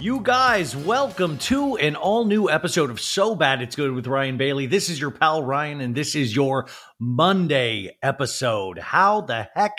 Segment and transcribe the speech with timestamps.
[0.00, 4.36] You guys, welcome to an all new episode of So Bad It's Good with Ryan
[4.36, 4.66] Bailey.
[4.66, 6.68] This is your pal Ryan, and this is your
[7.00, 8.78] Monday episode.
[8.78, 9.72] How the heck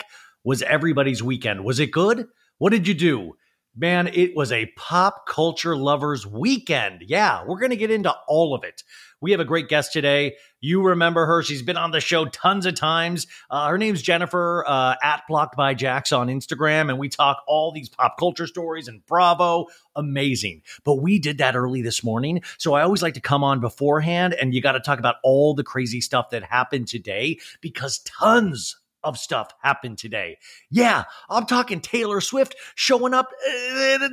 [0.44, 1.64] was everybody's weekend?
[1.64, 2.26] Was it good?
[2.58, 3.36] What did you do?
[3.78, 7.04] Man, it was a pop culture lovers weekend.
[7.08, 8.84] Yeah, we're going to get into all of it.
[9.22, 10.36] We have a great guest today.
[10.62, 11.44] You remember her.
[11.44, 13.28] She's been on the show tons of times.
[13.50, 17.72] Uh, her name's Jennifer uh, at Blocked by Jax on Instagram, and we talk all
[17.72, 19.68] these pop culture stories and Bravo.
[19.96, 20.62] Amazing.
[20.86, 22.42] But we did that early this morning.
[22.58, 25.54] So I always like to come on beforehand, and you got to talk about all
[25.54, 30.38] the crazy stuff that happened today because tons of stuff happened today.
[30.70, 33.32] Yeah, I'm talking Taylor Swift showing up.
[33.48, 34.10] Uh,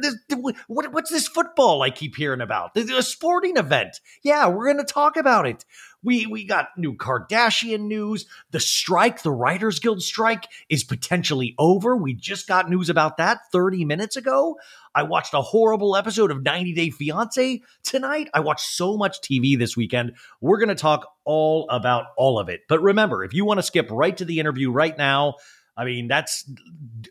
[0.69, 2.77] what's this football I keep hearing about?
[2.77, 4.01] A sporting event.
[4.23, 5.65] Yeah, we're going to talk about it.
[6.03, 8.27] We we got new Kardashian news.
[8.53, 11.97] The strike, the Writers Guild strike, is potentially over.
[11.97, 14.57] We just got news about that 30 minutes ago.
[14.97, 18.31] I watched a horrible episode of 90 Day Fiance tonight.
[18.33, 20.17] I watched so much TV this weekend.
[20.41, 22.63] We're going to talk all about all of it.
[22.67, 25.35] But remember, if you want to skip right to the interview right now,
[25.77, 26.51] I mean, that's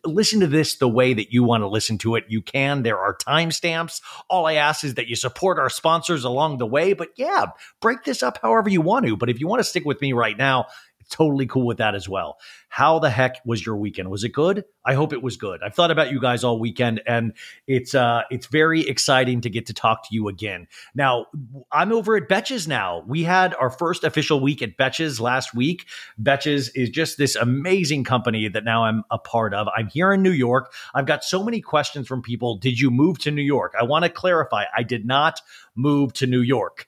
[0.04, 2.24] listen to this the way that you want to listen to it.
[2.28, 2.82] You can.
[2.82, 4.02] There are timestamps.
[4.28, 6.94] All I ask is that you support our sponsors along the way.
[6.94, 7.46] But yeah,
[7.80, 9.16] break this up however you want to.
[9.16, 10.66] But if you want to stick with me right now,
[11.10, 12.38] totally cool with that as well.
[12.70, 14.10] How the heck was your weekend?
[14.10, 14.66] Was it good?
[14.86, 15.62] I hope it was good.
[15.64, 17.34] I've thought about you guys all weekend and
[17.68, 20.68] it's uh it's very exciting to get to talk to you again.
[20.94, 21.28] Now,
[21.72, 23.04] I'm over at Betches now.
[23.08, 25.86] We had our first official week at Betches last week.
[26.22, 29.68] Betches is just this amazing company that now I'm a part of.
[29.76, 30.74] I'm here in New York.
[30.94, 32.58] I've got so many questions from people.
[32.58, 33.74] Did you move to New York?
[33.80, 34.66] I want to clarify.
[34.76, 35.42] I did not
[35.76, 36.88] move to New York.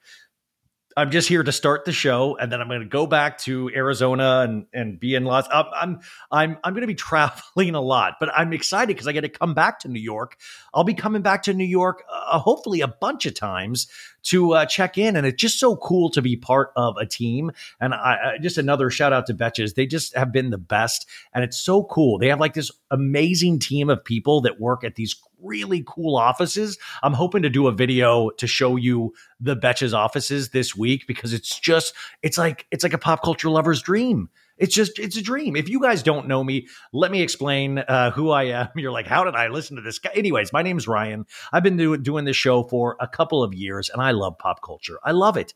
[0.97, 3.69] I'm just here to start the show, and then I'm going to go back to
[3.75, 5.45] Arizona and and be in Los.
[5.51, 5.99] I'm I'm
[6.31, 9.29] I'm, I'm going to be traveling a lot, but I'm excited because I get to
[9.29, 10.37] come back to New York.
[10.73, 13.85] I'll be coming back to New York, uh, hopefully a bunch of times
[14.23, 17.51] to uh, check in, and it's just so cool to be part of a team.
[17.79, 19.75] And I, I just another shout out to Betches.
[19.75, 22.17] They just have been the best, and it's so cool.
[22.17, 26.77] They have like this amazing team of people that work at these really cool offices.
[27.03, 31.33] I'm hoping to do a video to show you the Betches offices this week because
[31.33, 31.93] it's just
[32.23, 34.29] it's like it's like a pop culture lover's dream.
[34.57, 35.55] It's just it's a dream.
[35.55, 38.69] If you guys don't know me, let me explain uh, who I am.
[38.75, 40.11] You're like, how did I listen to this guy?
[40.15, 41.25] Anyways, my name is Ryan.
[41.53, 44.61] I've been do- doing this show for a couple of years, and I love pop
[44.63, 44.99] culture.
[45.03, 45.53] I love it.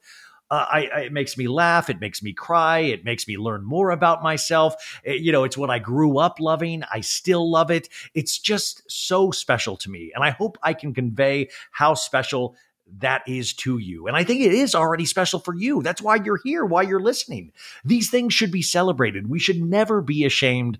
[0.51, 1.89] Uh, I, I, it makes me laugh.
[1.89, 2.79] It makes me cry.
[2.79, 4.99] It makes me learn more about myself.
[5.03, 6.83] It, you know, it's what I grew up loving.
[6.93, 7.87] I still love it.
[8.13, 10.11] It's just so special to me.
[10.13, 12.55] And I hope I can convey how special
[12.97, 14.07] that is to you.
[14.07, 15.81] And I think it is already special for you.
[15.81, 17.53] That's why you're here, why you're listening.
[17.85, 19.29] These things should be celebrated.
[19.29, 20.77] We should never be ashamed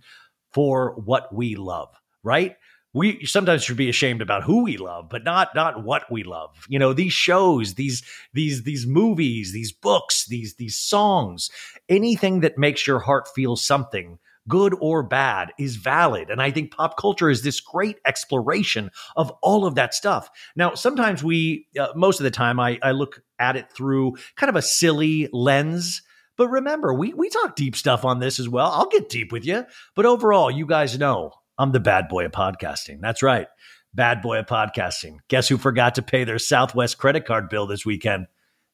[0.52, 2.58] for what we love, right?
[2.94, 6.66] We sometimes should be ashamed about who we love, but not not what we love.
[6.68, 8.04] You know, these shows, these
[8.34, 11.50] these these movies, these books, these these songs,
[11.88, 16.30] anything that makes your heart feel something good or bad, is valid.
[16.30, 20.30] And I think pop culture is this great exploration of all of that stuff.
[20.56, 24.50] Now, sometimes we, uh, most of the time, I, I look at it through kind
[24.50, 26.02] of a silly lens.
[26.38, 28.72] But remember, we, we talk deep stuff on this as well.
[28.72, 29.66] I'll get deep with you.
[29.96, 33.02] But overall, you guys know I'm the bad boy of podcasting.
[33.02, 33.46] That's right.
[33.94, 35.18] Bad boy of podcasting.
[35.28, 38.26] Guess who forgot to pay their Southwest credit card bill this weekend?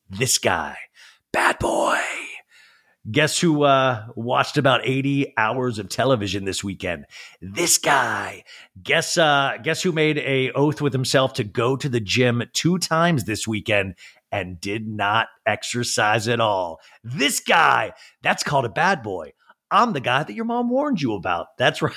[0.09, 0.77] This guy.
[1.33, 1.99] Bad boy.
[3.11, 7.07] Guess who uh, watched about 80 hours of television this weekend?
[7.41, 8.45] This guy.
[8.81, 12.77] Guess uh, guess who made a oath with himself to go to the gym two
[12.77, 13.95] times this weekend
[14.31, 16.79] and did not exercise at all?
[17.03, 17.91] This guy.
[18.21, 19.33] That's called a bad boy.
[19.69, 21.47] I'm the guy that your mom warned you about.
[21.57, 21.93] That's right.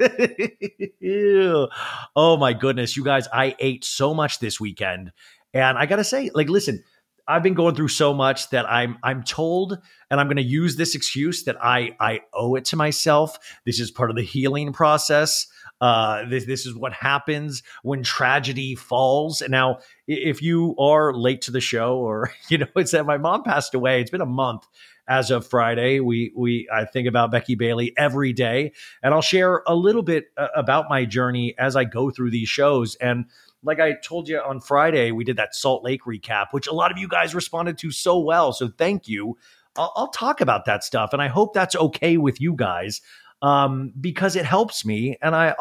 [2.16, 5.12] oh my goodness, you guys, I ate so much this weekend.
[5.54, 6.82] And I got to say, like, listen,
[7.28, 9.78] I've been going through so much that I'm I'm told,
[10.10, 13.38] and I'm going to use this excuse that I I owe it to myself.
[13.64, 15.46] This is part of the healing process.
[15.80, 19.40] Uh, this this is what happens when tragedy falls.
[19.40, 19.78] And now,
[20.08, 23.74] if you are late to the show, or you know, it's that my mom passed
[23.74, 24.00] away.
[24.00, 24.66] It's been a month
[25.08, 26.00] as of Friday.
[26.00, 28.72] We we I think about Becky Bailey every day,
[29.02, 32.48] and I'll share a little bit uh, about my journey as I go through these
[32.48, 33.26] shows and
[33.62, 36.90] like I told you on Friday, we did that Salt Lake recap, which a lot
[36.90, 38.52] of you guys responded to so well.
[38.52, 39.38] So thank you.
[39.76, 43.00] I'll, I'll talk about that stuff, and I hope that's okay with you guys
[43.40, 45.16] um, because it helps me.
[45.22, 45.54] And I,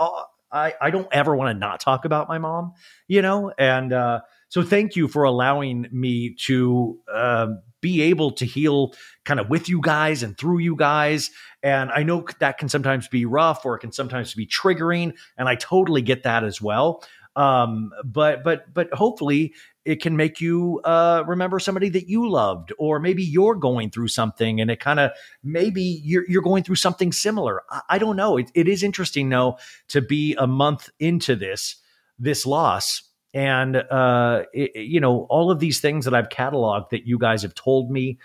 [0.52, 2.74] I, I don't ever want to not talk about my mom,
[3.08, 3.54] you know.
[3.58, 4.22] And uh,
[4.52, 7.48] so thank you for allowing me to uh,
[7.80, 8.94] be able to heal
[9.24, 11.32] kind of with you guys and through you guys.
[11.64, 15.48] And I know that can sometimes be rough or it can sometimes be triggering, and
[15.48, 17.02] I totally get that as well.
[17.38, 19.54] Um, but but but hopefully
[19.86, 24.10] it can make you uh, remember somebody that you loved, or maybe you're going through
[24.10, 25.12] something, and it kind of
[25.46, 27.62] maybe you're you're going through something similar.
[27.70, 28.36] I, I don't know.
[28.36, 31.78] It, it is interesting though to be a month into this
[32.20, 37.06] this loss and uh, it, you know all of these things that I've cataloged that
[37.06, 38.18] you guys have told me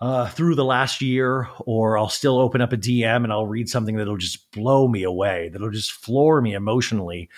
[0.00, 3.68] uh, through the last year, or I'll still open up a DM and I'll read
[3.68, 7.28] something that'll just blow me away, that'll just floor me emotionally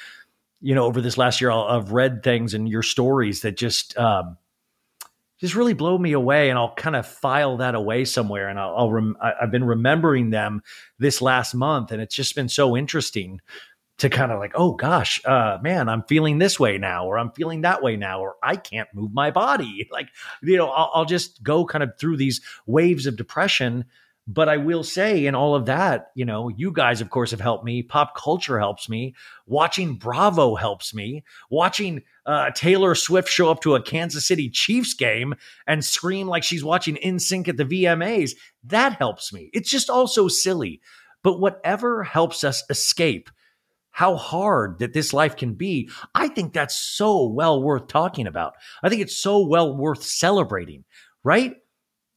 [0.61, 3.97] you know, over this last year, i have read things and your stories that just,
[3.97, 4.37] um,
[5.39, 6.51] just really blow me away.
[6.51, 8.49] And I'll kind of file that away somewhere.
[8.49, 10.63] And I'll, I'll rem- I've been remembering them
[10.99, 11.93] this last month.
[11.93, 13.41] And it's just been so interesting
[14.01, 17.33] to kind of like, oh gosh, uh, man, I'm feeling this way now, or I'm
[17.33, 19.89] feeling that way now, or I can't move my body.
[20.01, 20.09] Like,
[20.43, 23.85] you know, I'll, I'll just go kind of through these waves of depression
[24.33, 27.41] but I will say, in all of that, you know, you guys, of course, have
[27.41, 27.83] helped me.
[27.83, 29.17] Pop culture helps me.
[29.47, 31.25] Watching Bravo helps me.
[31.51, 35.35] Watching uh, Taylor Swift show up to a Kansas City Chiefs game
[35.67, 38.33] and scream like she's watching NSYNC at the VMAs,
[38.65, 39.51] that helps me.
[39.53, 40.81] It's just all so silly.
[41.25, 43.31] But whatever helps us escape
[43.91, 48.55] how hard that this life can be, I think that's so well worth talking about.
[48.83, 50.85] I think it's so well worth celebrating,
[51.25, 51.57] right?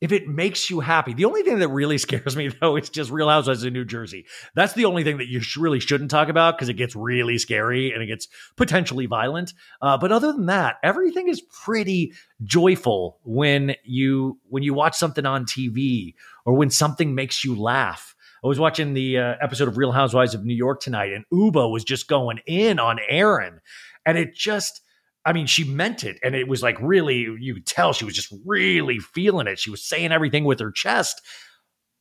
[0.03, 1.13] if it makes you happy.
[1.13, 4.25] The only thing that really scares me though is just Real Housewives of New Jersey.
[4.53, 7.37] That's the only thing that you sh- really shouldn't talk about because it gets really
[7.37, 8.27] scary and it gets
[8.57, 9.53] potentially violent.
[9.81, 12.11] Uh, but other than that, everything is pretty
[12.43, 18.12] joyful when you when you watch something on TV or when something makes you laugh.
[18.43, 21.71] I was watching the uh, episode of Real Housewives of New York tonight, and Ubah
[21.71, 23.59] was just going in on Erin,
[24.05, 24.81] and it just
[25.25, 26.19] I mean, she meant it.
[26.23, 29.59] And it was like really, you could tell she was just really feeling it.
[29.59, 31.21] She was saying everything with her chest.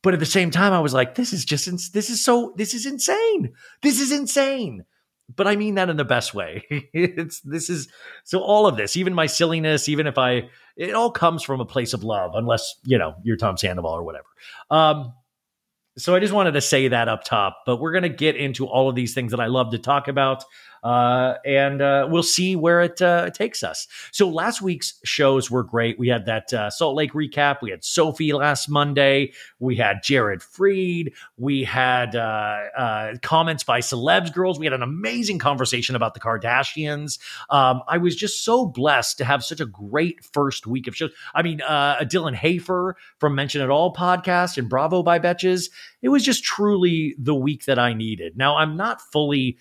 [0.01, 2.73] But at the same time, I was like, this is just, this is so, this
[2.73, 3.53] is insane.
[3.81, 4.83] This is insane.
[5.33, 6.65] But I mean that in the best way.
[6.93, 7.87] it's, this is,
[8.25, 11.65] so all of this, even my silliness, even if I, it all comes from a
[11.65, 14.27] place of love, unless, you know, you're Tom Sandoval or whatever.
[14.69, 15.13] Um,
[15.97, 18.65] so I just wanted to say that up top, but we're going to get into
[18.65, 20.43] all of these things that I love to talk about.
[20.83, 23.87] Uh, and uh, we'll see where it uh, takes us.
[24.11, 25.97] So last week's shows were great.
[25.97, 27.61] We had that uh, Salt Lake recap.
[27.61, 29.31] We had Sophie last Monday.
[29.59, 31.13] We had Jared Freid.
[31.37, 34.59] We had uh, uh, comments by celebs girls.
[34.59, 37.19] We had an amazing conversation about the Kardashians.
[37.49, 41.11] Um, I was just so blessed to have such a great first week of shows.
[41.33, 45.69] I mean, Dylan Hafer from Mention It All podcast and Bravo by Betches.
[46.01, 48.37] It was just truly the week that I needed.
[48.37, 49.57] Now I'm not fully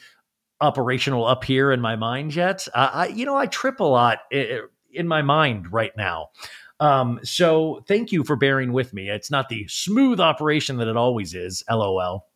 [0.62, 2.66] operational up here in my mind yet.
[2.75, 6.28] Uh, I, you know, I trip a lot in my mind right now.
[6.81, 9.11] Um, so thank you for bearing with me.
[9.11, 11.62] It's not the smooth operation that it always is.
[11.71, 12.26] LOL.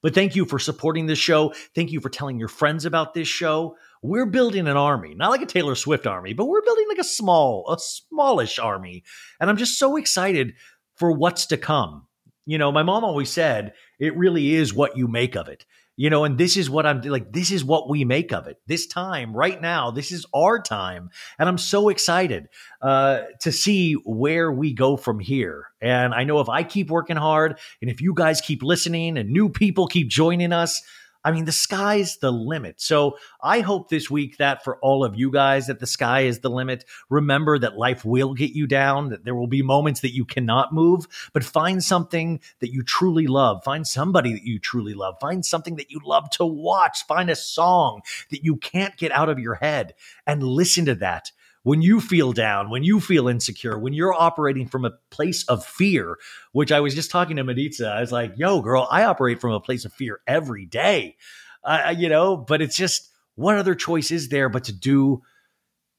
[0.00, 1.52] But thank you for supporting this show.
[1.74, 3.76] Thank you for telling your friends about this show.
[4.00, 7.04] We're building an army, not like a Taylor Swift army, but we're building like a
[7.04, 9.02] small, a smallish army.
[9.40, 10.54] And I'm just so excited
[10.94, 12.06] for what's to come.
[12.46, 15.66] You know, my mom always said, it really is what you make of it
[15.98, 18.60] you know, and this is what I'm like, this is what we make of it.
[18.68, 21.10] This time, right now, this is our time.
[21.40, 22.48] And I'm so excited
[22.80, 25.64] uh, to see where we go from here.
[25.82, 29.30] And I know if I keep working hard and if you guys keep listening and
[29.30, 30.80] new people keep joining us,
[31.28, 32.80] I mean, the sky's the limit.
[32.80, 36.38] So I hope this week that for all of you guys, that the sky is
[36.38, 36.86] the limit.
[37.10, 40.72] Remember that life will get you down, that there will be moments that you cannot
[40.72, 43.62] move, but find something that you truly love.
[43.62, 45.16] Find somebody that you truly love.
[45.20, 47.06] Find something that you love to watch.
[47.06, 49.92] Find a song that you can't get out of your head
[50.26, 51.30] and listen to that
[51.68, 55.62] when you feel down, when you feel insecure, when you're operating from a place of
[55.66, 56.16] fear,
[56.52, 59.52] which I was just talking to Maritza, I was like, yo, girl, I operate from
[59.52, 61.16] a place of fear every day.
[61.62, 65.20] Uh, you know, but it's just what other choice is there but to do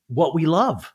[0.08, 0.92] what we love?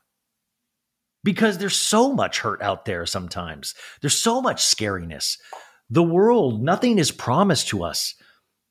[1.23, 3.73] because there's so much hurt out there sometimes.
[3.99, 5.39] There's so much scariness.
[5.89, 8.13] The world, nothing is promised to us.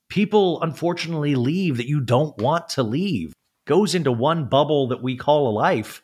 [0.08, 3.32] People unfortunately leave that you don't want to leave.
[3.66, 6.02] Goes into one bubble that we call a life.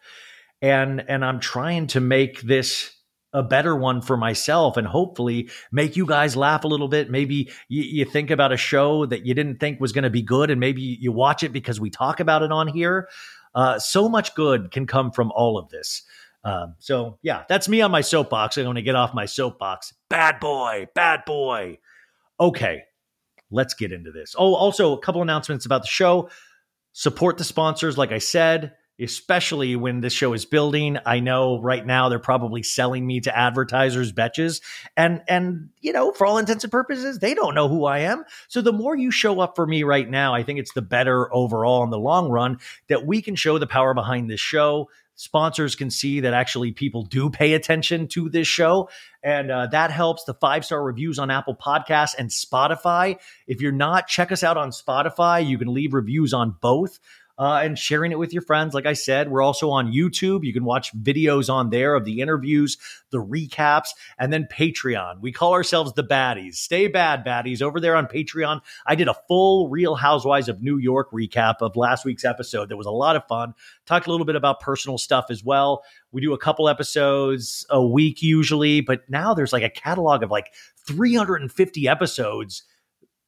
[0.62, 2.94] And and I'm trying to make this
[3.32, 7.10] a better one for myself and hopefully make you guys laugh a little bit.
[7.10, 10.22] Maybe you, you think about a show that you didn't think was going to be
[10.22, 13.08] good and maybe you watch it because we talk about it on here.
[13.54, 16.02] Uh, so much good can come from all of this.
[16.42, 18.56] Um, so yeah, that's me on my soapbox.
[18.56, 19.94] I'm going to get off my soapbox.
[20.08, 21.78] Bad boy, bad boy.
[22.40, 22.82] Okay,
[23.50, 24.34] let's get into this.
[24.38, 26.30] Oh, also a couple announcements about the show.
[26.92, 30.98] Support the sponsors, like I said, especially when this show is building.
[31.06, 34.60] I know right now they're probably selling me to advertisers, betches,
[34.96, 38.24] and and you know, for all intents and purposes, they don't know who I am.
[38.48, 41.32] So the more you show up for me right now, I think it's the better
[41.34, 44.88] overall in the long run that we can show the power behind this show
[45.20, 48.88] sponsors can see that actually people do pay attention to this show.
[49.22, 53.18] And uh, that helps the five star reviews on Apple Podcasts and Spotify.
[53.46, 55.46] If you're not, check us out on Spotify.
[55.46, 56.98] You can leave reviews on both
[57.40, 58.74] uh, and sharing it with your friends.
[58.74, 60.44] Like I said, we're also on YouTube.
[60.44, 62.76] You can watch videos on there of the interviews,
[63.12, 65.20] the recaps, and then Patreon.
[65.22, 66.56] We call ourselves the baddies.
[66.56, 67.62] Stay bad, baddies.
[67.62, 71.76] Over there on Patreon, I did a full Real Housewives of New York recap of
[71.76, 72.68] last week's episode.
[72.68, 73.54] That was a lot of fun.
[73.86, 75.82] Talked a little bit about personal stuff as well.
[76.12, 80.30] We do a couple episodes a week usually, but now there's like a catalog of
[80.30, 80.52] like
[80.86, 82.64] 350 episodes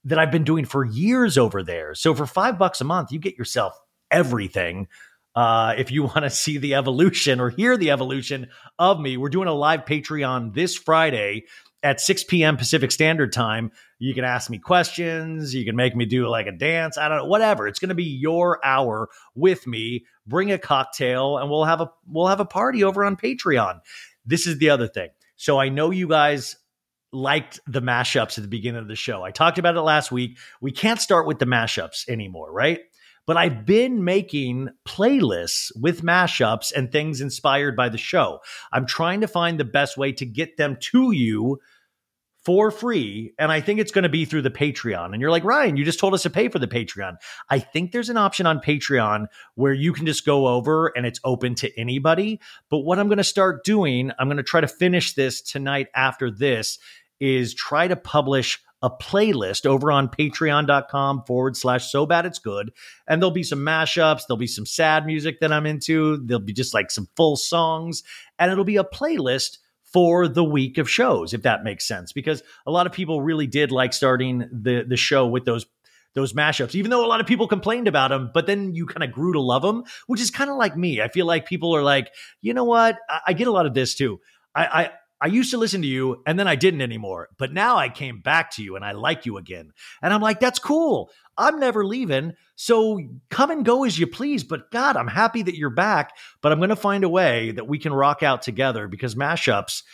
[0.05, 1.95] that I've been doing for years over there.
[1.95, 3.79] So for five bucks a month, you get yourself
[4.13, 4.89] everything.
[5.35, 9.29] Uh, if you want to see the evolution or hear the evolution of me, we're
[9.29, 11.47] doing a live Patreon this Friday
[11.83, 12.57] at 6 p.m.
[12.57, 13.73] Pacific Standard Time.
[13.99, 15.55] You can ask me questions.
[15.55, 16.97] You can make me do like a dance.
[16.97, 17.67] I don't know, whatever.
[17.67, 20.05] It's going to be your hour with me.
[20.27, 23.81] Bring a cocktail, and we'll have a we'll have a party over on Patreon.
[24.25, 25.09] This is the other thing.
[25.37, 26.57] So I know you guys
[27.13, 29.23] liked the mashups at the beginning of the show.
[29.23, 30.39] I talked about it last week.
[30.61, 32.81] We can't start with the mashups anymore, right?
[33.27, 38.41] But I've been making playlists with mashups and things inspired by the show.
[38.73, 41.61] I'm trying to find the best way to get them to you
[42.45, 43.33] for free.
[43.39, 45.13] And I think it's going to be through the Patreon.
[45.13, 47.15] And you're like, Ryan, you just told us to pay for the Patreon.
[47.49, 51.21] I think there's an option on Patreon where you can just go over and it's
[51.23, 52.41] open to anybody.
[52.69, 55.87] But what I'm going to start doing, I'm going to try to finish this tonight
[55.95, 56.81] after this,
[57.21, 62.73] is try to publish a playlist over on patreon.com forward slash so bad it's good.
[63.07, 66.53] And there'll be some mashups, there'll be some sad music that I'm into, there'll be
[66.53, 68.03] just like some full songs,
[68.39, 72.13] and it'll be a playlist for the week of shows, if that makes sense.
[72.13, 75.67] Because a lot of people really did like starting the the show with those
[76.15, 79.03] those mashups, even though a lot of people complained about them, but then you kind
[79.03, 81.01] of grew to love them, which is kind of like me.
[81.01, 82.13] I feel like people are like,
[82.43, 82.99] you know what?
[83.09, 84.21] I, I get a lot of this too.
[84.55, 84.91] I, I
[85.23, 87.29] I used to listen to you and then I didn't anymore.
[87.39, 89.73] But now I came back to you and I like you again.
[90.03, 91.11] And I'm like, that's cool.
[91.39, 92.33] I'm never leaving.
[92.57, 93.01] So
[93.31, 94.43] come and go as you please.
[94.43, 96.17] But God, I'm happy that you're back.
[96.41, 99.85] But I'm going to find a way that we can rock out together because mashups,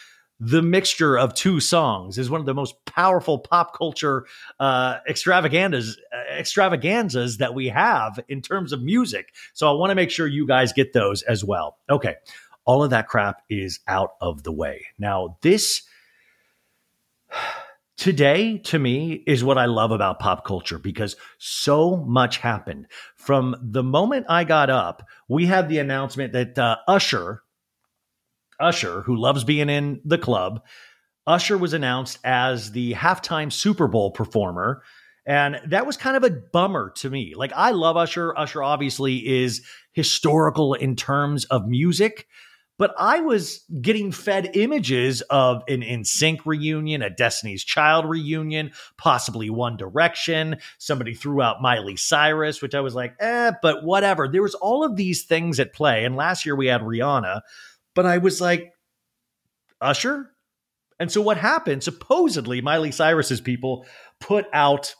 [0.40, 4.24] the mixture of two songs, is one of the most powerful pop culture
[4.58, 9.34] uh, extravaganzas, uh, extravaganzas that we have in terms of music.
[9.52, 11.76] So I want to make sure you guys get those as well.
[11.90, 12.14] Okay
[12.68, 14.84] all of that crap is out of the way.
[14.98, 15.82] Now, this
[17.96, 22.86] today to me is what I love about pop culture because so much happened.
[23.16, 27.42] From the moment I got up, we had the announcement that uh, Usher,
[28.60, 30.62] Usher, who loves being in the club,
[31.26, 34.82] Usher was announced as the halftime Super Bowl performer.
[35.24, 37.32] And that was kind of a bummer to me.
[37.34, 38.36] Like, I love Usher.
[38.36, 42.26] Usher obviously is historical in terms of music
[42.78, 49.50] but I was getting fed images of an NSYNC reunion, a Destiny's Child reunion, possibly
[49.50, 50.58] One Direction.
[50.78, 54.28] Somebody threw out Miley Cyrus, which I was like, eh, but whatever.
[54.28, 56.04] There was all of these things at play.
[56.04, 57.40] And last year we had Rihanna,
[57.94, 58.72] but I was like,
[59.80, 60.30] Usher?
[61.00, 61.82] And so what happened?
[61.82, 63.86] Supposedly, Miley Cyrus's people
[64.20, 64.94] put out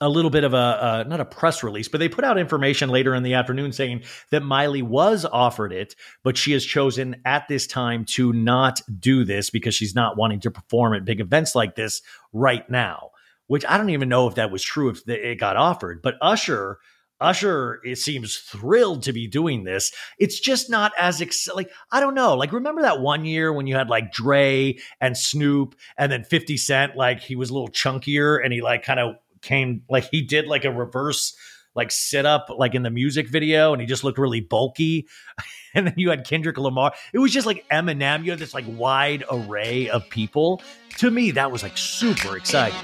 [0.00, 2.88] a little bit of a uh, not a press release, but they put out information
[2.88, 7.46] later in the afternoon saying that Miley was offered it, but she has chosen at
[7.48, 11.54] this time to not do this because she's not wanting to perform at big events
[11.54, 13.10] like this right now.
[13.46, 16.78] Which I don't even know if that was true if it got offered, but Usher.
[17.20, 19.92] Usher it seems thrilled to be doing this.
[20.18, 22.34] It's just not as ex- like I don't know.
[22.34, 26.56] Like remember that one year when you had like Dre and Snoop and then 50
[26.56, 30.22] Cent like he was a little chunkier and he like kind of came like he
[30.22, 31.36] did like a reverse
[31.74, 35.08] like sit up like in the music video and he just looked really bulky.
[35.74, 36.92] and then you had Kendrick Lamar.
[37.12, 38.24] It was just like Eminem.
[38.24, 40.62] You had this like wide array of people.
[40.98, 42.78] To me, that was like super exciting.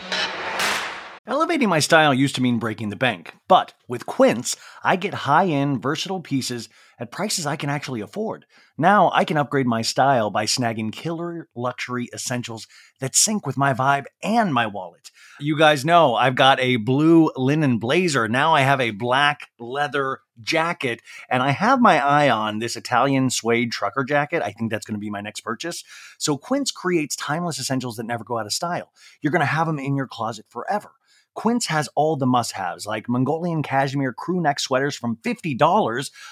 [1.26, 5.46] Elevating my style used to mean breaking the bank, but with Quince, I get high
[5.46, 8.46] end, versatile pieces at prices I can actually afford.
[8.76, 12.66] Now I can upgrade my style by snagging killer luxury essentials
[12.98, 15.10] that sync with my vibe and my wallet.
[15.40, 18.28] You guys know I've got a blue linen blazer.
[18.28, 23.30] Now I have a black leather jacket, and I have my eye on this Italian
[23.30, 24.42] suede trucker jacket.
[24.42, 25.82] I think that's going to be my next purchase.
[26.18, 28.92] So Quince creates timeless essentials that never go out of style.
[29.22, 30.90] You're going to have them in your closet forever.
[31.34, 35.56] Quince has all the must haves like Mongolian cashmere crew neck sweaters from $50,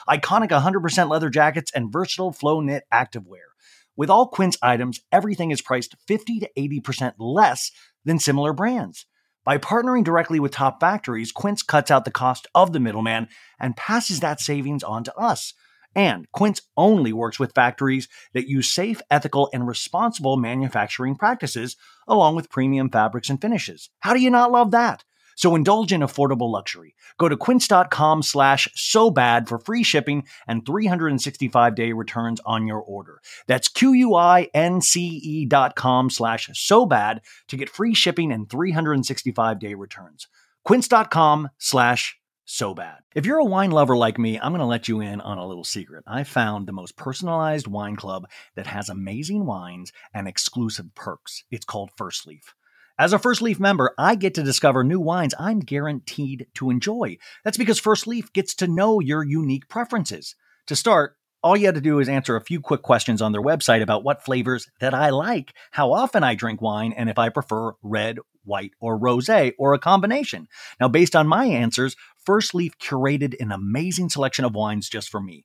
[0.06, 3.48] iconic 100% leather jackets, and versatile flow knit activewear.
[3.96, 7.72] With all Quince items, everything is priced 50 to 80% less
[8.08, 9.06] than similar brands.
[9.44, 13.28] By partnering directly with top factories, Quince cuts out the cost of the middleman
[13.60, 15.54] and passes that savings on to us.
[15.94, 22.36] And Quince only works with factories that use safe, ethical, and responsible manufacturing practices, along
[22.36, 23.90] with premium fabrics and finishes.
[24.00, 25.04] How do you not love that?
[25.38, 26.96] So indulge in affordable luxury.
[27.16, 32.80] Go to quince.com slash so bad for free shipping and 365 day returns on your
[32.80, 33.20] order.
[33.46, 40.26] That's Q-U-I-N-C-E dot com slash so bad to get free shipping and 365 day returns.
[40.64, 42.98] Quince.com slash so bad.
[43.14, 45.46] If you're a wine lover like me, I'm going to let you in on a
[45.46, 46.02] little secret.
[46.04, 48.26] I found the most personalized wine club
[48.56, 51.44] that has amazing wines and exclusive perks.
[51.52, 52.54] It's called First Leaf.
[53.00, 57.18] As a First Leaf member, I get to discover new wines I'm guaranteed to enjoy.
[57.44, 60.34] That's because First Leaf gets to know your unique preferences.
[60.66, 63.40] To start, all you had to do is answer a few quick questions on their
[63.40, 67.28] website about what flavors that I like, how often I drink wine, and if I
[67.28, 70.48] prefer red, white, or rosé, or a combination.
[70.80, 71.94] Now, based on my answers,
[72.26, 75.44] First Leaf curated an amazing selection of wines just for me.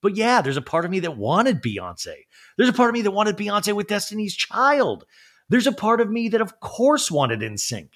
[0.06, 2.14] But yeah, there's a part of me that wanted Beyonce.
[2.58, 5.04] There's a part of me that wanted Beyonce with Destiny's Child.
[5.50, 7.90] There's a part of me that, of course, wanted NSYNC.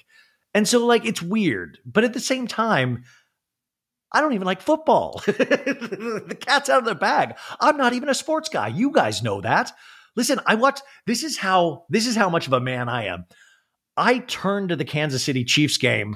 [0.55, 1.77] And so, like, it's weird.
[1.85, 3.03] But at the same time,
[4.11, 5.21] I don't even like football.
[5.27, 7.37] the cat's out of the bag.
[7.61, 8.69] I'm not even a sports guy.
[8.69, 9.71] You guys know that.
[10.15, 13.25] Listen, I watch this is how this is how much of a man I am.
[13.95, 16.15] I turned to the Kansas City Chiefs game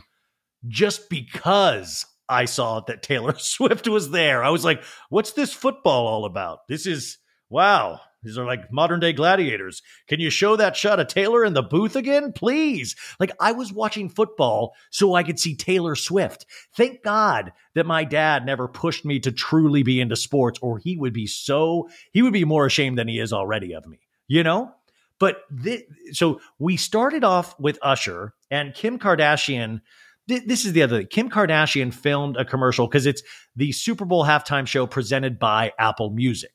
[0.68, 4.44] just because I saw that Taylor Swift was there.
[4.44, 6.68] I was like, what's this football all about?
[6.68, 7.18] This is,
[7.50, 9.82] wow, these are like modern day gladiators.
[10.08, 12.32] Can you show that shot of Taylor in the booth again?
[12.32, 12.96] Please.
[13.20, 16.46] Like, I was watching football so I could see Taylor Swift.
[16.76, 20.96] Thank God that my dad never pushed me to truly be into sports, or he
[20.96, 24.44] would be so, he would be more ashamed than he is already of me, you
[24.44, 24.72] know?
[25.20, 29.82] But this, so we started off with Usher and Kim Kardashian
[30.28, 31.08] this is the other thing.
[31.08, 33.22] Kim Kardashian filmed a commercial because it's
[33.56, 36.52] the Super Bowl halftime show presented by Apple Music.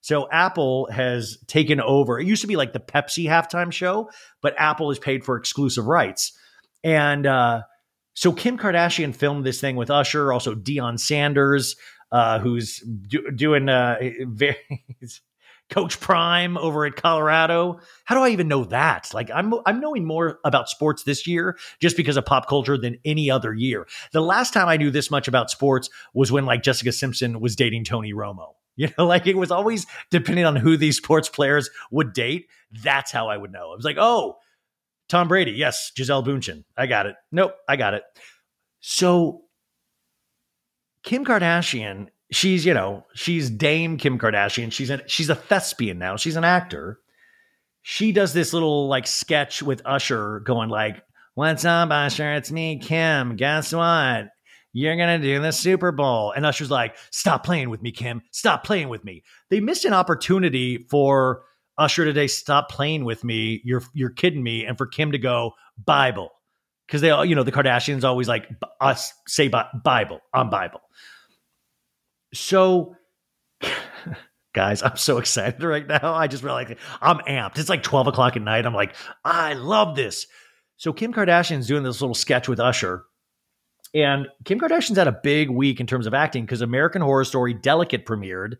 [0.00, 2.20] So Apple has taken over.
[2.20, 4.08] It used to be like the Pepsi halftime show,
[4.40, 6.32] but Apple has paid for exclusive rights.
[6.84, 7.62] And uh,
[8.14, 11.74] so Kim Kardashian filmed this thing with Usher, also Deion Sanders,
[12.12, 14.56] uh, who's do, doing uh, very
[15.68, 17.80] Coach Prime over at Colorado.
[18.04, 19.10] How do I even know that?
[19.12, 22.98] Like I'm I'm knowing more about sports this year just because of pop culture than
[23.04, 23.86] any other year.
[24.12, 27.56] The last time I knew this much about sports was when like Jessica Simpson was
[27.56, 28.52] dating Tony Romo.
[28.78, 32.44] You know, like it was always depending on who these sports players would date.
[32.70, 33.72] That's how I would know.
[33.72, 34.36] I was like, oh,
[35.08, 35.52] Tom Brady.
[35.52, 36.64] Yes, Gisele Bündchen.
[36.76, 37.16] I got it.
[37.32, 38.02] Nope, I got it.
[38.80, 39.44] So
[41.04, 44.72] Kim Kardashian she's you know she's Dame Kim Kardashian.
[44.72, 46.16] She's a she's a thespian now.
[46.16, 47.00] She's an actor.
[47.82, 51.02] She does this little like sketch with Usher, going like,
[51.34, 52.32] "What's up, Usher?
[52.34, 53.36] It's me, Kim.
[53.36, 54.28] Guess what?
[54.72, 58.22] You're gonna do the Super Bowl." And Usher's like, "Stop playing with me, Kim.
[58.32, 61.42] Stop playing with me." They missed an opportunity for
[61.78, 62.26] Usher today.
[62.26, 63.60] Stop playing with me.
[63.64, 64.64] You're you're kidding me.
[64.64, 65.52] And for Kim to go
[65.84, 66.30] Bible
[66.86, 68.48] because they all you know the Kardashians always like
[68.80, 70.80] us say Bible on Bible.
[72.34, 72.96] So,
[74.54, 76.14] guys, I'm so excited right now.
[76.14, 77.58] I just realized I'm amped.
[77.58, 78.66] It's like 12 o'clock at night.
[78.66, 80.26] I'm like, I love this.
[80.76, 83.04] So, Kim Kardashian's doing this little sketch with Usher.
[83.94, 87.54] And Kim Kardashian's had a big week in terms of acting because American Horror Story
[87.54, 88.56] Delicate premiered.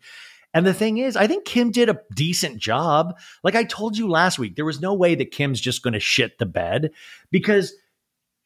[0.53, 3.15] And the thing is, I think Kim did a decent job.
[3.43, 5.99] Like I told you last week, there was no way that Kim's just going to
[5.99, 6.91] shit the bed
[7.29, 7.73] because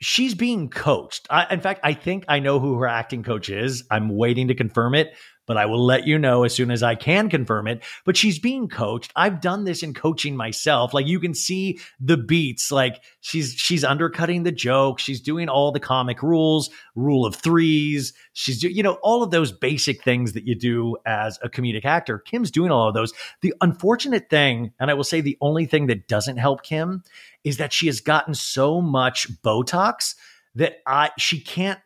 [0.01, 1.27] she's being coached.
[1.29, 3.83] I, in fact, I think I know who her acting coach is.
[3.89, 5.13] I'm waiting to confirm it,
[5.47, 7.83] but I will let you know as soon as I can confirm it.
[8.05, 9.11] But she's being coached.
[9.15, 10.93] I've done this in coaching myself.
[10.93, 12.71] Like you can see the beats.
[12.71, 14.99] Like she's she's undercutting the joke.
[14.99, 18.13] She's doing all the comic rules, rule of threes.
[18.33, 21.85] She's do, you know all of those basic things that you do as a comedic
[21.85, 22.19] actor.
[22.19, 23.13] Kim's doing all of those.
[23.41, 27.03] The unfortunate thing, and I will say the only thing that doesn't help Kim
[27.43, 30.15] is that she has gotten so much Botox
[30.55, 31.79] that I she can't.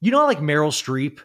[0.00, 1.20] You know, like Meryl Streep.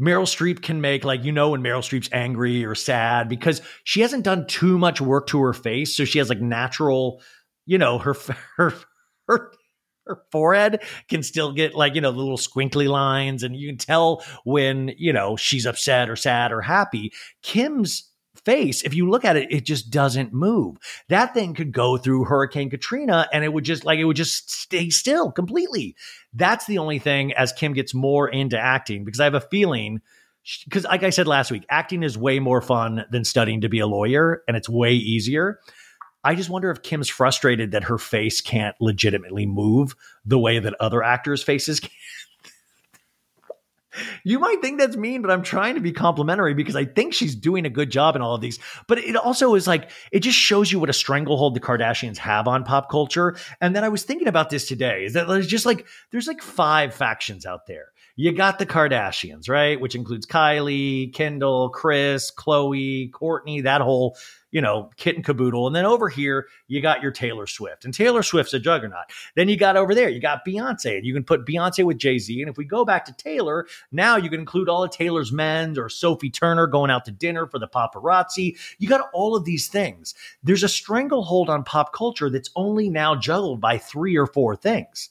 [0.00, 4.00] Meryl Streep can make like you know when Meryl Streep's angry or sad because she
[4.00, 7.22] hasn't done too much work to her face, so she has like natural,
[7.66, 8.14] you know, her
[8.56, 8.74] her
[9.28, 9.52] her
[10.06, 14.24] her forehead can still get like you know little squinkly lines and you can tell
[14.44, 17.12] when you know she's upset or sad or happy.
[17.42, 18.10] Kim's
[18.44, 20.76] face, if you look at it, it just doesn't move.
[21.08, 24.50] That thing could go through Hurricane Katrina and it would just like it would just
[24.50, 25.96] stay still completely.
[26.32, 30.00] That's the only thing as Kim gets more into acting because I have a feeling
[30.64, 33.78] because like I said last week, acting is way more fun than studying to be
[33.78, 35.58] a lawyer and it's way easier.
[36.22, 40.74] I just wonder if Kim's frustrated that her face can't legitimately move the way that
[40.80, 41.90] other actors' faces can
[44.24, 47.34] you might think that's mean, but I'm trying to be complimentary because I think she's
[47.34, 48.58] doing a good job in all of these.
[48.86, 52.48] But it also is like, it just shows you what a stranglehold the Kardashians have
[52.48, 53.36] on pop culture.
[53.60, 56.42] And then I was thinking about this today is that there's just like, there's like
[56.42, 57.86] five factions out there.
[58.16, 59.80] You got the Kardashians, right?
[59.80, 64.16] Which includes Kylie, Kendall, Kris, Chloe, Courtney, that whole
[64.54, 65.66] you know, kit and caboodle.
[65.66, 67.84] And then over here, you got your Taylor Swift.
[67.84, 69.06] And Taylor Swift's a juggernaut.
[69.34, 70.96] Then you got over there, you got Beyonce.
[70.96, 72.40] And you can put Beyonce with Jay Z.
[72.40, 75.76] And if we go back to Taylor, now you can include all of Taylor's men's
[75.76, 78.56] or Sophie Turner going out to dinner for the paparazzi.
[78.78, 80.14] You got all of these things.
[80.44, 85.10] There's a stranglehold on pop culture that's only now juggled by three or four things.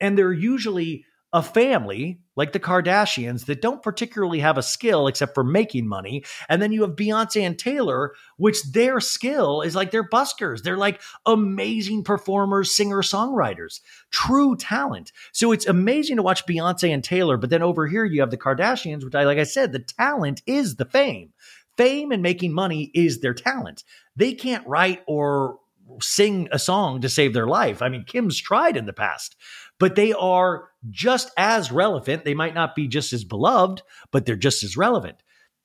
[0.00, 5.34] And they're usually a family like the Kardashians that don't particularly have a skill except
[5.34, 6.24] for making money.
[6.48, 10.62] And then you have Beyonce and Taylor, which their skill is like they're buskers.
[10.62, 15.12] They're like amazing performers, singer songwriters, true talent.
[15.32, 17.36] So it's amazing to watch Beyonce and Taylor.
[17.36, 20.42] But then over here, you have the Kardashians, which I, like I said, the talent
[20.46, 21.32] is the fame.
[21.76, 23.84] Fame and making money is their talent.
[24.16, 25.58] They can't write or
[26.00, 27.82] sing a song to save their life.
[27.82, 29.36] I mean, Kim's tried in the past,
[29.78, 32.24] but they are just as relevant.
[32.24, 35.22] They might not be just as beloved, but they're just as relevant.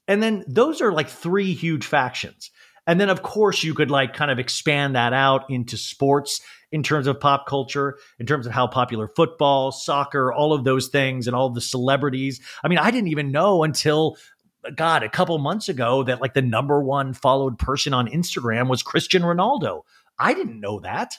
[0.08, 2.52] And then those are like three huge factions.
[2.88, 6.84] And then, of course, you could like kind of expand that out into sports in
[6.84, 11.26] terms of pop culture, in terms of how popular football, soccer, all of those things,
[11.26, 12.42] and all the celebrities.
[12.64, 14.18] I mean, I didn't even know until
[14.76, 18.84] God, a couple months ago that like the number one followed person on Instagram was
[18.84, 19.84] Cristiano Ronaldo.
[20.20, 21.18] I didn't know that.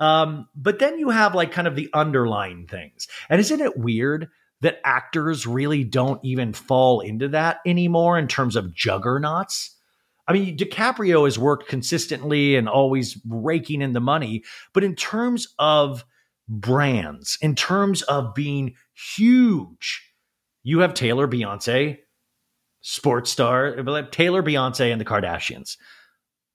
[0.00, 3.08] Um, but then you have like kind of the underlying things.
[3.28, 4.28] And isn't it weird
[4.60, 9.74] that actors really don't even fall into that anymore in terms of juggernauts?
[10.26, 15.54] I mean, DiCaprio has worked consistently and always raking in the money, but in terms
[15.58, 16.04] of
[16.48, 18.74] brands, in terms of being
[19.16, 20.02] huge,
[20.62, 21.98] you have Taylor, Beyonce,
[22.82, 23.74] sports star,
[24.10, 25.76] Taylor, Beyonce, and the Kardashians.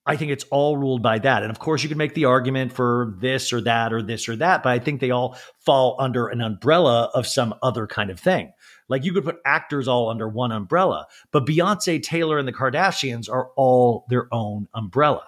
[0.06, 1.42] I think it's all ruled by that.
[1.42, 4.36] And of course, you can make the argument for this or that or this or
[4.36, 8.20] that, but I think they all fall under an umbrella of some other kind of
[8.20, 8.52] thing.
[8.88, 13.30] Like you could put actors all under one umbrella, but Beyonce, Taylor, and the Kardashians
[13.30, 15.24] are all their own umbrella.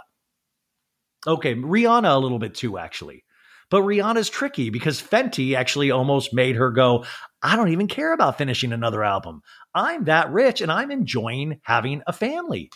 [1.26, 3.24] Okay, Rihanna a little bit too, actually.
[3.70, 7.04] But Rihanna's tricky because Fenty actually almost made her go,
[7.42, 9.42] I don't even care about finishing another album.
[9.74, 12.70] I'm that rich and I'm enjoying having a family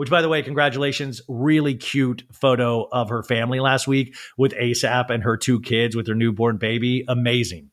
[0.00, 1.20] which by the way, congratulations.
[1.28, 6.06] Really cute photo of her family last week with ASAP and her two kids with
[6.06, 7.04] their newborn baby.
[7.06, 7.68] Amazing.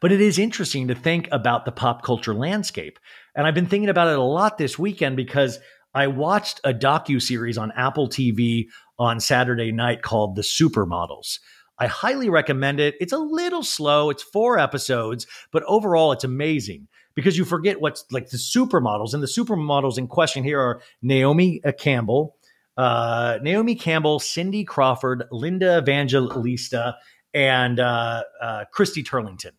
[0.00, 2.98] But it is interesting to think about the pop culture landscape.
[3.36, 5.60] And I've been thinking about it a lot this weekend because
[5.94, 8.64] I watched a docu series on Apple TV
[8.98, 11.38] on Saturday night called The Supermodels.
[11.78, 12.96] I highly recommend it.
[12.98, 14.10] It's a little slow.
[14.10, 19.20] It's four episodes, but overall it's amazing because you forget what's like the supermodels and
[19.20, 22.36] the supermodels in question here are Naomi uh, Campbell,
[22.76, 26.96] uh, Naomi Campbell, Cindy Crawford, Linda Evangelista,
[27.34, 29.50] and uh, uh, Christy Turlington.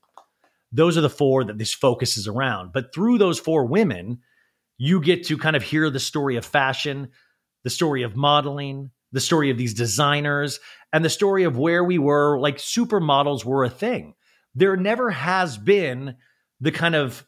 [0.72, 2.72] Those are the four that this focuses around.
[2.72, 4.20] But through those four women,
[4.78, 7.10] you get to kind of hear the story of fashion,
[7.66, 10.62] the story of modeling, the story of these designers,
[10.94, 14.14] and the story of where we were like supermodels were a thing.
[14.56, 16.16] There never has been
[16.62, 17.26] the kind of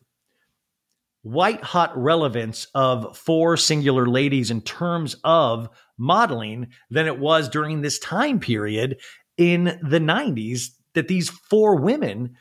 [1.23, 7.81] white hot relevance of four singular ladies in terms of modeling than it was during
[7.81, 8.99] this time period
[9.37, 12.35] in the 90s that these four women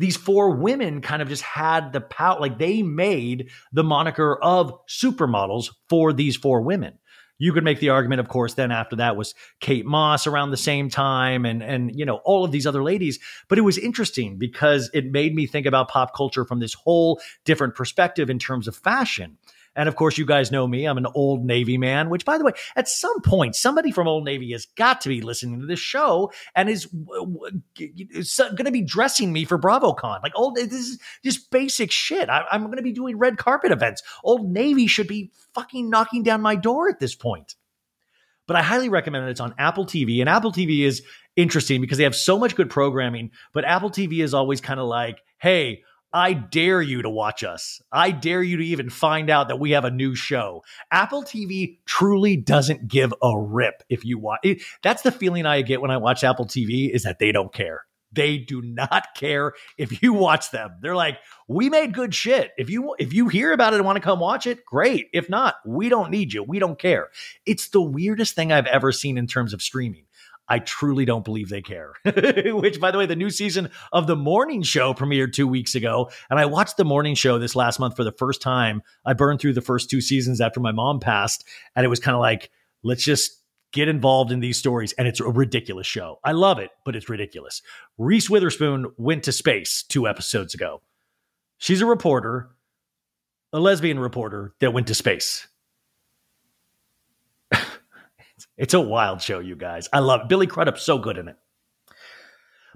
[0.00, 4.72] these four women kind of just had the power like they made the moniker of
[4.88, 6.98] supermodels for these four women
[7.38, 10.56] you could make the argument, of course, then after that was Kate Moss around the
[10.56, 13.18] same time and and you know, all of these other ladies.
[13.48, 17.20] But it was interesting because it made me think about pop culture from this whole
[17.44, 19.38] different perspective in terms of fashion.
[19.78, 20.86] And of course, you guys know me.
[20.86, 24.24] I'm an old Navy man, which, by the way, at some point, somebody from Old
[24.24, 26.88] Navy has got to be listening to this show and is,
[27.78, 30.20] is uh, going to be dressing me for BravoCon.
[30.20, 32.28] Like, old, this is just basic shit.
[32.28, 34.02] I, I'm going to be doing red carpet events.
[34.24, 37.54] Old Navy should be fucking knocking down my door at this point.
[38.48, 39.30] But I highly recommend it.
[39.30, 41.04] It's on Apple TV, and Apple TV is
[41.36, 43.30] interesting because they have so much good programming.
[43.52, 45.82] But Apple TV is always kind of like, hey,
[46.12, 47.82] I dare you to watch us.
[47.92, 50.62] I dare you to even find out that we have a new show.
[50.90, 54.40] Apple TV truly doesn't give a rip if you watch.
[54.42, 57.52] It, that's the feeling I get when I watch Apple TV is that they don't
[57.52, 57.82] care.
[58.10, 60.76] They do not care if you watch them.
[60.80, 62.52] They're like, "We made good shit.
[62.56, 65.08] If you if you hear about it and want to come watch it, great.
[65.12, 66.42] If not, we don't need you.
[66.42, 67.10] We don't care."
[67.44, 70.04] It's the weirdest thing I've ever seen in terms of streaming.
[70.48, 71.92] I truly don't believe they care.
[72.04, 76.10] Which, by the way, the new season of The Morning Show premiered two weeks ago.
[76.30, 78.82] And I watched The Morning Show this last month for the first time.
[79.04, 81.44] I burned through the first two seasons after my mom passed.
[81.76, 82.50] And it was kind of like,
[82.82, 84.92] let's just get involved in these stories.
[84.94, 86.18] And it's a ridiculous show.
[86.24, 87.60] I love it, but it's ridiculous.
[87.98, 90.80] Reese Witherspoon went to space two episodes ago.
[91.58, 92.50] She's a reporter,
[93.52, 95.46] a lesbian reporter that went to space.
[98.58, 99.88] It's a wild show, you guys.
[99.92, 100.28] I love it.
[100.28, 101.36] Billy Crudup's so good in it.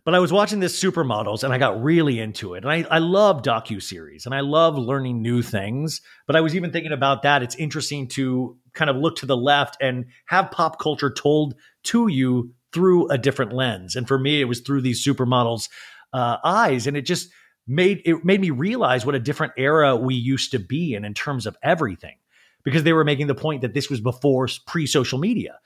[0.04, 2.64] But I was watching this Supermodels and I got really into it.
[2.64, 6.00] And I, I love docu-series and I love learning new things.
[6.26, 7.42] But I was even thinking about that.
[7.42, 12.08] It's interesting to kind of look to the left and have pop culture told to
[12.08, 13.94] you through a different lens.
[13.94, 15.68] And for me, it was through these supermodels'
[16.12, 16.86] uh, eyes.
[16.86, 17.28] And it just
[17.66, 21.14] made it made me realize what a different era we used to be in in
[21.14, 22.16] terms of everything
[22.64, 25.58] because they were making the point that this was before pre social media.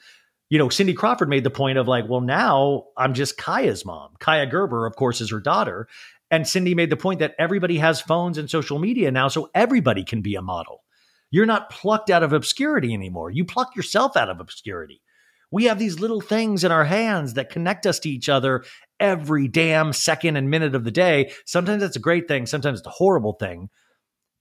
[0.49, 4.11] You know, Cindy Crawford made the point of like, well, now I'm just Kaia's mom.
[4.21, 5.89] Kaia Gerber, of course, is her daughter.
[6.31, 10.05] And Cindy made the point that everybody has phones and social media now, so everybody
[10.05, 10.83] can be a model.
[11.31, 13.31] You're not plucked out of obscurity anymore.
[13.31, 15.03] You pluck yourself out of obscurity.
[15.51, 18.65] We have these little things in our hands that connect us to each other
[18.99, 21.33] every damn second and minute of the day.
[21.45, 23.69] Sometimes it's a great thing, sometimes it's a horrible thing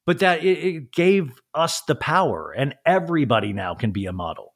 [0.05, 4.53] but that it, it gave us the power and everybody now can be a model.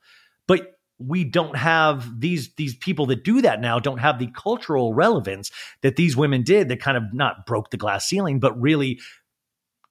[0.47, 4.93] But we don't have these these people that do that now don't have the cultural
[4.93, 5.49] relevance
[5.81, 8.99] that these women did that kind of not broke the glass ceiling but really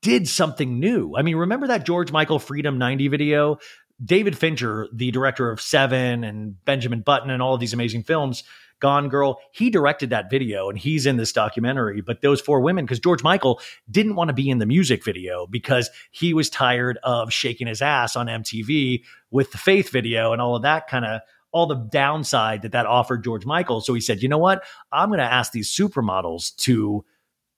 [0.02, 1.14] did something new.
[1.16, 3.58] I mean, remember that George Michael Freedom 90 video?
[4.04, 8.44] David Fincher, the director of Seven and Benjamin Button and all of these amazing films,
[8.80, 9.38] Gone Girl.
[9.52, 12.00] He directed that video and he's in this documentary.
[12.00, 13.60] But those four women, because George Michael
[13.90, 17.82] didn't want to be in the music video because he was tired of shaking his
[17.82, 21.74] ass on MTV with the Faith video and all of that kind of all the
[21.74, 23.80] downside that that offered George Michael.
[23.80, 24.64] So he said, you know what?
[24.92, 27.04] I'm going to ask these supermodels to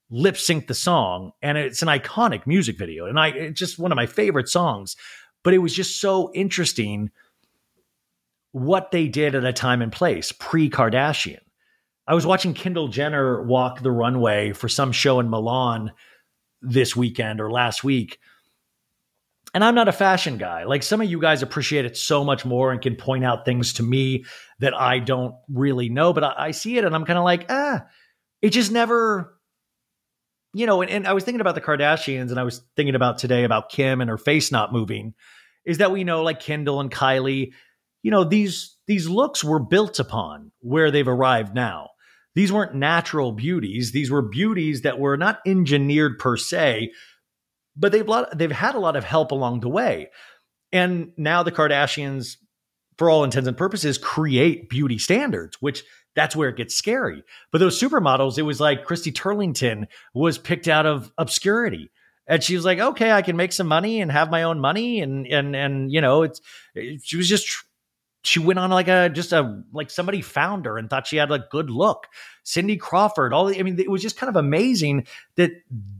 [0.09, 1.31] lip sync the song.
[1.41, 3.05] And it's an iconic music video.
[3.05, 4.95] And I, it's just one of my favorite songs.
[5.43, 7.11] But it was just so interesting
[8.51, 11.39] what they did at a time and place pre Kardashian.
[12.07, 15.91] I was watching Kendall Jenner walk the runway for some show in Milan
[16.61, 18.19] this weekend or last week.
[19.53, 20.63] And I'm not a fashion guy.
[20.63, 23.73] Like some of you guys appreciate it so much more and can point out things
[23.73, 24.25] to me
[24.59, 27.45] that I don't really know, but I, I see it and I'm kind of like,
[27.49, 27.85] ah,
[28.41, 29.37] it just never,
[30.53, 30.81] you know.
[30.81, 33.69] And, and I was thinking about the Kardashians and I was thinking about today about
[33.69, 35.13] Kim and her face not moving.
[35.65, 37.51] Is that we know like Kendall and Kylie,
[38.03, 41.89] you know these these looks were built upon where they've arrived now
[42.33, 43.91] these weren't natural beauties.
[43.91, 46.91] These were beauties that were not engineered per se,
[47.75, 50.09] but they've lot, they've had a lot of help along the way.
[50.71, 52.37] And now the Kardashians,
[52.97, 55.83] for all intents and purposes, create beauty standards, which
[56.15, 57.23] that's where it gets scary.
[57.51, 61.91] But those supermodels, it was like Christy Turlington was picked out of obscurity.
[62.27, 65.01] And she was like, okay, I can make some money and have my own money.
[65.01, 66.39] And, and, and, you know, it's,
[67.03, 67.49] she was just
[68.23, 71.31] she went on like a just a like somebody found her and thought she had
[71.31, 72.07] a good look.
[72.43, 75.51] Cindy Crawford, all the, I mean, it was just kind of amazing that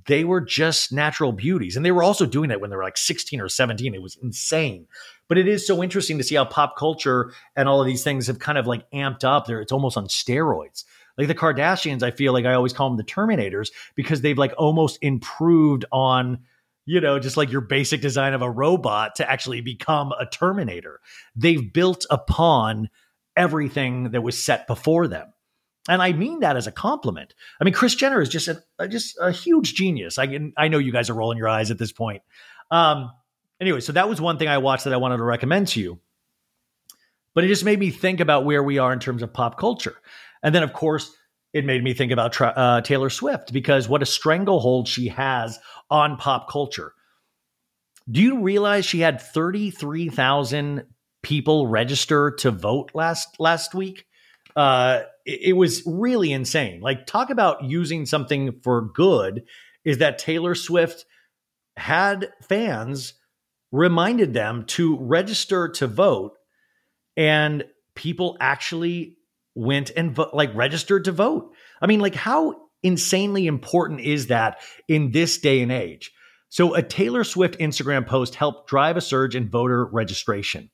[0.06, 2.98] they were just natural beauties, and they were also doing that when they were like
[2.98, 3.96] sixteen or seventeen.
[3.96, 4.88] It was insane,
[5.28, 8.28] but it is so interesting to see how pop culture and all of these things
[8.28, 9.46] have kind of like amped up.
[9.46, 10.84] There, it's almost on steroids.
[11.18, 14.54] Like the Kardashians, I feel like I always call them the Terminators because they've like
[14.58, 16.40] almost improved on
[16.86, 21.00] you know, just like your basic design of a robot to actually become a Terminator.
[21.36, 22.90] They've built upon
[23.36, 25.32] everything that was set before them.
[25.90, 27.34] And I mean that as a compliment.
[27.60, 30.18] I mean, Kris Jenner is just a, just a huge genius.
[30.18, 32.22] I can, I know you guys are rolling your eyes at this point.
[32.70, 33.12] Um,
[33.60, 36.00] anyway, so that was one thing I watched that I wanted to recommend to you.
[37.34, 39.96] But it just made me think about where we are in terms of pop culture.
[40.44, 41.16] And then, of course,
[41.54, 45.60] it made me think about uh, Taylor Swift because what a stranglehold she has
[45.90, 46.94] on pop culture.
[48.10, 50.86] Do you realize she had 33,000
[51.22, 54.06] people register to vote last last week?
[54.56, 56.82] Uh, it, it was really insane.
[56.82, 59.44] Like, talk about using something for good.
[59.84, 61.06] Is that Taylor Swift
[61.76, 63.16] had fans
[63.72, 66.38] reminded them to register to vote,
[67.18, 67.64] and
[67.96, 69.18] people actually
[69.56, 71.52] went and vo- like registered to vote.
[71.82, 76.12] I mean, like how insanely important is that in this day and age?
[76.50, 80.70] So, a Taylor Swift Instagram post helped drive a surge in voter registration.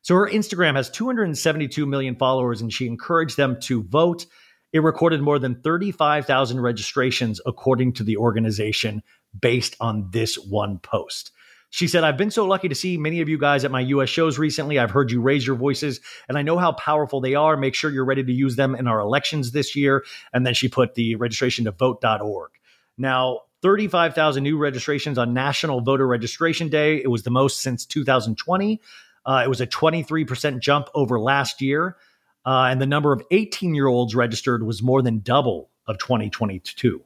[0.00, 4.26] So, her Instagram has 272 million followers, and she encouraged them to vote.
[4.72, 9.02] It recorded more than 35,000 registrations, according to the organization,
[9.38, 11.30] based on this one post.
[11.72, 14.10] She said, I've been so lucky to see many of you guys at my US
[14.10, 14.78] shows recently.
[14.78, 17.56] I've heard you raise your voices and I know how powerful they are.
[17.56, 20.04] Make sure you're ready to use them in our elections this year.
[20.34, 22.50] And then she put the registration to vote.org.
[22.98, 27.02] Now, 35,000 new registrations on National Voter Registration Day.
[27.02, 28.78] It was the most since 2020.
[29.24, 31.96] Uh, it was a 23% jump over last year.
[32.44, 37.02] Uh, and the number of 18 year olds registered was more than double of 2022.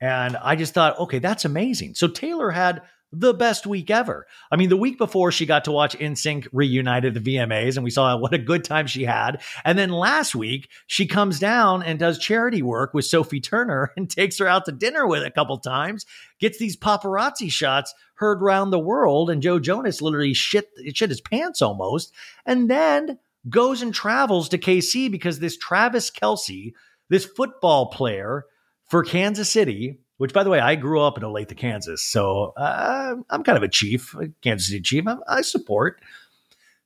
[0.00, 1.94] And I just thought, okay, that's amazing.
[1.94, 2.82] So Taylor had
[3.16, 4.26] the best week ever.
[4.50, 7.90] I mean, the week before she got to watch NSYNC reunited the VMAs and we
[7.90, 9.42] saw what a good time she had.
[9.64, 14.10] And then last week she comes down and does charity work with Sophie Turner and
[14.10, 16.06] takes her out to dinner with a couple times,
[16.40, 19.30] gets these paparazzi shots heard around the world.
[19.30, 22.12] And Joe Jonas literally shit, shit his pants almost.
[22.44, 26.72] And then goes and travels to KC because this Travis Kelce,
[27.08, 28.46] this football player
[28.88, 32.02] for Kansas City, which by the way, I grew up in Olathe, Kansas.
[32.02, 35.06] So uh, I'm kind of a chief, a Kansas City chief.
[35.06, 36.00] I, I support.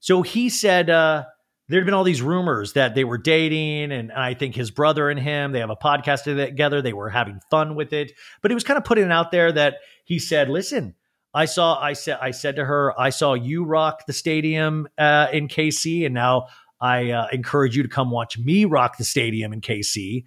[0.00, 1.24] So he said uh,
[1.68, 3.92] there had been all these rumors that they were dating.
[3.92, 6.80] And I think his brother and him, they have a podcast together.
[6.80, 8.12] They were having fun with it.
[8.40, 10.94] But he was kind of putting it out there that he said, listen,
[11.34, 15.28] I saw, I said, I said to her, I saw you rock the stadium uh,
[15.32, 16.06] in KC.
[16.06, 16.46] And now
[16.80, 20.24] I uh, encourage you to come watch me rock the stadium in KC.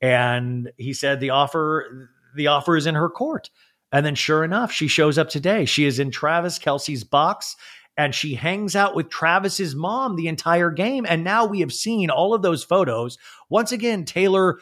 [0.00, 3.50] And he said the offer the offer is in her court.
[3.92, 5.64] And then sure enough, she shows up today.
[5.64, 7.56] She is in Travis Kelce's box
[7.96, 11.04] and she hangs out with Travis's mom the entire game.
[11.08, 13.18] And now we have seen all of those photos.
[13.48, 14.58] Once again, Taylor,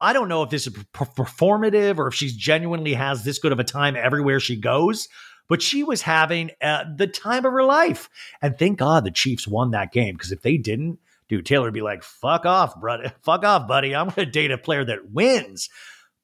[0.00, 3.58] I don't know if this is performative or if she genuinely has this good of
[3.58, 5.08] a time everywhere she goes,
[5.48, 8.08] but she was having uh, the time of her life.
[8.42, 11.74] And thank God the Chiefs won that game because if they didn't, dude, Taylor would
[11.74, 13.12] be like, fuck off, brother.
[13.22, 13.94] Fuck off, buddy.
[13.94, 15.68] I'm going to date a player that wins.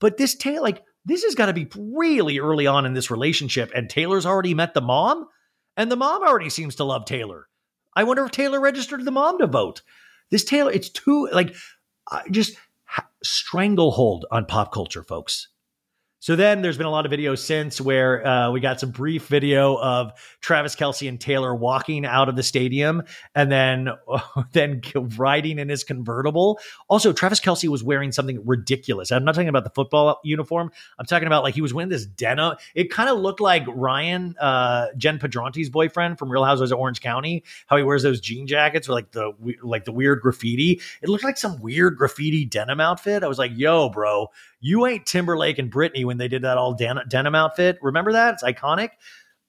[0.00, 3.70] But this Taylor, like, this has got to be really early on in this relationship.
[3.74, 5.26] And Taylor's already met the mom,
[5.76, 7.48] and the mom already seems to love Taylor.
[7.96, 9.82] I wonder if Taylor registered the mom to vote.
[10.30, 11.54] This Taylor, it's too, like,
[12.30, 12.56] just
[13.22, 15.48] stranglehold on pop culture, folks.
[16.20, 19.28] So then there's been a lot of videos since where uh, we got some brief
[19.28, 23.04] video of Travis Kelce and Taylor walking out of the stadium
[23.36, 23.90] and then
[24.52, 24.82] then
[25.16, 26.58] riding in his convertible.
[26.88, 29.12] Also, Travis Kelce was wearing something ridiculous.
[29.12, 30.72] I'm not talking about the football uniform.
[30.98, 32.56] I'm talking about like he was wearing this denim.
[32.74, 37.00] It kind of looked like Ryan, uh, Jen Pedranti's boyfriend from Real Housewives of Orange
[37.00, 40.80] County, how he wears those jean jackets or like the like the weird graffiti.
[41.00, 43.22] It looked like some weird graffiti denim outfit.
[43.22, 44.30] I was like, yo, bro,
[44.60, 47.78] you ain't Timberlake and Britney when they did that all den- denim outfit.
[47.82, 48.34] Remember that?
[48.34, 48.90] It's iconic.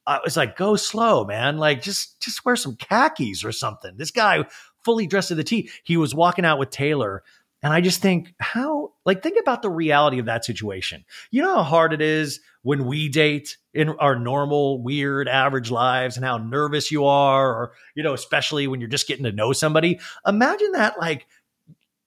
[0.07, 1.57] I was like, go slow, man.
[1.57, 3.97] Like just just wear some khakis or something.
[3.97, 4.45] This guy
[4.83, 5.69] fully dressed to the T.
[5.83, 7.23] He was walking out with Taylor
[7.61, 11.03] And I just think, how, like, think about the reality of that situation.
[11.29, 16.15] You know how hard it is when we date in our normal, weird, average lives
[16.15, 19.51] and how nervous you are, or, you know, especially when you're just getting to know
[19.51, 19.99] somebody.
[20.25, 21.27] Imagine that, like,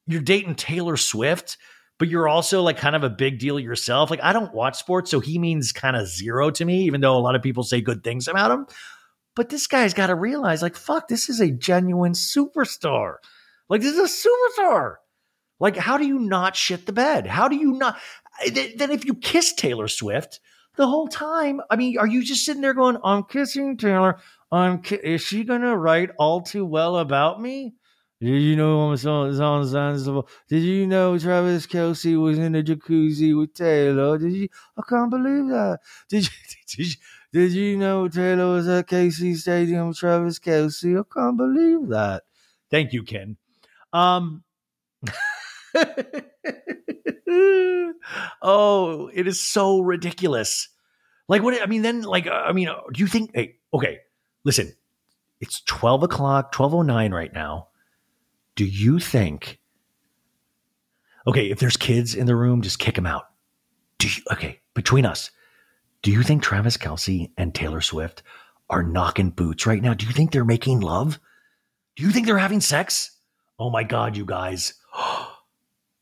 [0.06, 1.58] you're dating Taylor Swift,
[1.98, 4.10] but you're also like kind of a big deal yourself.
[4.10, 7.16] Like, I don't watch sports, so he means kind of zero to me, even though
[7.16, 8.66] a lot of people say good things about him.
[9.34, 13.16] But this guy's got to realize, like, fuck, this is a genuine superstar.
[13.68, 14.28] Like, this is a
[14.60, 14.96] superstar.
[15.58, 17.26] Like, how do you not shit the bed?
[17.26, 17.98] How do you not?
[18.44, 20.40] Eh, then, if you kiss Taylor Swift
[20.76, 24.18] the whole time, I mean, are you just sitting there going, "I'm kissing Taylor.
[24.50, 27.74] I'm ki- is she gonna write all too well about me?"
[28.22, 33.52] Did you know I'm on Did you know Travis Kelce was in the jacuzzi with
[33.52, 34.16] Taylor?
[34.16, 34.48] Did you?
[34.78, 35.80] I can't believe that.
[36.08, 36.30] Did you?
[36.76, 36.94] Did you?
[37.32, 41.00] Did you know Taylor was at KC Stadium with Travis Kelce?
[41.00, 42.22] I can't believe that.
[42.70, 43.38] Thank you, Ken.
[43.92, 44.44] Um,
[48.40, 50.68] oh, it is so ridiculous.
[51.26, 51.60] Like what?
[51.60, 53.32] I mean, then like uh, I mean, uh, do you think?
[53.34, 53.98] Hey, okay,
[54.44, 54.74] listen.
[55.40, 57.66] It's twelve o'clock, twelve oh nine right now.
[58.56, 59.60] Do you think?
[61.26, 63.24] Okay, if there's kids in the room, just kick them out.
[63.98, 64.22] Do you?
[64.32, 65.30] Okay, between us,
[66.02, 68.22] do you think Travis Kelce and Taylor Swift
[68.68, 69.94] are knocking boots right now?
[69.94, 71.20] Do you think they're making love?
[71.96, 73.12] Do you think they're having sex?
[73.58, 74.74] Oh my God, you guys.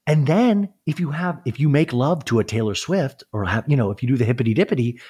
[0.06, 3.64] And then if you have, if you make love to a Taylor Swift or have,
[3.68, 5.00] you know, if you do the hippity dippity,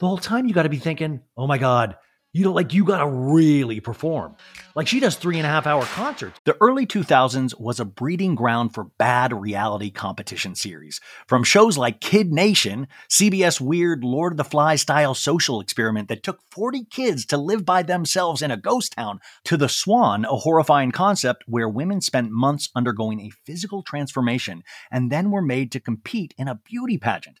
[0.00, 1.96] the whole time you got to be thinking, oh my God,
[2.36, 4.36] you know, like you got to really perform.
[4.74, 6.38] Like she does three and a half hour concerts.
[6.44, 11.00] The early 2000s was a breeding ground for bad reality competition series.
[11.26, 16.22] From shows like Kid Nation, CBS weird Lord of the Flies style social experiment that
[16.22, 20.36] took 40 kids to live by themselves in a ghost town, to The Swan, a
[20.36, 25.80] horrifying concept where women spent months undergoing a physical transformation and then were made to
[25.80, 27.40] compete in a beauty pageant.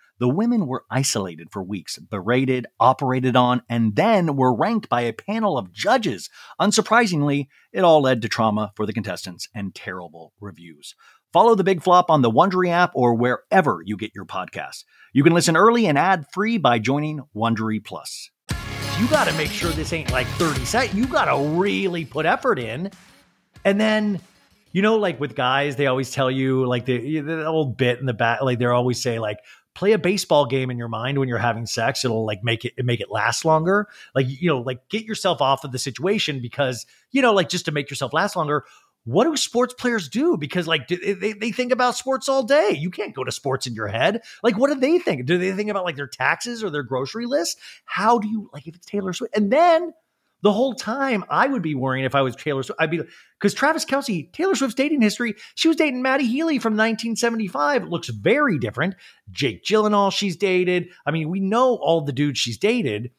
[0.21, 5.13] The women were isolated for weeks, berated, operated on, and then were ranked by a
[5.13, 6.29] panel of judges.
[6.61, 10.93] Unsurprisingly, it all led to trauma for the contestants and terrible reviews.
[11.33, 14.83] Follow the big flop on the Wondery app or wherever you get your podcasts.
[15.11, 18.29] You can listen early and ad free by joining Wondery Plus.
[18.99, 20.99] You got to make sure this ain't like 30 seconds.
[20.99, 22.91] You got to really put effort in.
[23.65, 24.21] And then,
[24.71, 28.05] you know, like with guys, they always tell you, like the, the old bit in
[28.05, 29.39] the back, like they're always say, like,
[29.73, 32.03] play a baseball game in your mind when you're having sex.
[32.03, 33.87] It'll like make it make it last longer.
[34.13, 37.65] Like you know like get yourself off of the situation because you know like just
[37.65, 38.65] to make yourself last longer
[39.03, 40.37] what do sports players do?
[40.37, 42.75] Because like they, they think about sports all day.
[42.77, 44.21] You can't go to sports in your head.
[44.43, 45.25] Like what do they think?
[45.25, 47.59] Do they think about like their taxes or their grocery list?
[47.85, 49.93] How do you like if it's taylor swift and then
[50.41, 52.81] the whole time I would be worrying if I was Taylor Swift.
[52.81, 53.01] I'd be
[53.39, 57.83] because Travis Kelce, Taylor Swift's dating history, she was dating Matty Healy from 1975.
[57.83, 58.95] It looks very different.
[59.29, 60.89] Jake Gyllenhaal, she's dated.
[61.05, 63.11] I mean, we know all the dudes she's dated,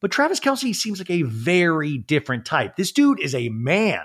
[0.00, 2.76] but Travis Kelce seems like a very different type.
[2.76, 4.00] This dude is a man.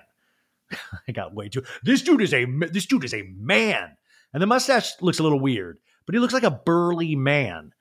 [1.07, 1.63] I got way too.
[1.84, 3.95] This dude is a this dude is a man,
[4.34, 7.71] and the mustache looks a little weird, but he looks like a burly man.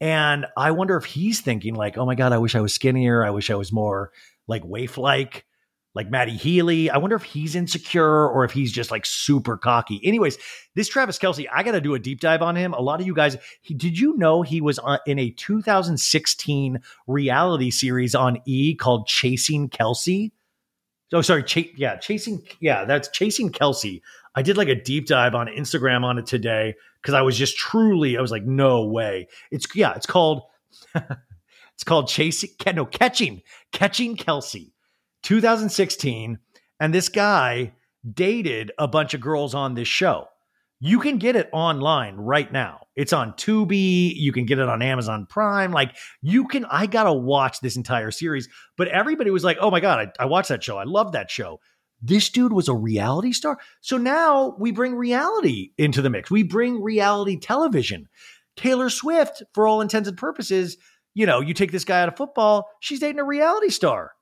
[0.00, 3.24] And I wonder if he's thinking like, "Oh my god, I wish I was skinnier.
[3.24, 4.10] I wish I was more
[4.46, 5.44] like waif like,
[5.94, 6.90] like Matty Healy.
[6.90, 10.00] I wonder if he's insecure or if he's just like super cocky.
[10.04, 10.38] Anyways,
[10.74, 12.74] this Travis Kelce, I got to do a deep dive on him.
[12.74, 16.80] A lot of you guys, he, did you know he was on, in a 2016
[17.06, 20.32] reality series on E called Chasing Kelce?
[21.12, 21.44] Oh, sorry.
[21.44, 22.42] Ch- yeah, Chasing.
[22.60, 24.02] Yeah, that's Chasing Kelce.
[24.34, 27.56] I did like a deep dive on Instagram on it today because I was just
[27.56, 29.28] truly, I was like, no way.
[29.52, 30.42] It's, yeah, it's called.
[31.74, 34.72] It's called Chasing, no, Catching, Catching Kelce,
[35.22, 36.38] 2016.
[36.80, 37.72] And this guy
[38.12, 40.28] dated a bunch of girls on this show.
[40.80, 42.80] You can get it online right now.
[42.94, 44.12] It's on Tubi.
[44.14, 45.72] You can get it on Amazon Prime.
[45.72, 48.48] Like you can, I got to watch this entire series.
[48.76, 50.76] But everybody was like, oh my God, I, I watched that show.
[50.76, 51.60] I love that show.
[52.02, 53.58] This dude was a reality star.
[53.80, 56.30] So now we bring reality into the mix.
[56.30, 58.08] We bring reality television.
[58.56, 60.76] Taylor Swift, for all intents and purposes,
[61.14, 64.12] you know, you take this guy out of football, she's dating a reality star.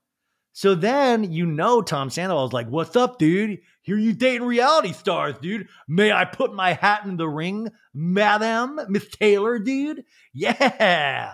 [0.53, 3.59] So then you know Tom Sandoval is like, "What's up, dude?
[3.81, 5.67] Here you dating reality stars, dude?
[5.87, 10.03] May I put my hat in the ring, madam, Miss Taylor, dude?
[10.31, 11.33] Yeah."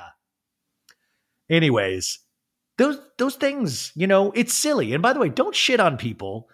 [1.50, 2.20] Anyways,
[2.78, 4.94] those those things, you know, it's silly.
[4.94, 6.48] And by the way, don't shit on people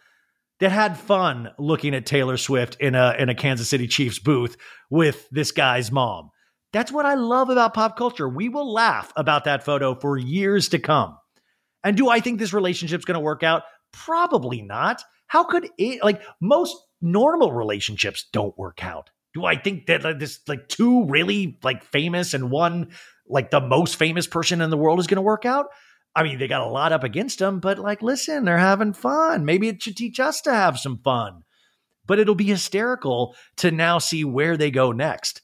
[0.59, 4.57] that had fun looking at Taylor Swift in a in a Kansas City Chiefs booth
[4.89, 6.31] with this guy's mom.
[6.75, 8.27] That's what I love about pop culture.
[8.27, 11.17] We will laugh about that photo for years to come.
[11.85, 13.63] And do I think this relationship's going to work out?
[13.93, 15.01] Probably not.
[15.27, 19.09] How could it like most normal relationships don't work out?
[19.33, 22.89] Do I think that like, this like two really like famous and one
[23.25, 25.67] like the most famous person in the world is going to work out?
[26.13, 29.45] I mean, they got a lot up against them, but like, listen, they're having fun.
[29.45, 31.43] Maybe it should teach us to have some fun.
[32.05, 35.41] But it'll be hysterical to now see where they go next.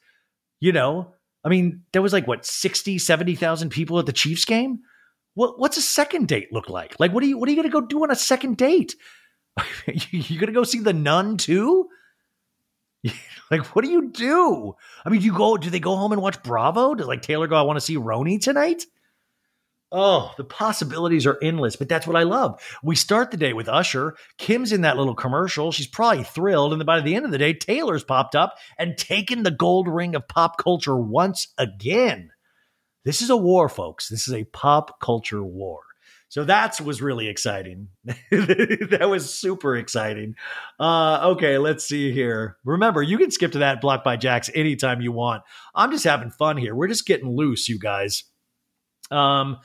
[0.60, 1.14] You know,
[1.44, 4.80] I mean, there was like what 60, 70,000 people at the Chiefs game.
[5.34, 7.00] What what's a second date look like?
[7.00, 8.96] Like what are you what are you going to go do on a second date?
[9.88, 11.88] you going to go see the nun too?
[13.52, 14.76] like what do you do?
[15.06, 16.96] I mean, do you go do they go home and watch Bravo?
[16.96, 18.84] Does like Taylor go I want to see RHONY tonight?
[19.92, 22.62] Oh, the possibilities are endless, but that's what I love.
[22.82, 24.16] We start the day with Usher.
[24.38, 25.74] Kim's in that little commercial.
[25.74, 26.72] She's probably thrilled.
[26.72, 29.90] And then by the end of the day, Taylor's popped up and taken the gold
[29.90, 32.30] ring of pop culture once again.
[33.04, 34.08] This is a war, folks.
[34.08, 35.82] This is a pop culture war.
[36.30, 37.90] So that was really exciting.
[38.06, 40.36] that was super exciting.
[40.80, 42.56] Uh, okay, let's see here.
[42.64, 45.44] Remember, you can skip to that Blocked by Jax anytime you want.
[45.76, 46.74] I'm just having fun here.
[46.74, 48.24] We're just getting loose, you guys.
[49.12, 49.58] Um,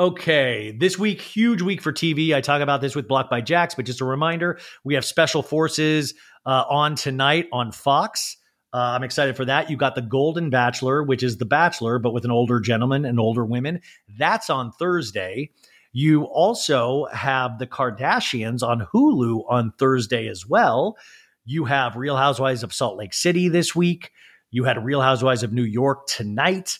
[0.00, 2.32] Okay, this week, huge week for TV.
[2.32, 5.42] I talk about this with Blocked by Jax, but just a reminder we have Special
[5.42, 6.14] Forces
[6.46, 8.36] uh, on tonight on Fox.
[8.72, 9.68] Uh, I'm excited for that.
[9.68, 13.18] You got The Golden Bachelor, which is The Bachelor, but with an older gentleman and
[13.18, 13.80] older women.
[14.16, 15.50] That's on Thursday.
[15.92, 20.96] You also have The Kardashians on Hulu on Thursday as well.
[21.44, 24.12] You have Real Housewives of Salt Lake City this week.
[24.52, 26.78] You had Real Housewives of New York tonight.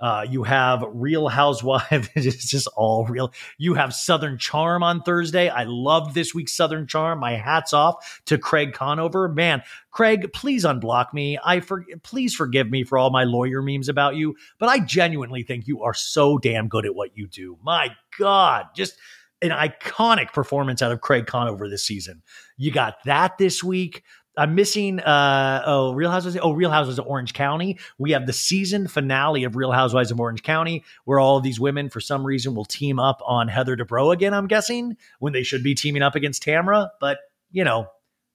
[0.00, 2.08] Uh, you have Real Housewives.
[2.14, 3.32] it's just all real.
[3.58, 5.48] You have Southern Charm on Thursday.
[5.48, 7.20] I loved this week's Southern Charm.
[7.20, 9.28] My hats off to Craig Conover.
[9.28, 11.38] Man, Craig, please unblock me.
[11.44, 15.42] I for, please forgive me for all my lawyer memes about you, but I genuinely
[15.42, 17.58] think you are so damn good at what you do.
[17.62, 18.96] My God, just
[19.42, 22.22] an iconic performance out of Craig Conover this season.
[22.56, 24.02] You got that this week.
[24.36, 27.78] I'm missing uh oh Real Housewives oh Real Housewives of Orange County.
[27.98, 31.58] We have the season finale of Real Housewives of Orange County where all of these
[31.58, 34.32] women for some reason will team up on Heather Dubrow again.
[34.32, 37.18] I'm guessing when they should be teaming up against Tamra, but
[37.50, 37.88] you know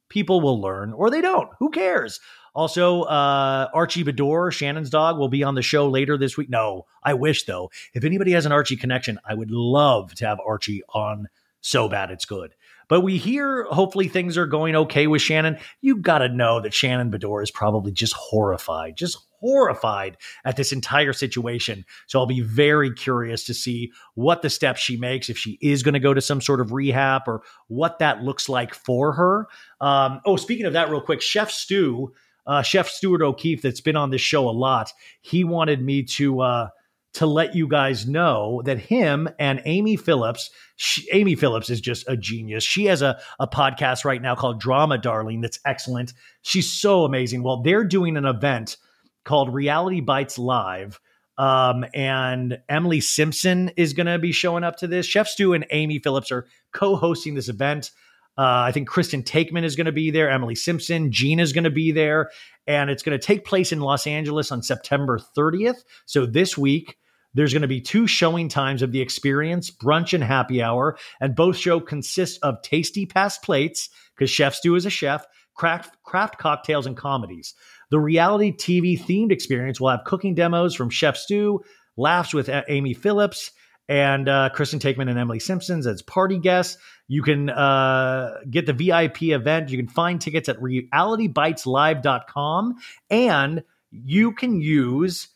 [0.10, 1.50] people will learn or they don't.
[1.60, 2.20] Who cares?
[2.54, 6.50] Also, uh, Archie Beador, Shannon's dog, will be on the show later this week.
[6.50, 7.70] No, I wish though.
[7.94, 11.28] If anybody has an Archie connection, I would love to have Archie on.
[11.62, 12.54] So bad it's good.
[12.88, 15.58] But we hear hopefully things are going okay with Shannon.
[15.82, 20.72] You got to know that Shannon Beador is probably just horrified, just horrified at this
[20.72, 21.86] entire situation.
[22.08, 25.84] So I'll be very curious to see what the steps she makes, if she is
[25.84, 29.48] going to go to some sort of rehab or what that looks like for her.
[29.82, 32.14] Um, oh, speaking of that, real quick, Chef Stu,
[32.48, 36.42] uh, Chef Stuart O'Keefe, that's been on this show a lot, he wanted me to.
[36.42, 36.70] Uh,
[37.16, 42.08] to let you guys know that him and Amy Phillips, she, Amy Phillips is just
[42.10, 42.64] a genius.
[42.64, 46.14] She has a, a podcast right now called Drama Darling that's excellent.
[46.42, 47.42] She's so amazing.
[47.42, 48.76] Well, they're doing an event
[49.24, 51.00] called Reality Bites Live.
[51.38, 55.06] Um, and Emily Simpson is going to be showing up to this.
[55.06, 57.92] Chef Stu and Amy Phillips are co hosting this event.
[58.38, 60.30] Uh, I think Kristen Taekman is going to be there.
[60.30, 62.30] Emily Simpson, Gina is going to be there.
[62.68, 65.84] And it's going to take place in Los Angeles on September 30th.
[66.06, 66.98] So this week,
[67.36, 71.36] there's going to be two showing times of the experience, brunch and happy hour, and
[71.36, 76.40] both show consist of tasty past plates because Chef Stu is a chef, craft craft
[76.40, 77.54] cocktails and comedies.
[77.92, 81.62] The reality TV themed experience will have cooking demos from Chef Stu,
[81.98, 83.52] laughs with Amy Phillips,
[83.88, 86.80] and uh, Kristen Taekman and Emily Simpsons as party guests.
[87.08, 89.70] You can uh, get the VIP event.
[89.70, 92.76] You can find tickets at realitybiteslive.com
[93.10, 95.28] and you can use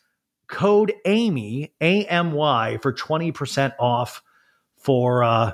[0.50, 4.22] code Amy A M Y for twenty percent off
[4.76, 5.52] for uh,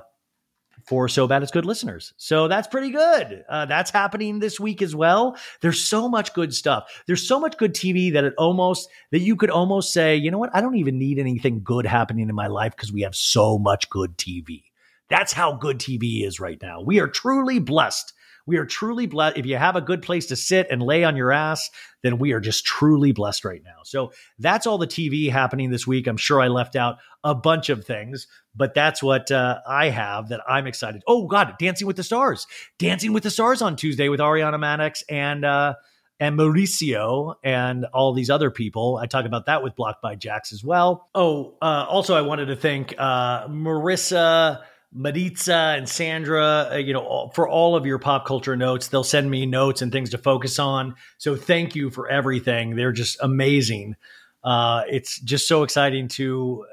[0.86, 2.14] for so bad it's good listeners.
[2.16, 3.44] So that's pretty good.
[3.48, 5.36] Uh, that's happening this week as well.
[5.60, 7.02] There's so much good stuff.
[7.06, 10.38] There's so much good TV that it almost that you could almost say, you know
[10.38, 10.54] what?
[10.54, 13.90] I don't even need anything good happening in my life because we have so much
[13.90, 14.62] good TV.
[15.08, 16.80] That's how good TV is right now.
[16.80, 18.12] We are truly blessed
[18.46, 19.36] we are truly blessed.
[19.36, 21.68] If you have a good place to sit and lay on your ass,
[22.02, 23.82] then we are just truly blessed right now.
[23.84, 26.06] So that's all the TV happening this week.
[26.06, 30.28] I'm sure I left out a bunch of things, but that's what uh, I have
[30.28, 31.02] that I'm excited.
[31.06, 32.46] Oh God, Dancing with the Stars,
[32.78, 35.74] Dancing with the Stars on Tuesday with Ariana Madix and uh,
[36.18, 38.98] and Mauricio and all these other people.
[39.02, 41.08] I talk about that with Blocked by Jax as well.
[41.14, 44.62] Oh, uh, also, I wanted to thank uh, Marissa.
[44.92, 49.30] Maritza and Sandra, uh, you know, for all of your pop culture notes, they'll send
[49.30, 50.94] me notes and things to focus on.
[51.18, 52.76] So thank you for everything.
[52.76, 53.96] They're just amazing.
[54.42, 56.64] Uh, it's just so exciting to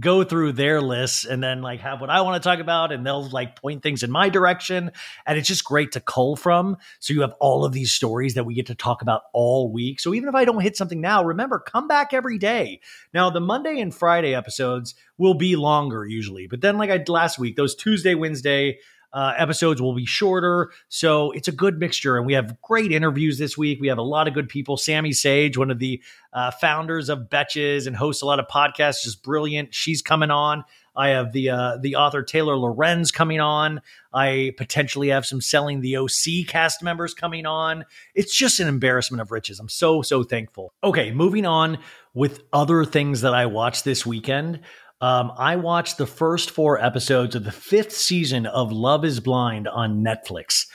[0.00, 3.06] go through their lists and then like have what I want to talk about and
[3.06, 4.90] they'll like point things in my direction
[5.24, 8.44] and it's just great to cull from so you have all of these stories that
[8.44, 10.00] we get to talk about all week.
[10.00, 12.80] So even if I don't hit something now, remember come back every day.
[13.14, 16.46] Now the Monday and Friday episodes will be longer usually.
[16.46, 18.78] But then like I last week, those Tuesday, Wednesday
[19.12, 20.70] uh, episodes will be shorter.
[20.88, 22.16] So it's a good mixture.
[22.16, 23.80] And we have great interviews this week.
[23.80, 24.76] We have a lot of good people.
[24.76, 26.02] Sami Sage, one of the
[26.32, 29.74] uh, founders of Betches and hosts a lot of podcasts, just brilliant.
[29.74, 30.64] She's coming on.
[30.96, 33.82] I have the uh, the author Taylor Lorenz coming on.
[34.12, 37.84] I potentially have some selling the OC cast members coming on.
[38.14, 39.60] It's just an embarrassment of riches.
[39.60, 40.72] I'm so so thankful.
[40.82, 41.78] Okay, moving on
[42.14, 44.60] with other things that I watched this weekend.
[45.00, 49.68] Um, I watched the first four episodes of the fifth season of Love is Blind
[49.68, 50.66] on Netflix.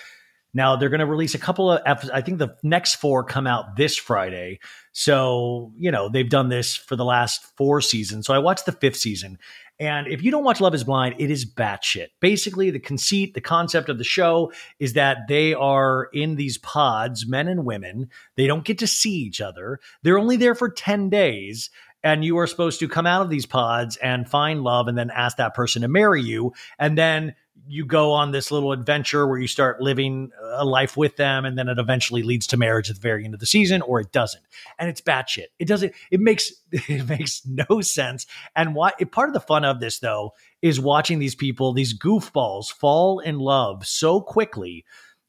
[0.54, 2.12] Now they're going to release a couple of episodes.
[2.14, 4.60] I think the next four come out this Friday.
[4.92, 8.28] So, you know, they've done this for the last four seasons.
[8.28, 9.40] So I watched the fifth season.
[9.80, 12.10] And if you don't watch Love is Blind, it is batshit.
[12.20, 17.26] Basically, the conceit, the concept of the show is that they are in these pods,
[17.26, 18.10] men and women.
[18.36, 19.80] They don't get to see each other.
[20.04, 21.72] They're only there for 10 days
[22.04, 25.12] and you are supposed to come out of these pods and find love and then
[25.12, 26.54] ask that person to marry you.
[26.80, 27.36] And then
[27.68, 31.58] you go on this little adventure where you start living a life with them and
[31.58, 34.12] then it eventually leads to marriage at the very end of the season or it
[34.12, 34.44] doesn't.
[34.80, 38.26] And it's batshit it doesn't it makes it makes no sense.
[38.56, 42.72] And why part of the fun of this though is watching these people these goofballs
[42.72, 44.86] fall in love so quickly.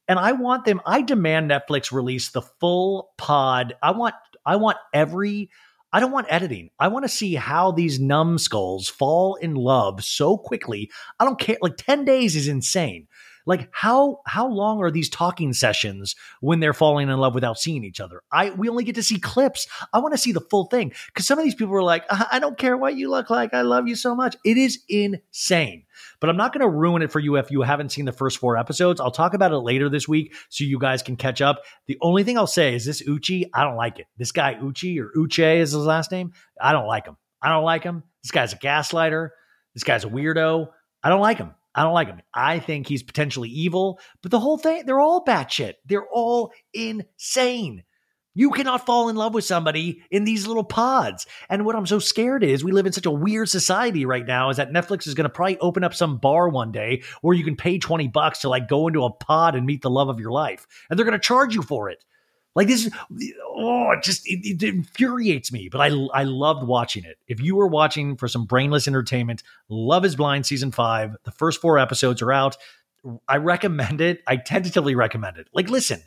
[0.07, 3.75] And i want them i demand netflix release the full pod.
[3.81, 4.15] I want
[4.45, 5.49] i want every
[5.93, 6.71] I don't want editing.
[6.79, 10.89] I want to see how these numbskulls fall in love so quickly.
[11.19, 11.57] I don't care.
[11.61, 13.07] Like 10 days is insane.
[13.45, 17.83] Like how how long are these talking sessions when they're falling in love without seeing
[17.83, 18.21] each other?
[18.31, 19.67] I we only get to see clips.
[19.91, 22.25] I want to see the full thing because some of these people are like, uh,
[22.31, 23.53] I don't care what you look like.
[23.53, 24.35] I love you so much.
[24.45, 25.85] It is insane.
[26.19, 28.39] But I'm not going to ruin it for you if you haven't seen the first
[28.39, 28.99] four episodes.
[28.99, 31.61] I'll talk about it later this week so you guys can catch up.
[31.87, 34.07] The only thing I'll say is this Uchi, I don't like it.
[34.17, 36.33] This guy Uchi or Uche is his last name.
[36.59, 37.17] I don't like him.
[37.41, 38.03] I don't like him.
[38.23, 39.29] This guy's a gaslighter.
[39.73, 40.69] This guy's a weirdo.
[41.03, 41.53] I don't like him.
[41.75, 42.21] I don't like him.
[42.33, 45.73] I think he's potentially evil, but the whole thing, they're all batshit.
[45.85, 47.83] They're all insane.
[48.35, 51.27] You cannot fall in love with somebody in these little pods.
[51.49, 54.49] And what I'm so scared is we live in such a weird society right now
[54.49, 57.43] is that Netflix is going to probably open up some bar one day where you
[57.43, 60.19] can pay 20 bucks to like go into a pod and meet the love of
[60.19, 60.65] your life.
[60.89, 62.03] And they're going to charge you for it.
[62.55, 62.89] Like this,
[63.47, 65.69] oh, it just it, it, infuriates me.
[65.69, 67.17] But I I loved watching it.
[67.27, 71.61] If you were watching for some brainless entertainment, Love Is Blind season five, the first
[71.61, 72.57] four episodes are out.
[73.27, 74.21] I recommend it.
[74.27, 75.47] I tentatively recommend it.
[75.53, 76.01] Like, listen,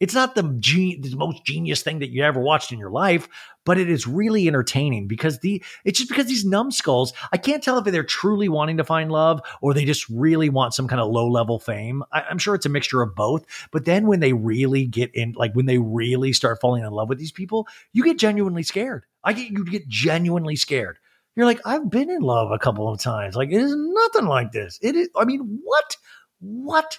[0.00, 3.28] it's not the, ge- the most genius thing that you ever watched in your life,
[3.66, 7.78] but it is really entertaining because the it's just because these numbskulls, I can't tell
[7.78, 11.10] if they're truly wanting to find love or they just really want some kind of
[11.10, 12.02] low level fame.
[12.12, 13.44] I, I'm sure it's a mixture of both.
[13.70, 17.10] But then when they really get in, like when they really start falling in love
[17.10, 19.04] with these people, you get genuinely scared.
[19.22, 20.98] I get you get genuinely scared.
[21.36, 23.36] You're like, I've been in love a couple of times.
[23.36, 24.78] Like it is nothing like this.
[24.82, 25.10] It is.
[25.14, 25.96] I mean, what?
[26.40, 26.98] What?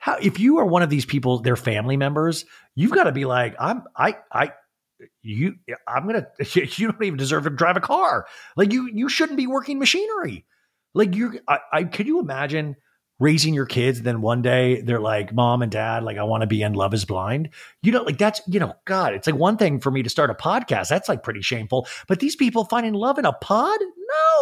[0.00, 3.26] How if you are one of these people, their family members, you've got to be
[3.26, 4.52] like, I'm I I
[5.22, 8.26] you I'm gonna you don't even deserve to drive a car.
[8.56, 10.46] Like you you shouldn't be working machinery.
[10.94, 12.76] Like you're I, I could you imagine
[13.18, 16.46] raising your kids then one day they're like mom and dad like i want to
[16.46, 17.50] be in love is blind.
[17.82, 20.30] You know like that's you know god it's like one thing for me to start
[20.30, 21.86] a podcast that's like pretty shameful.
[22.08, 23.78] But these people finding love in a pod?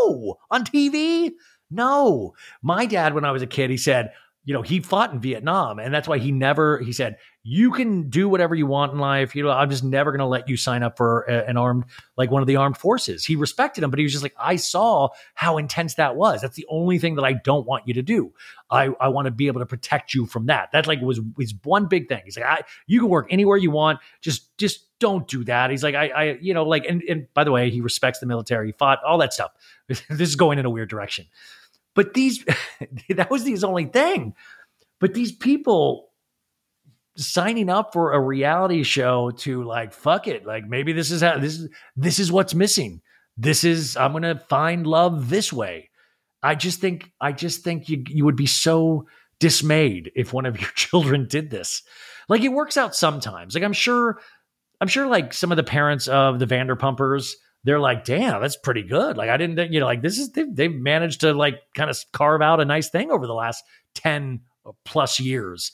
[0.01, 0.37] No.
[0.53, 1.33] On tv
[1.69, 2.35] no.
[2.63, 4.13] My dad when i was a kid he said
[4.49, 6.79] you know, he fought in Vietnam, and that's why he never.
[6.79, 9.37] He said, "You can do whatever you want in life.
[9.37, 11.85] You know, I'm just never going to let you sign up for a, an armed,
[12.17, 14.57] like one of the armed forces." He respected him, but he was just like, "I
[14.57, 16.41] saw how intense that was.
[16.41, 18.33] That's the only thing that I don't want you to do.
[18.71, 20.73] I, I want to be able to protect you from that.
[20.73, 22.23] That like was his one big thing.
[22.25, 24.01] He's like, I, you can work anywhere you want.
[24.23, 25.71] Just, just don't do that.
[25.71, 28.27] He's like, I, I, you know, like, and, and by the way, he respects the
[28.27, 28.69] military.
[28.69, 29.51] He fought all that stuff.
[29.89, 31.27] this is going in a weird direction."
[31.99, 32.45] But these,
[33.09, 34.35] that was his only thing.
[35.01, 36.11] But these people
[37.17, 40.47] signing up for a reality show to like, fuck it.
[40.47, 43.01] Like maybe this is how, this is, this is what's missing.
[43.37, 45.91] This is, I'm going to find love this way.
[46.41, 49.09] I just think, I just think you, you would be so
[49.41, 51.83] dismayed if one of your children did this.
[52.29, 53.57] Like it works out sometimes.
[53.57, 54.21] Like I'm sure,
[54.81, 57.33] I'm sure like some of the parents of the Vanderpumpers,
[57.69, 59.19] they're like, damn, that's pretty good.
[59.19, 62.03] Like I didn't, you know, like this is, they've, they've managed to like kind of
[62.13, 63.63] carve out a nice thing over the last
[63.95, 65.73] 10 uh, plus years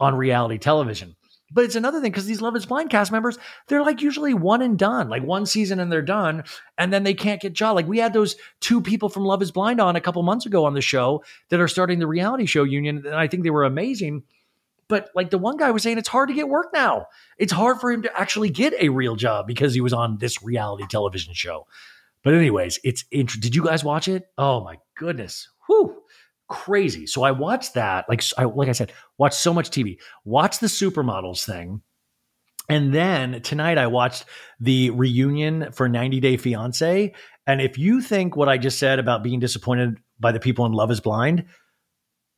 [0.00, 1.14] on reality television.
[1.52, 3.38] But it's another thing because these Love is Blind cast members,
[3.68, 6.42] they're like usually one and done, like one season and they're done.
[6.76, 7.76] And then they can't get job.
[7.76, 10.64] Like we had those two people from Love is Blind on a couple months ago
[10.64, 13.06] on the show that are starting the reality show union.
[13.06, 14.24] And I think they were amazing.
[14.88, 17.06] But like the one guy was saying, it's hard to get work now.
[17.38, 20.42] It's hard for him to actually get a real job because he was on this
[20.42, 21.66] reality television show.
[22.22, 24.28] But, anyways, it's int- did you guys watch it?
[24.36, 25.48] Oh my goodness.
[25.66, 26.02] Whew
[26.48, 27.06] crazy.
[27.06, 28.08] So I watched that.
[28.08, 29.98] Like I, like I said, watched so much TV.
[30.24, 31.82] Watched the supermodels thing.
[32.68, 34.24] And then tonight I watched
[34.58, 37.14] the reunion for 90 Day Fiance.
[37.46, 40.72] And if you think what I just said about being disappointed by the people in
[40.72, 41.44] Love is Blind,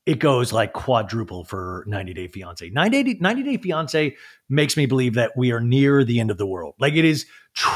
[0.09, 2.69] it goes like quadruple for 90 Day Fiance.
[2.69, 4.17] 90 Day, 90 Day Fiance
[4.49, 6.75] makes me believe that we are near the end of the world.
[6.81, 7.27] Like it is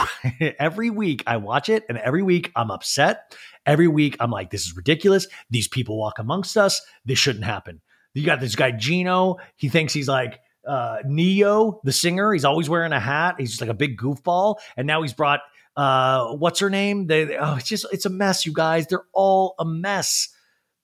[0.59, 4.67] every week I watch it and every week I'm upset Every week, I'm like, this
[4.67, 5.29] is ridiculous.
[5.51, 6.83] These people walk amongst us.
[7.05, 7.81] This shouldn't happen.
[8.15, 9.37] You got this guy, Gino.
[9.57, 12.33] He thinks he's like uh, Ne-Yo, the singer.
[12.33, 13.37] He's always wearing a hat.
[13.39, 14.57] He's just like a big goofball.
[14.77, 15.41] And now he's brought,
[15.77, 17.07] uh, what's her name?
[17.07, 18.89] They, they, oh, it's just, it's a mess, you guys.
[18.89, 20.29] They're all a mess.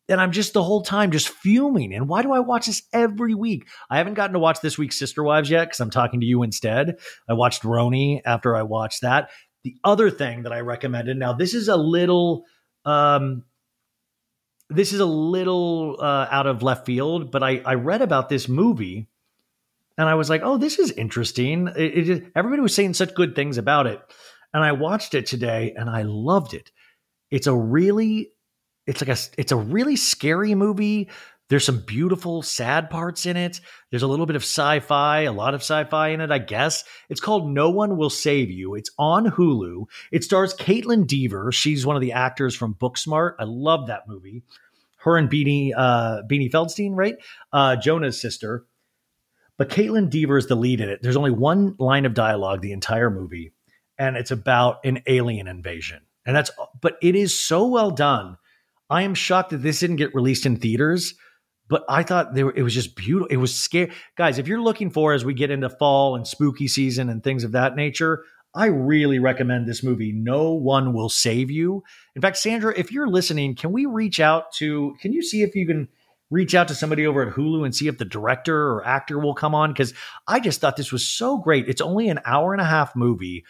[0.09, 1.93] And I'm just the whole time just fuming.
[1.93, 3.69] And why do I watch this every week?
[3.91, 6.43] I haven't gotten to watch this week's Sister Wives yet because I'm talking to you
[6.43, 6.99] instead.
[7.29, 9.31] I watched RHONY after I watched that.
[9.65, 12.47] The other thing that I recommended, now this is a little
[12.87, 13.45] um,
[14.71, 18.49] this is a little uh, out of left field, but I, I read about this
[18.49, 19.09] movie
[19.97, 21.69] and I was like, oh, this is interesting.
[21.77, 24.01] It, it, everybody was saying such good things about it.
[24.53, 26.71] And I watched it today and I loved it.
[27.31, 28.31] It's a really,
[28.89, 31.09] it's like a, it's a really scary movie
[31.49, 33.61] there's some beautiful, sad parts in it.
[33.91, 36.39] There's a little bit of sci fi, a lot of sci fi in it, I
[36.39, 36.85] guess.
[37.09, 38.75] It's called No One Will Save You.
[38.75, 39.87] It's on Hulu.
[40.13, 41.51] It stars Kaitlyn Dever.
[41.51, 43.35] She's one of the actors from Booksmart.
[43.39, 44.43] I love that movie.
[44.99, 47.17] Her and Beanie, uh, Beanie Feldstein, right?
[47.51, 48.67] Uh, Jonah's sister.
[49.57, 51.01] But Kaitlyn Dever is the lead in it.
[51.03, 53.53] There's only one line of dialogue the entire movie,
[53.97, 56.03] and it's about an alien invasion.
[56.27, 58.37] And that's, but it is so well done.
[58.91, 61.15] I am shocked that this didn't get released in theaters
[61.69, 63.29] but I thought there it was just beautiful.
[63.29, 64.39] It was scary, guys.
[64.39, 67.53] If you're looking for as we get into fall and spooky season and things of
[67.53, 68.25] that nature,
[68.55, 70.13] I really recommend this movie.
[70.13, 71.85] No one will save you.
[72.17, 74.95] In fact, Sandra, if you're listening, can we reach out to?
[75.01, 75.89] Can you see if you can
[76.31, 79.35] reach out to somebody over at Hulu and see if the director or actor will
[79.35, 79.73] come on?
[79.73, 79.93] Because
[80.27, 81.69] I just thought this was so great.
[81.69, 83.45] It's only an hour and a half movie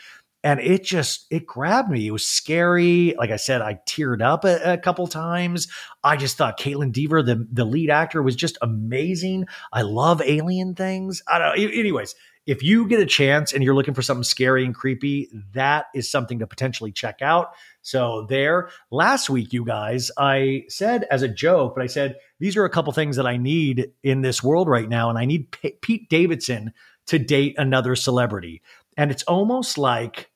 [0.44, 2.06] and it just it grabbed me.
[2.06, 3.14] It was scary.
[3.18, 5.68] Like I said, I teared up a, a couple times.
[6.04, 9.46] I just thought Kaitlyn Dever, the the lead actor, was just amazing.
[9.72, 11.22] I love alien things.
[11.26, 11.58] I don't.
[11.58, 12.14] Anyways,
[12.46, 16.10] if you get a chance and you're looking for something scary and creepy, that is
[16.10, 17.48] something to potentially check out.
[17.82, 18.70] So there.
[18.90, 22.70] Last week, you guys, I said as a joke, but I said these are a
[22.70, 26.08] couple things that I need in this world right now, and I need P- Pete
[26.08, 26.72] Davidson
[27.08, 28.62] to date another celebrity.
[28.98, 30.28] And it's almost like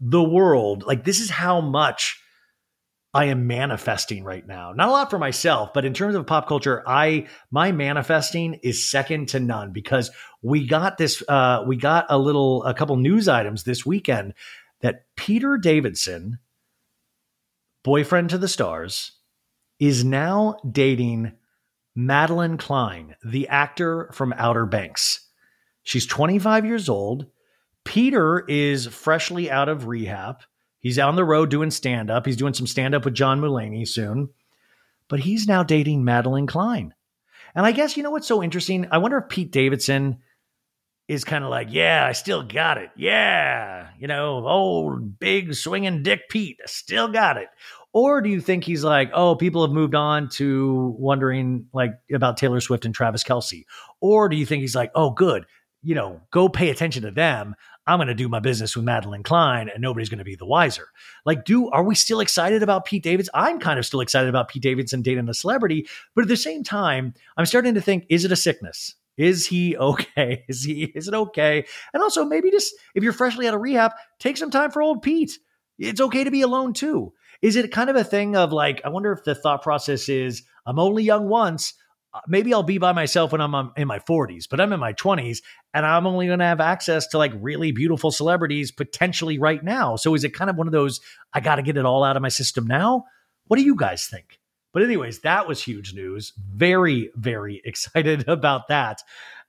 [0.00, 2.20] the world, like this is how much
[3.12, 4.72] I am manifesting right now.
[4.72, 8.90] Not a lot for myself, but in terms of pop culture, I my manifesting is
[8.90, 10.10] second to none because
[10.42, 14.34] we got this uh we got a little a couple news items this weekend
[14.80, 16.38] that Peter Davidson,
[17.84, 19.12] boyfriend to the stars,
[19.78, 21.32] is now dating
[21.96, 25.26] Madelyn Cline, the actor from Outer Banks.
[25.82, 27.26] She's 25 years old.
[27.86, 30.40] Peter is freshly out of rehab.
[30.80, 32.26] He's on the road doing stand up.
[32.26, 34.28] He's doing some stand up with John Mulaney soon,
[35.08, 36.92] but he's now dating Madelyn Cline.
[37.54, 38.86] And I guess you know what's so interesting?
[38.90, 40.18] I wonder if Pete Davidson
[41.08, 42.90] is kind of like, yeah, I still got it.
[42.96, 47.48] Yeah, you know, old big swinging Dick Pete, I still got it.
[47.92, 52.36] Or do you think he's like, oh, people have moved on to wondering like about
[52.36, 53.64] Taylor Swift and Travis Kelsey?
[54.00, 55.46] Or do you think he's like, oh, good,
[55.86, 57.54] you know, go pay attention to them.
[57.86, 60.44] I'm going to do my business with Madelyn Cline and nobody's going to be the
[60.44, 60.88] wiser.
[61.24, 63.30] Like, do are we still excited about Pete Davidson?
[63.34, 66.64] I'm kind of still excited about Pete Davidson dating a celebrity, but at the same
[66.64, 68.96] time, I'm starting to think, is it a sickness?
[69.16, 70.44] Is he okay?
[70.48, 71.64] Is he is it okay?
[71.94, 75.02] And also maybe just if you're freshly out of rehab, take some time for old
[75.02, 75.38] Pete.
[75.78, 77.12] It's okay to be alone too.
[77.42, 80.42] Is it kind of a thing of like, I wonder if the thought process is
[80.66, 81.74] I'm only young once
[82.26, 85.38] maybe I'll be by myself when I'm in my 40s, but I'm in my 20s
[85.74, 89.96] and I'm only going to have access to like really beautiful celebrities potentially right now.
[89.96, 91.00] So is it kind of one of those,
[91.32, 93.04] I got to get it all out of my system now?
[93.46, 94.38] What do you guys think?
[94.72, 96.34] But, anyways, that was huge news.
[96.36, 99.00] Very, very excited about that.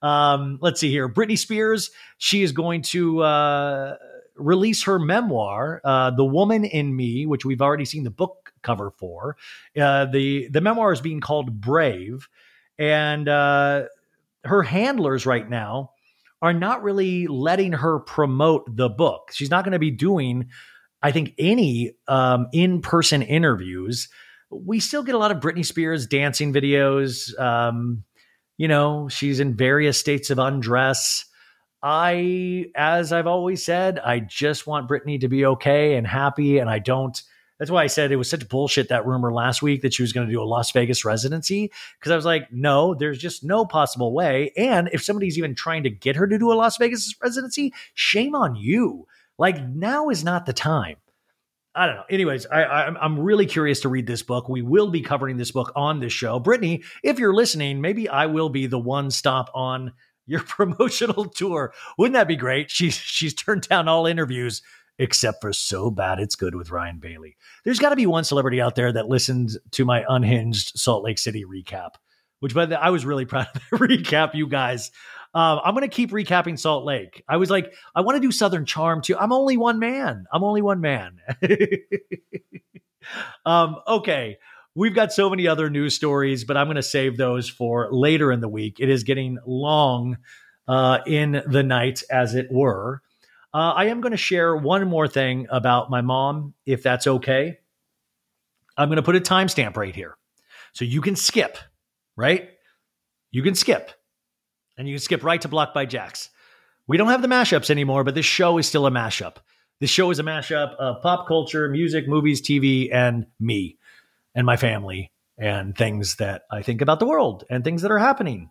[0.02, 1.10] Um, let's see here.
[1.10, 3.96] Britney Spears, she is going to uh,
[4.38, 8.92] release her memoir, uh, "The Woman in Me," which we've already seen the book cover
[8.92, 9.36] for.
[9.78, 12.30] Uh, the the memoir is being called Brave,
[12.80, 13.84] and uh,
[14.44, 15.92] her handlers right now
[16.42, 19.32] are not really letting her promote the book.
[19.34, 20.50] She's not going to be doing,
[21.02, 24.08] I think, any um, in person interviews.
[24.50, 27.38] We still get a lot of Britney Spears dancing videos.
[27.40, 28.04] Um,
[28.58, 31.26] you know, she's in various states of undress.
[31.84, 36.58] I, as I've always said, I just want Britney to be okay and happy.
[36.58, 37.22] And I don't,
[37.60, 40.14] that's why I said it was such bullshit that rumor last week that she was
[40.14, 41.72] going to do a Las Vegas residency.
[42.02, 44.52] Cause I was like, no, there's just no possible way.
[44.56, 48.36] And if somebody's even trying to get her to do a Las Vegas residency, shame
[48.36, 49.08] on you.
[49.38, 50.98] Like now is not the time.
[51.74, 52.06] I don't know.
[52.10, 54.50] Anyways, I, I, am really curious to read this book.
[54.50, 56.40] We will be covering this book on this show.
[56.40, 59.94] Britney, if you're listening, maybe I will be the one stop on
[60.26, 61.74] your promotional tour.
[62.00, 62.72] Wouldn't that be great?
[62.72, 64.64] She's she's turned down all interviews
[65.00, 67.36] except for so bad it's good with Ryan Bailey.
[67.64, 71.20] There's got to be one celebrity out there that listens to my unhinged Salt Lake
[71.20, 71.92] City recap,
[72.40, 74.92] which by the I was really proud of the recap, you guys.
[75.34, 77.24] Um, I'm going to keep recapping Salt Lake.
[77.28, 79.18] I was like, I want to do Southern Charm too.
[79.18, 80.26] I'm only one man.
[80.32, 81.20] I'm only one man.
[83.46, 84.38] um, okay.
[84.74, 88.32] We've got so many other news stories, but I'm going to save those for later
[88.32, 88.78] in the week.
[88.80, 90.18] It is getting long
[90.68, 93.02] uh, in the night, as it were.
[93.54, 97.60] Uh, I am going to share one more thing about my mom, if that's okay.
[98.78, 100.18] I'm going to put a timestamp right here.
[100.74, 101.58] So you can skip,
[102.16, 102.50] right?
[103.32, 103.92] You can skip
[104.78, 106.30] and you can skip right to Blocked by Jax.
[106.88, 109.38] We don't have the mashups anymore, but this show is still a mashup.
[109.80, 113.78] This show is a mashup of pop culture, music, movies, TV, and me
[114.36, 118.00] and my family and things that I think about the world and things that are
[118.00, 118.50] happening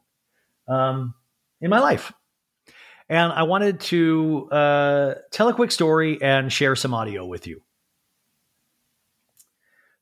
[0.69, 1.15] um,
[1.61, 2.13] in my life.
[3.09, 7.63] And I wanted to uh, tell a quick story and share some audio with you.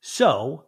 [0.01, 0.65] So,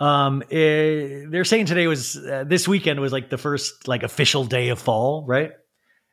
[0.00, 4.02] um, it, eh, they're saying today was uh, this weekend was like the first like
[4.02, 5.52] official day of fall, right?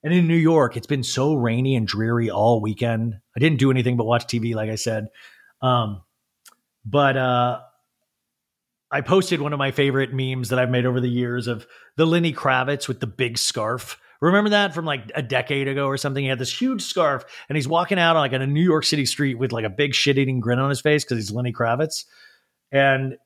[0.03, 3.15] And in New York, it's been so rainy and dreary all weekend.
[3.35, 5.07] I didn't do anything but watch TV, like I said.
[5.61, 6.03] Um,
[6.85, 7.61] but uh,
[8.91, 11.65] I posted one of my favorite memes that I've made over the years of
[11.95, 13.99] the Lenny Kravitz with the big scarf.
[14.25, 16.23] Remember that from like a decade ago or something?
[16.23, 19.05] He had this huge scarf and he's walking out on like a New York City
[19.05, 22.05] street with like a big shit eating grin on his face because he's Lenny Kravitz.
[22.71, 23.17] And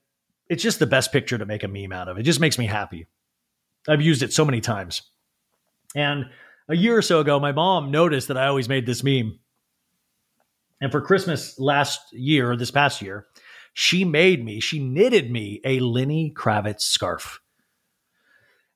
[0.49, 2.17] it's just the best picture to make a meme out of.
[2.17, 3.07] It just makes me happy.
[3.87, 5.01] I've used it so many times.
[5.95, 6.25] And
[6.67, 9.39] a year or so ago, my mom noticed that I always made this meme.
[10.81, 13.25] And for Christmas last year, or this past year,
[13.73, 17.39] she made me, she knitted me a Lenny Kravitz scarf.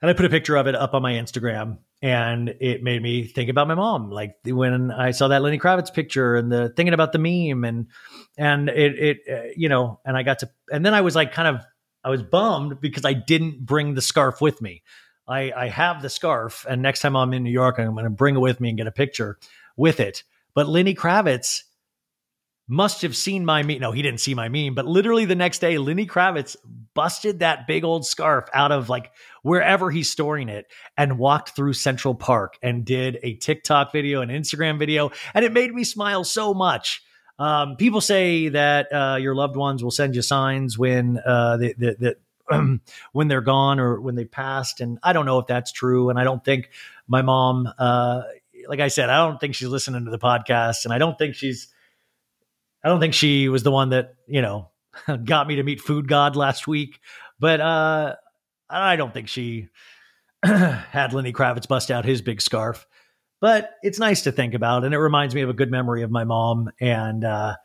[0.02, 3.24] And I put a picture of it up on my Instagram and it made me
[3.24, 4.12] think about my mom.
[4.12, 7.88] Like when I saw that Lenny Kravitz picture and the thinking about the meme and
[8.38, 11.32] and it it uh, you know and I got to and then I was like
[11.32, 11.64] kind of
[12.04, 14.84] I was bummed because I didn't bring the scarf with me.
[15.30, 18.10] I I have the scarf and next time I'm in New York I'm going to
[18.10, 19.40] bring it with me and get a picture
[19.78, 20.24] with it.
[20.54, 21.62] But Lenny Kravitz
[22.68, 23.80] must have seen my meme.
[23.80, 26.56] No, he didn't see my meme, but literally the next day, Lenny Kravitz
[26.94, 29.12] busted that big old scarf out of like
[29.44, 30.66] wherever he's storing it
[30.98, 35.54] and walked through Central Park and did a TikTok video, an Instagram video, and it
[35.54, 37.04] made me smile so much.
[37.38, 42.18] Um, people say that uh, your loved ones will send you signs when uh, that
[43.12, 46.10] when they're gone or when they passed, and I don't know if that's true.
[46.10, 46.70] And I don't think
[47.08, 48.24] my mom, uh,
[48.68, 51.36] like I said, I don't think she's listening to the podcast, and I don't think
[51.36, 51.70] she's
[52.84, 54.70] I don't think she was the one that, you know,
[55.24, 57.00] got me to meet Food God last week,
[57.40, 58.16] but uh,
[58.70, 59.68] I don't think she
[60.44, 62.86] had Lenny Kravitz bust out his big scarf.
[63.40, 66.12] But it's nice to think about, and it reminds me of a good memory of
[66.12, 66.72] my mom.
[66.80, 67.58] And uh,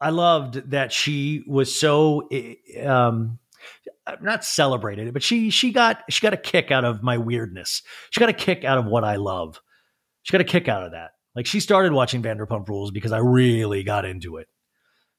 [0.00, 2.28] I loved that she was so
[2.84, 3.38] um,
[4.20, 7.82] not celebrated, but she she got she got a kick out of my weirdness.
[8.10, 9.60] She got a kick out of what I love.
[10.22, 11.10] She got a kick out of that.
[11.36, 14.48] Like she started watching Vanderpump Rules because I really got into it.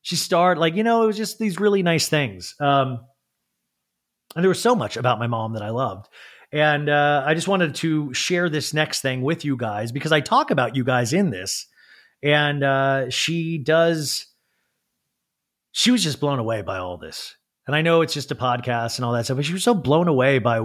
[0.01, 2.55] She started like you know it was just these really nice things.
[2.59, 2.99] Um,
[4.35, 6.09] and there was so much about my mom that I loved.
[6.51, 10.21] And uh, I just wanted to share this next thing with you guys because I
[10.21, 11.65] talk about you guys in this.
[12.21, 14.27] And uh, she does,
[15.71, 17.35] she was just blown away by all this.
[17.65, 19.73] And I know it's just a podcast and all that stuff, but she was so
[19.73, 20.59] blown away by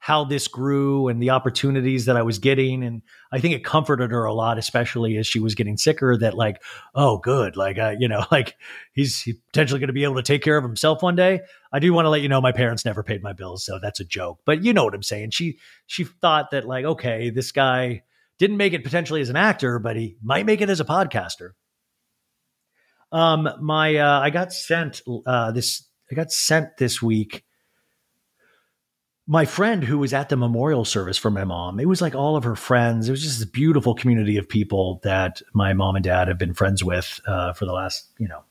[0.00, 2.82] how this grew and the opportunities that I was getting.
[2.82, 6.34] And I think it comforted her a lot, especially as she was getting sicker, that
[6.34, 6.62] like,
[6.94, 7.54] oh, good.
[7.54, 8.56] Like, uh, you know, like
[8.94, 11.40] he's potentially going to be able to take care of himself one day.
[11.70, 13.62] I do want to let you know my parents never paid my bills.
[13.62, 15.30] So that's a joke, but you know what I'm saying?
[15.32, 18.02] She, she thought that like, okay, this guy
[18.38, 21.50] didn't make it potentially as an actor, but he might make it as a podcaster.
[23.12, 27.44] Um, my, uh, I got sent, uh, this, I got sent this week
[29.30, 32.34] my friend who was at the memorial service for my mom, it was like all
[32.34, 33.06] of her friends.
[33.06, 36.52] It was just this beautiful community of people that my mom and dad have been
[36.52, 38.42] friends with uh, for the last, you know,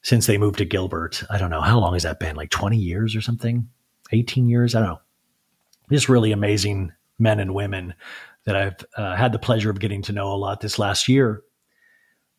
[0.00, 1.22] since they moved to Gilbert.
[1.28, 1.60] I don't know.
[1.60, 2.34] How long has that been?
[2.34, 3.68] Like 20 years or something?
[4.10, 4.74] 18 years?
[4.74, 5.00] I don't know.
[5.92, 7.92] Just really amazing men and women
[8.46, 11.42] that I've uh, had the pleasure of getting to know a lot this last year.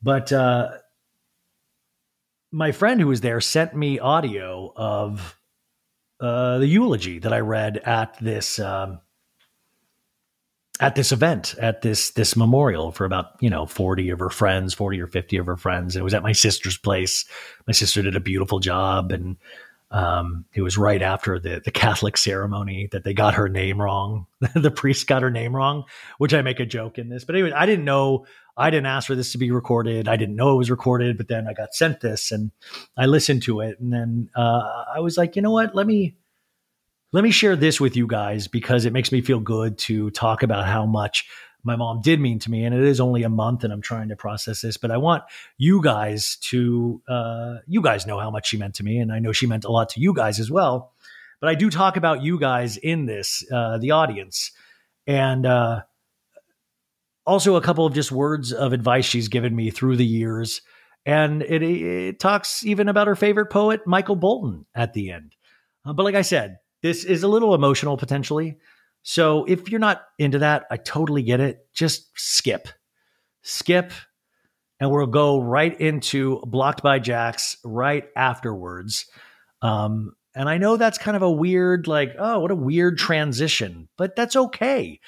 [0.02, 0.72] But uh,
[2.52, 5.39] my friend who was there sent me audio of
[6.20, 9.00] uh, the eulogy that I read at this um,
[10.80, 14.74] at this event at this this memorial for about you know 40 of her friends
[14.74, 15.96] 40 or 50 of her friends.
[15.96, 17.26] It was at my sister's place.
[17.68, 19.38] My sister did a beautiful job and
[19.92, 24.26] um, it was right after the the catholic ceremony that they got her name wrong.
[24.54, 25.84] The priest got her name wrong
[26.18, 28.26] which i make a joke in this but anyway i didn't know
[28.60, 31.28] i didn't ask for this to be recorded i didn't know it was recorded but
[31.28, 32.52] then i got sent this and
[32.98, 36.16] i listened to it and then uh, i was like you know what let me
[37.12, 40.44] let me share this with you guys because it makes me feel good to talk
[40.44, 41.28] about how much
[41.64, 42.64] my mom did mean to me.
[42.64, 45.24] And it is only a month and I'm trying to process this, but I want
[45.58, 49.00] you guys to, uh, you guys know how much she meant to me.
[49.00, 50.94] And I know she meant a lot to you guys as well.
[51.42, 54.52] But I do talk about you guys in this, uh, the audience.
[55.08, 55.82] And, uh,
[57.30, 60.62] also a couple of just words of advice she's given me through the years.
[61.06, 65.36] And it, it talks even about her favorite poet, Michael Bolton, at the end.
[65.86, 68.58] Uh, but like I said, this is a little emotional potentially.
[69.04, 71.60] So if you're not into that, I totally get it.
[71.74, 72.68] Just skip,
[73.44, 73.94] skip,
[74.80, 79.06] and we'll go right into Blocked by Jax right afterwards.
[79.62, 83.88] Um, and I know that's kind of a weird, like, oh, what a weird transition,
[83.98, 85.00] but that's okay.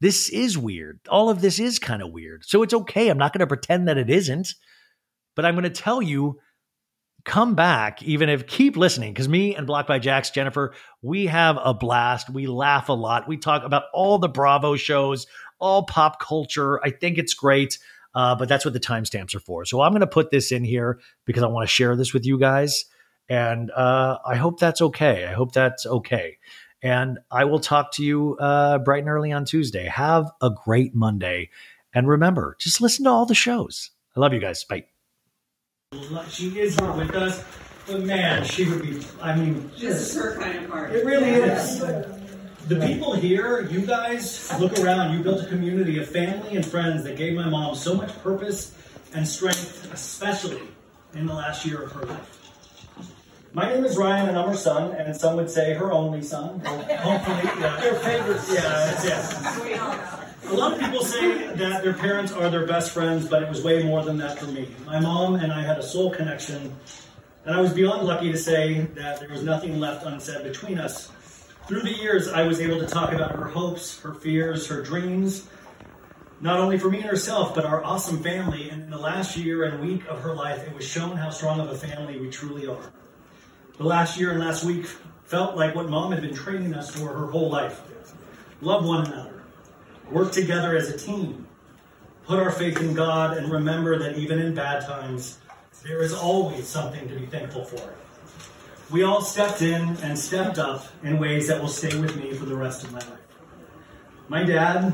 [0.00, 1.00] This is weird.
[1.08, 2.44] All of this is kind of weird.
[2.46, 3.08] So it's okay.
[3.08, 4.54] I'm not going to pretend that it isn't,
[5.36, 6.38] but I'm going to tell you
[7.24, 11.58] come back, even if keep listening, because me and Blocked by Jax, Jennifer, we have
[11.62, 12.30] a blast.
[12.30, 13.28] We laugh a lot.
[13.28, 15.26] We talk about all the Bravo shows,
[15.58, 16.82] all pop culture.
[16.82, 17.78] I think it's great.
[18.14, 19.64] Uh, but that's what the timestamps are for.
[19.64, 22.26] So I'm going to put this in here because I want to share this with
[22.26, 22.86] you guys.
[23.28, 25.26] And uh, I hope that's okay.
[25.26, 26.38] I hope that's okay.
[26.82, 29.86] And I will talk to you uh, bright and early on Tuesday.
[29.86, 31.50] Have a great Monday.
[31.92, 33.90] And remember, just listen to all the shows.
[34.16, 34.64] I love you guys.
[34.64, 34.86] Bye.
[36.28, 37.44] She is not with us,
[37.86, 39.04] but man, she would be.
[39.20, 40.96] I mean, this is her kind of party.
[40.96, 41.80] It really is.
[42.68, 45.12] The people here, you guys, look around.
[45.12, 48.76] You built a community of family and friends that gave my mom so much purpose
[49.12, 50.62] and strength, especially
[51.14, 52.39] in the last year of her life.
[53.52, 56.60] My name is Ryan, and I'm her son, and some would say her only son.
[56.64, 58.40] Hopefully, yeah, their favorite.
[58.48, 60.50] Yeah, yeah.
[60.50, 63.60] A lot of people say that their parents are their best friends, but it was
[63.62, 64.68] way more than that for me.
[64.86, 66.76] My mom and I had a soul connection,
[67.44, 71.10] and I was beyond lucky to say that there was nothing left unsaid between us.
[71.66, 75.48] Through the years, I was able to talk about her hopes, her fears, her dreams,
[76.40, 78.70] not only for me and herself, but our awesome family.
[78.70, 81.58] And in the last year and week of her life, it was shown how strong
[81.58, 82.92] of a family we truly are.
[83.80, 84.84] The last year and last week
[85.24, 87.80] felt like what mom had been training us for her whole life
[88.60, 89.42] love one another
[90.10, 91.46] work together as a team,
[92.26, 95.38] put our faith in God, and remember that even in bad times,
[95.82, 97.94] there is always something to be thankful for.
[98.90, 102.44] We all stepped in and stepped up in ways that will stay with me for
[102.44, 103.18] the rest of my life.
[104.28, 104.92] My dad,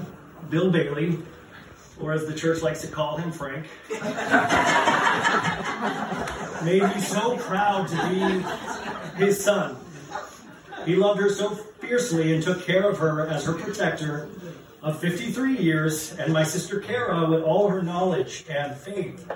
[0.49, 1.19] Bill Bailey,
[2.01, 3.67] or as the church likes to call him, Frank,
[6.65, 9.77] made me so proud to be his son.
[10.85, 14.29] He loved her so fiercely and took care of her as her protector
[14.83, 19.29] of 53 years, and my sister Kara, with all her knowledge and faith,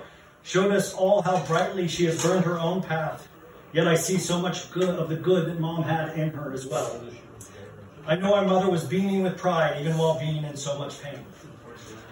[0.42, 3.26] showed us all how brightly she has burned her own path.
[3.72, 6.66] Yet I see so much good of the good that mom had in her as
[6.66, 7.00] well.
[8.06, 11.24] I know our mother was beaming with pride, even while being in so much pain.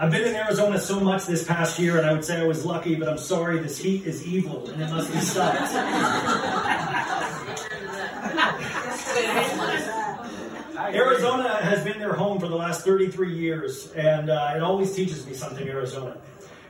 [0.01, 2.65] I've been in Arizona so much this past year, and I would say I was
[2.65, 5.59] lucky, but I'm sorry, this heat is evil, and it must be stopped.
[10.95, 15.27] Arizona has been their home for the last 33 years, and uh, it always teaches
[15.27, 16.17] me something, Arizona.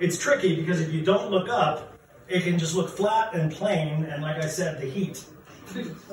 [0.01, 1.93] It's tricky because if you don't look up,
[2.29, 5.23] it can just look flat and plain, and like I said, the heat.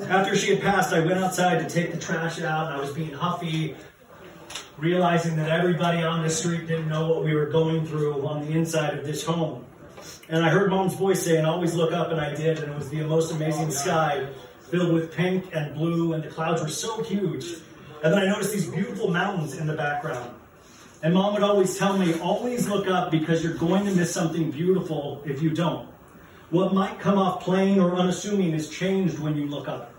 [0.09, 2.91] After she had passed, I went outside to take the trash out, and I was
[2.91, 3.75] being huffy,
[4.77, 8.51] realizing that everybody on the street didn't know what we were going through on the
[8.51, 9.65] inside of this home.
[10.27, 12.89] And I heard mom's voice saying, Always look up, and I did, and it was
[12.89, 14.27] the most amazing sky
[14.69, 17.45] filled with pink and blue, and the clouds were so huge.
[18.03, 20.33] And then I noticed these beautiful mountains in the background.
[21.03, 24.51] And mom would always tell me, Always look up because you're going to miss something
[24.51, 25.87] beautiful if you don't.
[26.49, 29.93] What might come off plain or unassuming is changed when you look up.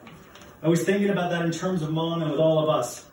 [0.63, 3.06] I was thinking about that in terms of mom and with all of us.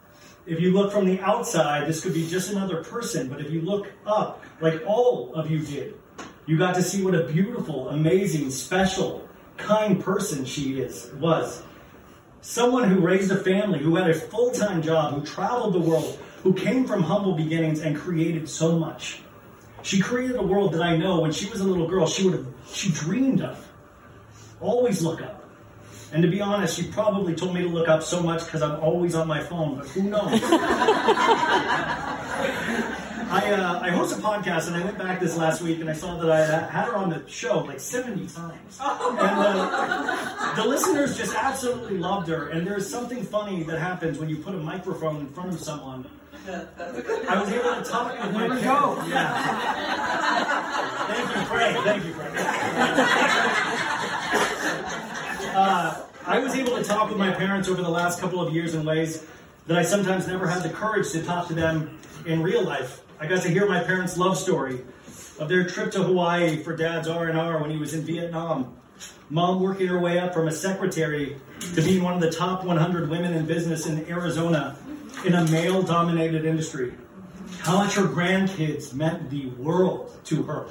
[0.46, 3.62] If you look from the outside, this could be just another person, but if you
[3.62, 5.96] look up, like all of you did,
[6.46, 11.64] you got to see what a beautiful, amazing, special, kind person she is was.
[12.42, 16.54] Someone who raised a family, who had a full-time job, who traveled the world, who
[16.54, 19.22] came from humble beginnings and created so much.
[19.82, 22.34] She created a world that I know when she was a little girl, she would
[22.34, 23.66] have she dreamed of.
[24.60, 25.43] Always look up.
[26.14, 28.80] And to be honest, she probably told me to look up so much because I'm
[28.82, 30.40] always on my phone, but who knows?
[33.34, 35.94] I, uh, I host a podcast and I went back this last week and I
[35.94, 38.80] saw that I had her on the show like 70 times.
[38.80, 42.50] And uh, the listeners just absolutely loved her.
[42.50, 46.06] And there's something funny that happens when you put a microphone in front of someone.
[46.48, 49.10] I was able to talk with my parents.
[49.10, 49.34] Yeah.
[51.08, 51.78] Thank you, Frank.
[51.84, 53.80] Thank you, Frank.
[55.54, 58.74] Uh, I was able to talk with my parents over the last couple of years
[58.74, 59.24] in ways
[59.68, 63.02] that I sometimes never had the courage to talk to them in real life.
[63.20, 64.80] I got to hear my parents' love story
[65.40, 68.76] of their trip to Hawaii for Dad's R&R when he was in Vietnam.
[69.30, 71.38] Mom working her way up from a secretary
[71.76, 74.76] to being one of the top 100 women in business in Arizona
[75.24, 76.94] in a male-dominated industry.
[77.60, 80.68] How much her grandkids meant the world to her.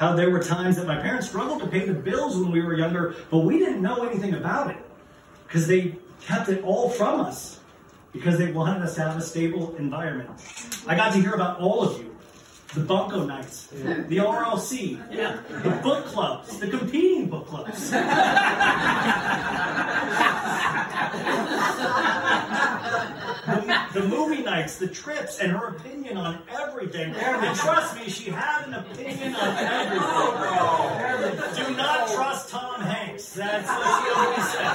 [0.00, 2.74] How there were times that my parents struggled to pay the bills when we were
[2.74, 4.78] younger, but we didn't know anything about it
[5.46, 7.60] because they kept it all from us
[8.10, 10.30] because they wanted us to have a stable environment.
[10.86, 12.09] I got to hear about all of you.
[12.74, 17.90] The Bunko Nights, the RLC, the book clubs, the competing book clubs.
[23.46, 27.12] the, the movie nights, the trips, and her opinion on everything.
[27.14, 30.00] And trust me, she had an opinion on everything.
[30.02, 33.32] Oh, Do not trust Tom Hanks.
[33.32, 34.66] That's what she always said.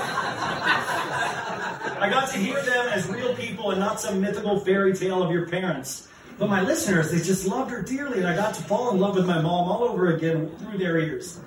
[2.02, 5.32] I got to hear them as real people and not some mythical fairy tale of
[5.32, 6.10] your parents.
[6.38, 9.16] But my listeners, they just loved her dearly, and I got to fall in love
[9.16, 11.40] with my mom all over again through their ears,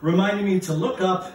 [0.00, 1.32] reminding me to look up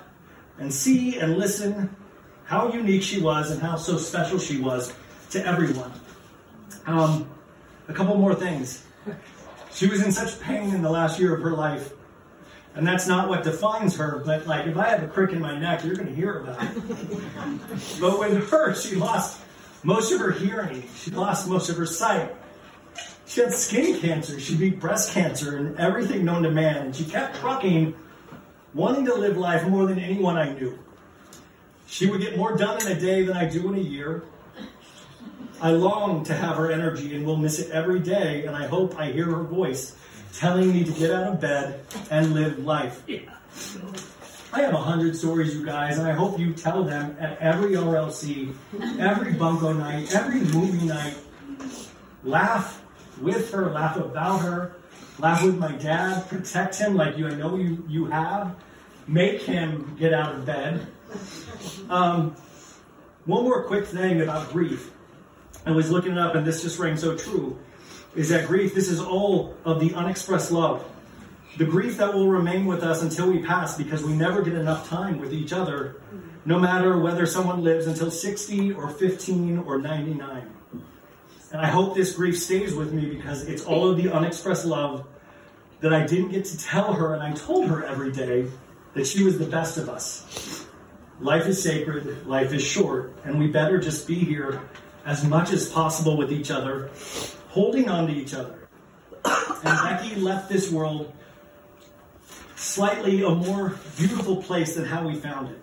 [0.60, 1.96] and see and listen
[2.44, 4.94] how unique she was and how so special she was
[5.30, 5.92] to everyone.
[6.86, 7.30] Um,
[7.88, 8.86] a couple more things.
[9.72, 11.94] She was in such pain in the last year of her life.
[12.74, 15.58] And that's not what defines her, but like if I have a crick in my
[15.58, 16.70] neck, you're going to hear about it.
[18.00, 19.42] but with her, she lost
[19.84, 22.36] most of her hearing, she lost most of her sight.
[23.28, 26.78] She had skin cancer, she beat breast cancer, and everything known to man.
[26.78, 27.94] And she kept trucking,
[28.74, 30.80] wanting to live life more than anyone I knew.
[31.88, 34.24] She would get more done in a day than I do in a year.
[35.62, 38.98] I long to have her energy and will miss it every day, and I hope
[38.98, 39.98] I hear her voice
[40.34, 43.04] telling me to get out of bed and live life.
[44.54, 47.72] I have a hundred stories, you guys, and I hope you tell them at every
[47.72, 48.56] RLC,
[49.00, 51.16] every bunko night, every movie night.
[52.24, 52.84] Laugh
[53.22, 54.76] with her, laugh about her,
[55.20, 58.56] laugh with my dad, protect him like you I know you, you have,
[59.08, 60.86] make him get out of bed.
[61.90, 62.36] Um,
[63.26, 64.92] one more quick thing about grief.
[65.66, 67.58] I was looking it up, and this just rang so true.
[68.16, 68.74] Is that grief?
[68.74, 70.86] This is all of the unexpressed love.
[71.58, 74.88] The grief that will remain with us until we pass because we never get enough
[74.88, 76.02] time with each other,
[76.46, 80.48] no matter whether someone lives until 60 or 15 or 99.
[81.52, 85.06] And I hope this grief stays with me because it's all of the unexpressed love
[85.80, 88.48] that I didn't get to tell her, and I told her every day
[88.96, 90.66] that she was the best of us.
[91.20, 94.62] Life is sacred, life is short, and we better just be here
[95.06, 96.90] as much as possible with each other,
[97.50, 98.68] holding on to each other.
[99.24, 101.14] And Becky left this world
[102.56, 105.60] slightly a more beautiful place than how we found it.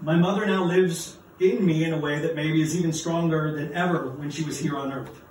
[0.00, 3.72] My mother now lives in me in a way that maybe is even stronger than
[3.74, 5.22] ever when she was here on earth.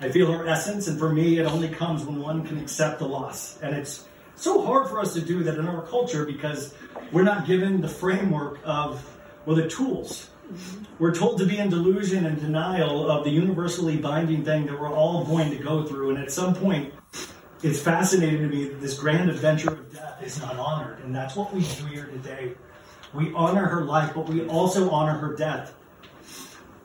[0.00, 3.06] I feel her essence, and for me, it only comes when one can accept the
[3.06, 3.58] loss.
[3.60, 6.74] And it's so hard for us to do that in our culture because
[7.12, 9.04] we're not given the framework of,
[9.44, 10.30] well, the tools.
[10.98, 14.92] We're told to be in delusion and denial of the universally binding thing that we're
[14.92, 16.10] all going to go through.
[16.10, 16.92] And at some point,
[17.62, 21.04] it's fascinating to me that this grand adventure of death is not honored.
[21.04, 22.54] And that's what we do here today.
[23.12, 25.74] We honor her life, but we also honor her death.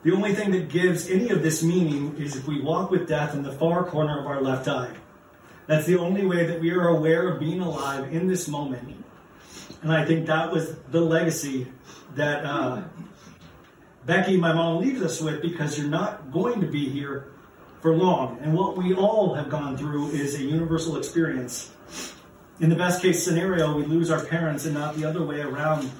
[0.02, 3.34] The only thing that gives any of this meaning is if we walk with death
[3.34, 4.94] in the far corner of our left eye.
[5.66, 9.04] That's the only way that we are aware of being alive in this moment.
[9.82, 11.66] And I think that was the legacy
[12.14, 12.82] that uh,
[14.04, 17.32] Becky, my mom, leaves us with because you're not going to be here
[17.80, 18.38] for long.
[18.40, 21.72] And what we all have gone through is a universal experience.
[22.60, 25.90] In the best case scenario, we lose our parents and not the other way around.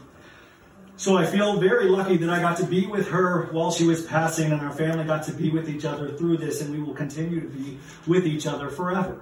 [0.98, 4.02] So I feel very lucky that I got to be with her while she was
[4.02, 6.94] passing, and our family got to be with each other through this, and we will
[6.94, 9.18] continue to be with each other forever.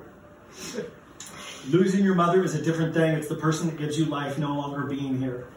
[1.69, 3.15] Losing your mother is a different thing.
[3.17, 5.49] It's the person that gives you life no longer being here.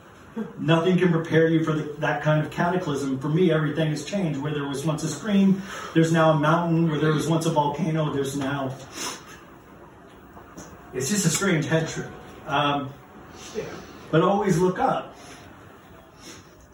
[0.59, 3.19] Nothing can prepare you for the, that kind of cataclysm.
[3.19, 4.39] For me, everything has changed.
[4.39, 5.61] Where there was once a stream,
[5.93, 6.89] there's now a mountain.
[6.89, 8.75] Where there was once a volcano, there's now.
[10.93, 12.09] It's just a strange head trip.
[12.45, 12.93] Um,
[14.11, 15.16] but always look up.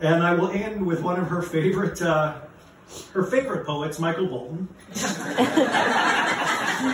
[0.04, 2.36] And I will end with one of her favorite, uh,
[3.14, 4.68] her favorite poets, Michael Bolton.
[6.84, 6.90] You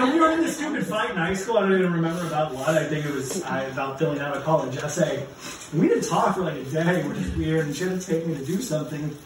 [0.00, 1.58] know, we were in this stupid fight in high school.
[1.58, 2.68] I don't even remember about what.
[2.68, 5.26] I think it was uh, about filling out a college essay.
[5.72, 7.66] And we didn't talk for like a day, which is weird.
[7.66, 9.16] And she had to take me to do something.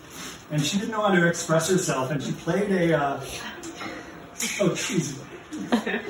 [0.51, 2.11] And she didn't know how to express herself.
[2.11, 2.99] And she played a.
[2.99, 3.21] Uh,
[4.61, 4.75] oh,
[5.67, 6.03] jeez.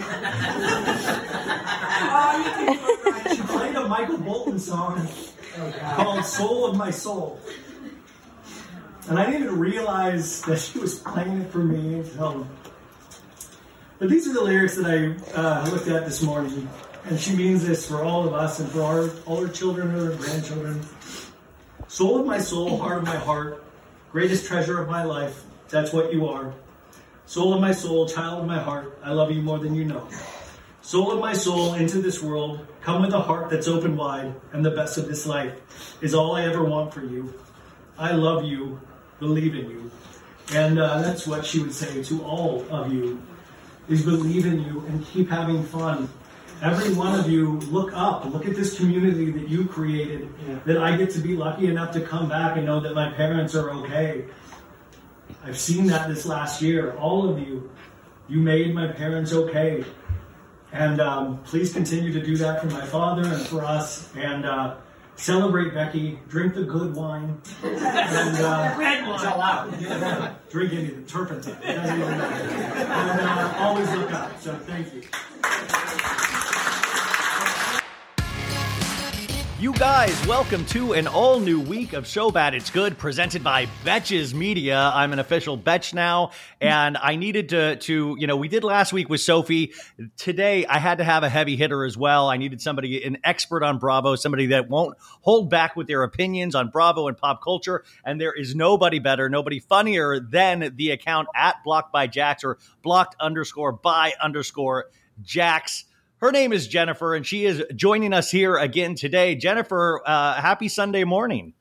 [3.37, 5.09] she played a Michael Bolton song
[5.95, 7.41] called Soul of My Soul.
[9.09, 12.05] And I didn't even realize that she was playing it for me.
[13.99, 16.69] But these are the lyrics that I uh, looked at this morning.
[17.05, 20.11] And she means this for all of us and for our, all our children and
[20.11, 20.83] our grandchildren.
[21.89, 23.65] Soul of my soul, heart of my heart,
[24.13, 26.53] greatest treasure of my life, that's what you are.
[27.29, 30.09] Soul of my soul, child of my heart, I love you more than you know.
[30.81, 34.65] Soul of my soul, into this world, come with a heart that's open wide, and
[34.65, 35.53] the best of this life
[36.01, 37.35] is all I ever want for you.
[37.99, 38.81] I love you,
[39.21, 39.91] believe in you.
[40.55, 43.21] And uh, that's what she would say to all of you,
[43.91, 46.09] is believe in you and keep having fun.
[46.63, 48.25] Every one of you, look up.
[48.25, 50.33] Look at this community that you created,
[50.65, 53.55] that I get to be lucky enough to come back and know that my parents
[53.55, 54.25] are okay.
[55.49, 56.95] I've seen that this last year.
[56.99, 57.71] All of you,
[58.29, 59.83] you made my parents okay.
[60.73, 64.15] And um, please continue to do that for my father and for us.
[64.15, 64.77] And uh,
[65.17, 66.19] celebrate Becky.
[66.29, 67.41] Drink the good wine.
[67.63, 69.15] And, uh, Red wine.
[69.15, 69.81] It's allowed.
[69.81, 71.57] Yeah, drink any of the turpentine.
[71.63, 72.45] It doesn't even matter.
[72.45, 74.39] And uh, always look up.
[74.43, 75.03] So thank you.
[79.61, 83.67] You guys, welcome to an all new week of So Bad It's Good presented by
[83.85, 84.93] Betches Media.
[84.95, 86.31] I'm an official Betch now,
[86.61, 89.73] and I needed to, to, you know, we did last week with Sophie.
[90.17, 92.29] Today, I had to have a heavy hitter as well.
[92.29, 96.55] I needed somebody, an expert on Bravo, somebody that won't hold back with their opinions
[96.55, 97.83] on Bravo and pop culture.
[98.05, 102.59] And there is nobody better, nobody funnier than the account at Blocked by Jax or
[102.85, 104.85] blocked underscore by underscore
[105.21, 105.85] Jax.
[106.21, 109.37] Her name is Jennifer, and she is joining us here again today.
[109.37, 111.55] Jennifer, uh, happy Sunday morning.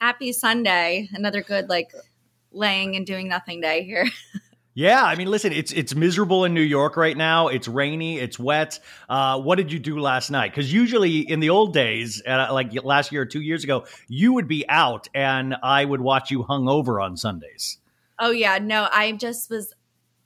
[0.00, 1.08] Happy Sunday.
[1.12, 1.92] Another good like
[2.52, 4.06] laying and doing nothing day here.
[4.76, 7.46] Yeah, I mean, listen, it's it's miserable in New York right now.
[7.46, 8.80] It's rainy, it's wet.
[9.08, 10.50] Uh, what did you do last night?
[10.50, 14.32] Because usually in the old days, uh, like last year or two years ago, you
[14.32, 17.78] would be out, and I would watch you hung over on Sundays.
[18.18, 19.72] oh yeah, no, I just was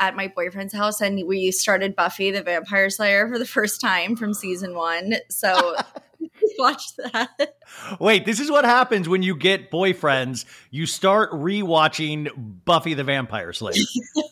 [0.00, 4.16] at my boyfriend's house and we started Buffy the Vampire Slayer for the first time
[4.16, 5.14] from season one.
[5.28, 5.76] So
[6.58, 7.56] watch that.
[8.00, 10.44] Wait, this is what happens when you get boyfriends.
[10.70, 12.30] You start rewatching
[12.64, 13.82] Buffy the Vampire Slayer.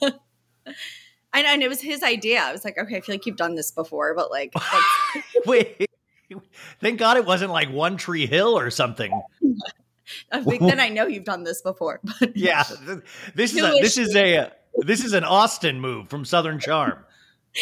[1.33, 2.41] I know, and it was his idea.
[2.41, 4.55] I was like, okay, I feel like you've done this before, but like,
[5.45, 5.87] Wait,
[6.81, 9.13] thank God it wasn't like One Tree Hill or something.
[10.33, 12.01] I think then I know you've done this before.
[12.03, 12.65] But Yeah,
[13.35, 16.99] this is a, this is a this is an Austin move from Southern Charm.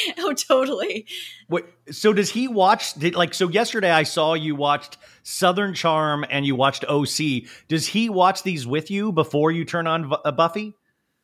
[0.18, 1.06] oh, totally.
[1.48, 2.94] Wait, so does he watch?
[2.94, 3.48] Did like so?
[3.48, 7.44] Yesterday I saw you watched Southern Charm and you watched OC.
[7.68, 10.74] Does he watch these with you before you turn on uh, Buffy?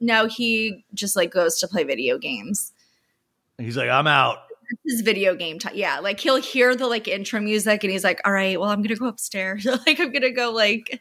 [0.00, 2.72] No, he just like goes to play video games.
[3.58, 4.38] He's like, I'm out.
[4.86, 5.74] his video game time.
[5.74, 8.82] Yeah, like he'll hear the like intro music and he's like, "All right, well, I'm
[8.82, 9.64] gonna go upstairs.
[9.86, 11.00] like I'm gonna go like."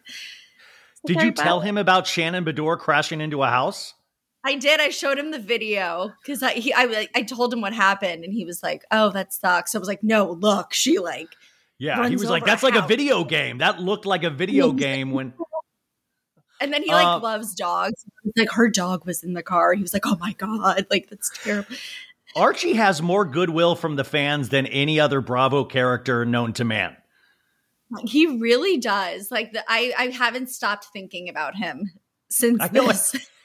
[1.06, 3.94] Did you tell him about Shannon Beador crashing into a house?
[4.46, 4.80] I did.
[4.80, 8.34] I showed him the video because I he I I told him what happened and
[8.34, 11.36] he was like, "Oh, that sucks." I was like, "No, look, she like."
[11.78, 13.58] Yeah, he was like, "That's like a video game.
[13.60, 15.34] That looked like a video game when."
[16.62, 18.06] And then he like Uh, loves dogs.
[18.36, 19.74] Like her dog was in the car.
[19.74, 21.76] He was like, "Oh my god, like that's terrible."
[22.36, 26.96] Archie has more goodwill from the fans than any other Bravo character known to man.
[28.06, 29.32] He really does.
[29.32, 31.92] Like the, I, I haven't stopped thinking about him
[32.30, 33.16] since I this.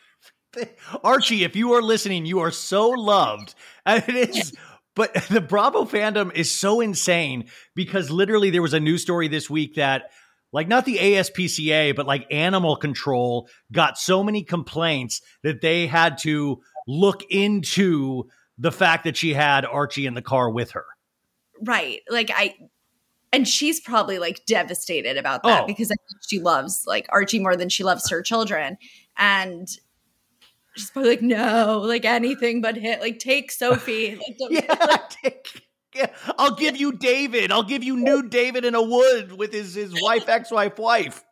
[1.04, 3.54] Archie, if you are listening, you are so loved.
[3.86, 4.54] And it is
[4.94, 9.50] but the Bravo fandom is so insane because literally there was a news story this
[9.50, 10.10] week that
[10.52, 16.18] like not the ASPCA, but like animal control got so many complaints that they had
[16.18, 18.24] to look into
[18.56, 20.84] the fact that she had Archie in the car with her.
[21.60, 22.02] Right.
[22.08, 22.54] Like I
[23.32, 25.66] and she's probably like devastated about that Oh.
[25.66, 25.90] because
[26.28, 28.76] she loves like Archie more than she loves her children.
[29.16, 29.66] And
[30.76, 34.18] she's probably like, no, like anything but hit, like take Sophie.
[34.28, 35.62] Like, don't- Yeah, take-
[35.94, 36.06] yeah,
[36.38, 37.52] I'll give you David.
[37.52, 41.22] I'll give you new David in a wood with his his wife, ex-wife, wife.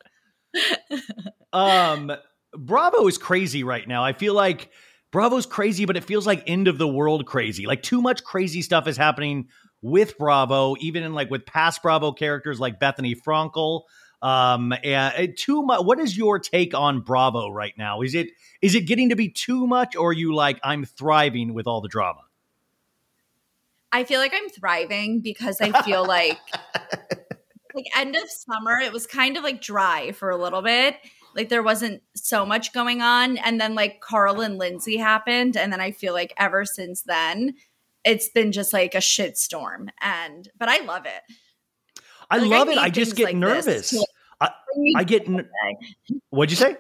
[1.52, 2.12] Um,
[2.56, 4.04] Bravo is crazy right now.
[4.04, 4.70] I feel like
[5.10, 7.66] Bravo's crazy, but it feels like end of the world crazy.
[7.66, 9.48] Like too much crazy stuff is happening
[9.82, 13.82] with Bravo, even in like with past Bravo characters like Bethenny Frankel.
[14.22, 15.84] Um, and and too much.
[15.84, 18.02] What is your take on Bravo right now?
[18.02, 18.28] Is it
[18.62, 21.80] is it getting to be too much, or are you like I'm thriving with all
[21.80, 22.20] the drama?
[23.90, 26.38] I feel like I'm thriving because I feel like
[27.74, 30.96] like end of summer, it was kind of like dry for a little bit.
[31.34, 33.38] Like there wasn't so much going on.
[33.38, 35.56] And then like Carl and Lindsay happened.
[35.56, 37.54] And then I feel like ever since then,
[38.04, 39.88] it's been just like a shit storm.
[40.00, 41.22] And but I love it.
[42.30, 42.78] I Like, love I it.
[42.78, 43.90] I just get like nervous.
[43.90, 44.06] to-
[44.42, 44.50] I,
[44.96, 45.28] I get.
[46.30, 46.76] What'd you say?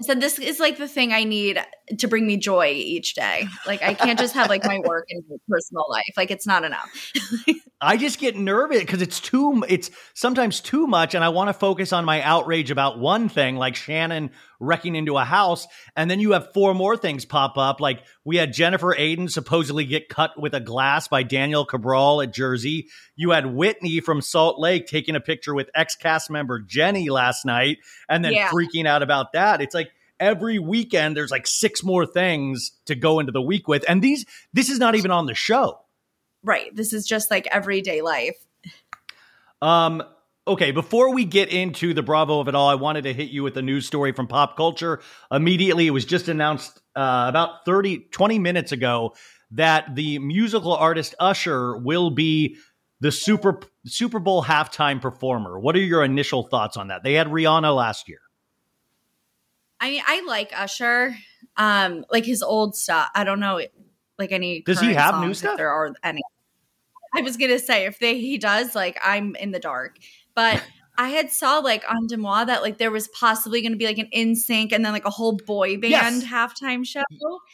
[0.00, 1.62] I said this is like the thing I need
[1.98, 3.46] to bring me joy each day.
[3.66, 6.14] Like I can't just have like my work and my personal life.
[6.16, 7.12] Like it's not enough.
[7.82, 9.64] I just get nervous because it's too.
[9.66, 13.56] It's sometimes too much, and I want to focus on my outrage about one thing,
[13.56, 14.30] like Shannon
[14.60, 15.66] wrecking into a house,
[15.96, 17.80] and then you have four more things pop up.
[17.80, 22.34] Like we had Jennifer Aydin supposedly get cut with a glass by Danielle Cabral at
[22.34, 22.88] Jersey.
[23.16, 27.46] You had Whitney from Salt Lake taking a picture with ex cast member Jenny last
[27.46, 27.78] night,
[28.08, 28.50] and then Yeah.
[28.50, 29.62] freaking out about that.
[29.62, 33.86] It's like every weekend there's like six more things to go into the week with,
[33.88, 35.78] and these this is not even on the show.
[36.42, 36.74] Right.
[36.74, 38.36] This is just like everyday life.
[39.62, 40.02] Um,
[40.46, 43.42] okay, before we get into the Bravo of it all, I wanted to hit you
[43.42, 45.00] with a news story from pop culture.
[45.30, 49.14] Immediately, it was just announced uh, about 30, 20 minutes ago
[49.52, 52.56] that the musical artist Usher will be
[53.00, 55.58] the Super Super Bowl halftime performer.
[55.58, 57.02] What are your initial thoughts on that?
[57.02, 58.20] They had Rihanna last year.
[59.80, 61.16] I mean, I like Usher.
[61.56, 63.08] Um, like his old stuff.
[63.14, 63.60] I don't know,
[64.20, 64.62] like any.
[64.62, 65.56] Does he have new stuff?
[65.56, 66.22] There are any.
[67.14, 69.98] I was gonna say if they he does, like I'm in the dark.
[70.34, 70.62] But
[70.96, 74.08] I had saw like on Deuxmoi that like there was possibly gonna be like an
[74.14, 76.24] NSYNC and then like a whole boy band Yes.
[76.24, 77.02] halftime show.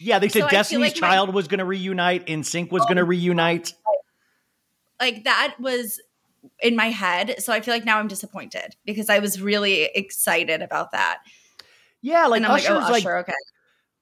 [0.01, 2.97] Yeah, they said So Destiny's like my- Child was going to reunite, NSYNC was going
[2.97, 3.73] to oh, reunite.
[5.01, 6.01] Like that was
[6.61, 7.37] in my head.
[7.39, 11.19] So I feel like now I'm disappointed because I was really excited about that.
[12.03, 13.33] Yeah, like I'm oh, Usher's like, oh, like okay.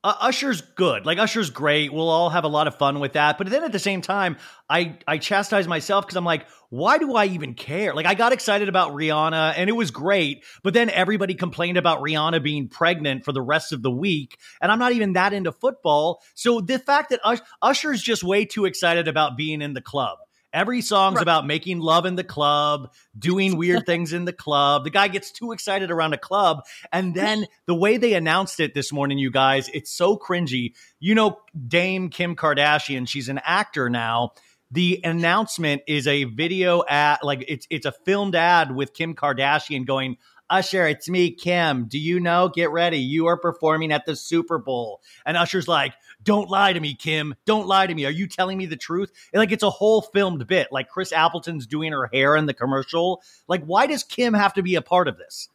[0.05, 1.07] Uh, Usher's good.
[1.07, 1.91] Like Usher's great.
[1.91, 3.39] We'll all have a lot of fun with that.
[3.39, 4.37] But then at the same time,
[4.69, 7.95] I I chastise myself because I'm like, why do I even care?
[7.95, 12.03] Like I got excited about Rihanna and it was great, but then everybody complained about
[12.03, 15.53] Rihanna being pregnant for the rest of the week, and I'm not even that into
[15.53, 16.21] football.
[16.35, 20.19] So the fact that Ush- Usher's just way too excited about being in the club.
[20.55, 21.23] Every song's Right.
[21.23, 24.85] about making love in the club, doing weird things in the club.
[24.85, 26.63] The guy gets too excited around a club.
[26.93, 30.75] And then the way they announced it this morning, you guys, it's so cringy.
[31.01, 34.31] You know, Dame Kim Kardashian, she's an actor now.
[34.71, 39.85] The announcement is a video ad, like it's it's a filmed ad with Kim Kardashian
[39.87, 40.17] going,
[40.51, 41.87] Usher, it's me, Kim.
[41.87, 42.49] Do you know?
[42.49, 42.99] Get ready.
[42.99, 45.01] You are performing at the Super Bowl.
[45.25, 45.95] And Usher's like,
[46.25, 47.35] Don't lie to me, Kim.
[47.47, 48.07] Don't lie to me.
[48.07, 49.13] Are you telling me the truth?
[49.33, 50.69] And, like it's a whole filmed bit.
[50.73, 53.23] Like Chris Appleton's doing her hair in the commercial.
[53.47, 55.49] Like, why does Kim have to be a part of this?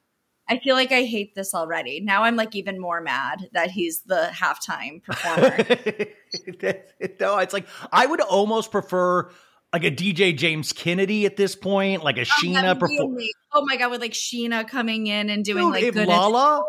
[0.48, 2.02] I feel like I hate this already.
[2.02, 5.58] Now I'm like even more mad that he's the halftime performer.
[7.20, 9.30] no, it's like I would almost prefer
[9.72, 13.18] like a DJ James Kennedy at this point, like a Scheana That would be perform.
[13.54, 16.08] Oh my god, with like Scheana coming in and doing Dude, like if good.
[16.08, 16.64] Lala,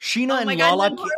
[0.00, 1.08] Scheana oh and god, Lala.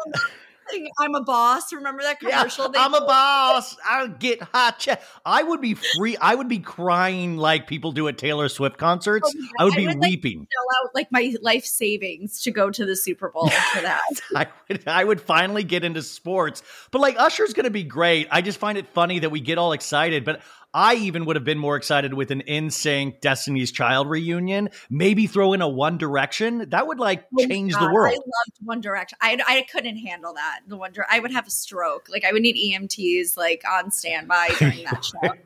[0.73, 1.73] Thing, I'm a boss.
[1.73, 2.69] Remember that commercial?
[2.69, 3.77] they I'm a boss.
[3.85, 4.79] I'll get hot.
[4.79, 6.17] Che- I would be free.
[6.17, 9.33] I would be crying like people do at Taylor Swift concerts.
[9.35, 10.47] Oh God, I would I be would, like, weeping.
[10.51, 14.01] Sell out like my life savings to go to the Super Bowl for that.
[14.35, 16.63] I would, I would finally get into sports.
[16.91, 18.29] But like Usher's going to be great.
[18.31, 20.25] I just find it funny that we get all excited.
[20.25, 20.41] But
[20.75, 24.71] I even would have been more excited with an NSYNC Destiny's Child reunion.
[24.89, 26.71] Maybe throw in a One Direction.
[26.71, 28.13] That would like Oh change God, the world.
[28.13, 29.19] I loved One Direction.
[29.21, 30.61] I I couldn't handle that.
[30.67, 32.09] The One Dir- I would have a stroke.
[32.09, 35.33] Like I would need EMTs like on standby during that show.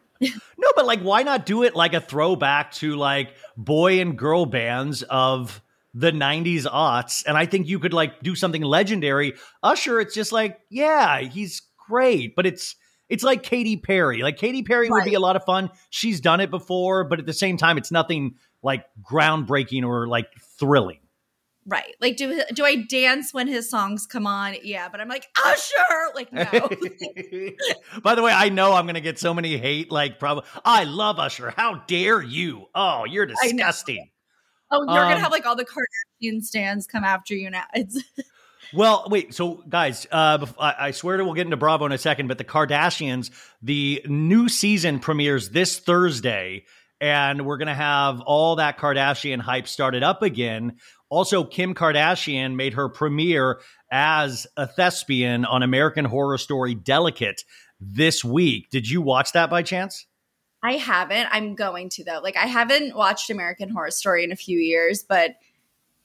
[0.56, 4.46] No, but like, why not do it like a throwback to like boy and girl
[4.46, 5.60] bands of
[5.92, 7.22] the 90s aughts?
[7.26, 9.34] And I think you could like do something legendary.
[9.62, 12.76] Usher, it's just like, yeah, he's great, but it's
[13.08, 14.22] it's like Katy Perry.
[14.22, 15.70] Like Katy Perry would be a lot of fun.
[15.90, 20.28] She's done it before, but at the same time, it's nothing like groundbreaking or like
[20.58, 20.98] thrilling.
[21.68, 21.94] Right.
[22.00, 24.54] Like do do I dance when his songs come on?
[24.62, 25.72] Yeah, but I'm like, Usher!
[26.14, 26.44] Like no.
[28.02, 29.90] By the way, I know I'm going to get so many hate.
[29.90, 31.52] Like, probably, I love Usher.
[31.56, 32.66] How dare you?
[32.74, 34.08] Oh, you're disgusting.
[34.70, 37.64] oh, you're Um, gonna have like all the Kardashian stands come after you now.
[37.74, 38.00] It's
[38.72, 39.34] Well, wait.
[39.34, 42.44] So, guys, uh, I, swear to we'll get into Bravo in a second, but the
[42.44, 43.30] Kardashians,
[43.62, 46.64] the new season premieres this Thursday,
[47.00, 50.76] and we're gonna have all that Kardashian hype started up again.
[51.08, 53.60] Also, Kim Kardashian made her premiere
[53.90, 57.44] as a thespian on American Horror Story Delicate
[57.80, 58.70] this week.
[58.70, 60.06] Did you watch that by chance?
[60.62, 61.28] I haven't.
[61.30, 62.20] I'm going to though.
[62.22, 65.36] Like I haven't watched American Horror Story in a few years, but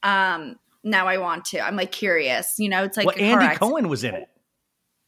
[0.03, 1.59] um now I want to.
[1.59, 2.55] I'm like curious.
[2.57, 3.59] You know, it's like well, Andy accident.
[3.59, 4.27] Cohen was in it.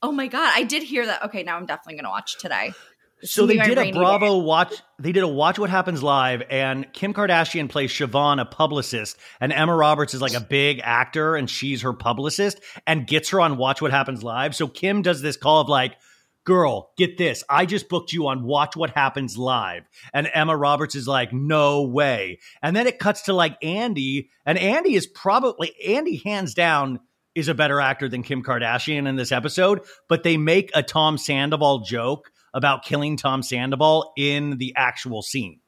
[0.01, 1.23] Oh my god, I did hear that.
[1.25, 2.73] Okay, now I'm definitely gonna watch today.
[3.21, 4.73] This So they did a Bravo watch.
[4.99, 9.53] They did a Watch What Happens live, and Kim Kardashian plays Siobhan, a publicist, and
[9.53, 13.55] Emma Roberts is like a big actor, and she's her publicist, and gets her on
[13.55, 14.55] Watch What Happens live.
[14.55, 15.95] So Kim does this call of like,
[16.43, 17.43] "Girl, get this!
[17.49, 19.83] I just booked you on Watch What Happens live,"
[20.13, 24.57] and Emma Roberts is like, "No way!" And then it cuts to like Andy, and
[24.57, 26.99] Andy is probably Andy hands down
[27.35, 31.17] is a better actor than Kim Kardashian in this episode, but they make a Tom
[31.17, 35.59] Sandoval joke about killing Tom Sandoval in the actual scene.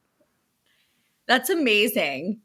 [1.26, 2.40] That's amazing.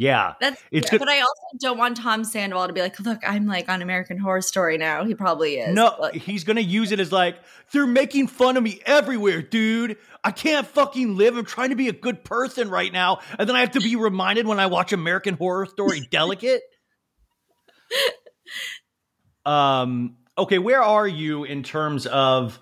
[0.00, 0.32] Yeah.
[0.40, 3.46] That's It's yeah, but I also don't want Tom Sandoval to be like, look, I'm
[3.46, 5.04] like on American Horror Story now.
[5.04, 5.74] He probably is.
[5.74, 7.36] No, but- he's going to use it as like,
[7.72, 9.98] they're making fun of me everywhere, dude.
[10.24, 11.36] I can't fucking live.
[11.36, 13.18] I'm trying to be a good person right now.
[13.38, 16.62] And then I have to be reminded when I watch American Horror Story Delicate.
[19.44, 22.58] um, okay, where are you in terms of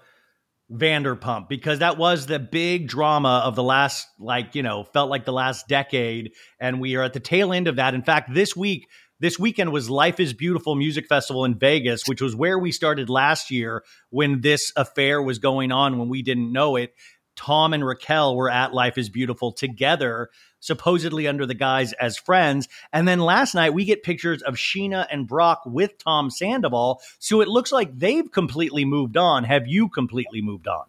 [0.72, 1.48] Vanderpump?
[1.48, 5.32] Because that was the big drama of the last, like, you know, felt like the
[5.32, 6.32] last decade.
[6.60, 7.94] And we are at the tail end of that.
[7.94, 8.88] In fact, this week,
[9.20, 13.10] this weekend was Life is Beautiful Music Festival in Vegas, which was where we started
[13.10, 16.94] last year when this affair was going on when we didn't know it.
[17.34, 20.28] Tom and Raquel were at Life is Beautiful together,
[20.60, 22.68] supposedly under the guise as friends.
[22.92, 27.00] And then last night we get pictures of Scheana and Brock with Tom Sandoval.
[27.18, 29.44] So it looks like they've completely moved on.
[29.44, 30.84] Have you completely moved on?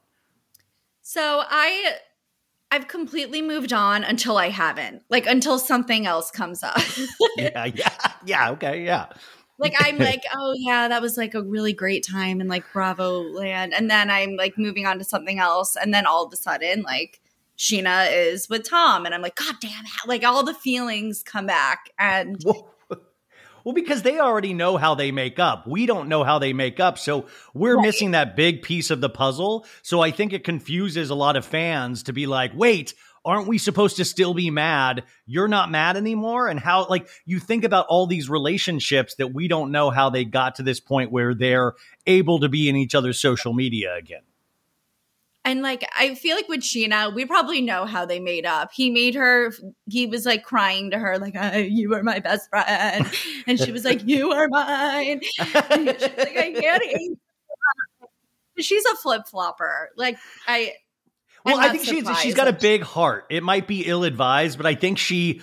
[1.02, 1.96] So I
[2.72, 5.02] I've completely moved on until I haven't.
[5.10, 6.80] Like until something else comes up.
[7.38, 7.90] yeah, yeah,
[8.26, 8.52] yeah.
[8.52, 9.08] Okay, yeah.
[9.58, 13.22] like I'm like, oh yeah, that was like a really great time in like Bravo
[13.22, 13.74] land.
[13.74, 15.76] And then I'm like moving on to something else.
[15.76, 17.20] And then all of a sudden, like
[17.60, 19.06] Scheana is with Tom.
[19.06, 20.08] And I'm like, God damn it.
[20.08, 21.90] Like all the feelings come back.
[22.00, 22.74] And Well,
[23.66, 25.68] well, because they already know how they make up.
[25.68, 26.98] We don't know how they make up.
[26.98, 27.86] So we're Right.
[27.86, 29.66] missing that big piece of the puzzle.
[29.82, 32.94] So I think it confuses a lot of fans to be like, wait,
[33.26, 35.04] aren't we supposed to still be mad?
[35.26, 36.48] You're not mad anymore.
[36.48, 40.24] And how, like, you think about all these relationships that we don't know how they
[40.24, 41.74] got to this point where they're
[42.08, 44.22] able to be in each other's social media again.
[45.46, 48.72] And like I feel like with Scheana, we probably know how they made up.
[48.74, 49.54] He made her
[49.88, 53.10] he was like crying to her, like, oh, you were my best friend.
[53.48, 55.22] And she was like, You are mine.
[55.32, 57.20] She's like, I can't.
[58.60, 59.90] She's a flip flopper.
[59.96, 60.18] Like
[60.48, 60.74] I
[61.46, 63.26] Well, I think she's she's got a big heart.
[63.30, 65.42] It might be ill advised, but I think she,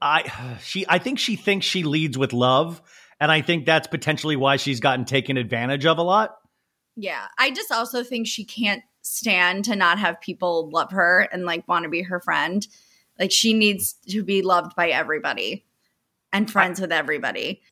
[0.00, 2.82] I she I think she thinks she leads with love,
[3.18, 6.36] and I think that's potentially why she's gotten taken advantage of a lot.
[6.96, 7.26] Yeah.
[7.38, 11.66] I just also think she can't stand to not have people love her and like
[11.66, 12.66] want to be her friend.
[13.18, 15.64] Like she needs to be loved by everybody
[16.32, 17.62] and friends with everybody.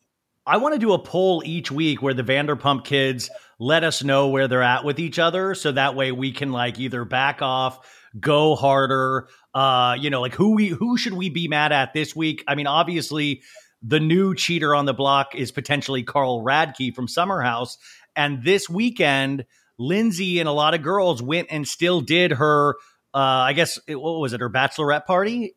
[0.46, 4.28] I want to do a poll each week where the Vanderpump kids let us know
[4.28, 7.86] where they're at with each other, so that way we can like either back off,
[8.18, 9.28] go harder.
[9.54, 12.42] Uh, you know, like who we who should we be mad at this week?
[12.48, 13.42] I mean, obviously,
[13.82, 17.76] the new cheater on the block is potentially Carl Radke from Summer House,
[18.16, 19.44] and this weekend,
[19.78, 22.76] Lindsay and a lot of girls went and still did her.
[23.12, 24.40] Uh, I guess what was it?
[24.40, 25.54] Her bachelorette party.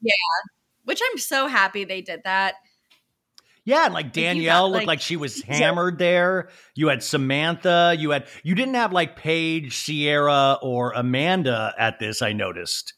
[0.00, 0.12] Yeah,
[0.84, 2.54] which I'm so happy they did that.
[3.64, 6.48] Yeah, and like Danielle got, looked like- like she was hammered there.
[6.74, 7.94] You had Samantha.
[7.98, 12.22] You had you didn't have like Paige, Ciara, or Amanda at this.
[12.22, 12.94] I noticed.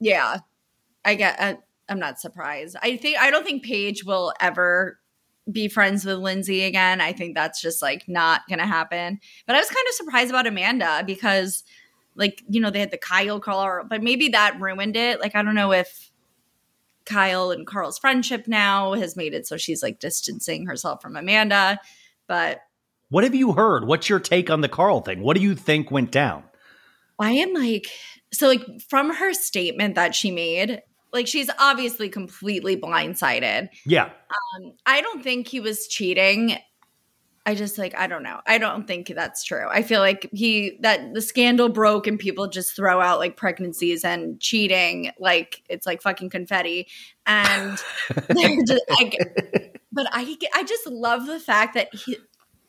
[0.00, 0.38] Yeah,
[1.04, 1.40] I get.
[1.40, 2.76] I, I'm not surprised.
[2.82, 4.98] I think I don't think Paige will ever
[5.50, 7.00] be friends with Lindsay again.
[7.00, 9.20] I think that's just like not going to happen.
[9.46, 11.62] But I was kind of surprised about Amanda because,
[12.14, 15.20] like, you know, they had the Kyle Carl, but maybe that ruined it.
[15.20, 16.10] Like, I don't know if
[17.04, 21.78] Kyle and Carl's friendship now has made it so she's like distancing herself from Amanda.
[22.26, 22.60] But
[23.08, 23.86] What have you heard?
[23.86, 25.22] What's your take on the Carl thing?
[25.22, 26.42] What do you think went down?
[27.18, 27.86] I am like,
[28.32, 30.82] so like from her statement that she made,
[31.12, 33.68] like she's obviously completely blindsided.
[33.84, 36.58] Yeah, Um, I don't think he was cheating.
[37.46, 38.40] I just like I don't know.
[38.44, 39.68] I don't think that's true.
[39.70, 44.04] I feel like he that the scandal broke and people just throw out like pregnancies
[44.04, 46.88] and cheating like it's like fucking confetti.
[47.24, 47.78] And
[48.66, 49.16] just like,
[49.92, 52.16] but I I just love the fact that he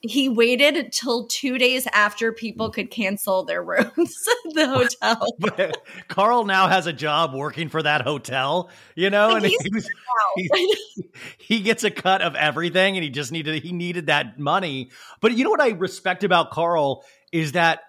[0.02, 5.26] he waited until two days after people could cancel their rooms at the hotel.
[5.40, 8.70] but Carl now has a job working for that hotel.
[8.96, 9.90] You know, and he's he was
[10.36, 14.90] he, he gets a cut of everything and he just needed he needed that money
[15.22, 17.82] but you know what i respect about carl is that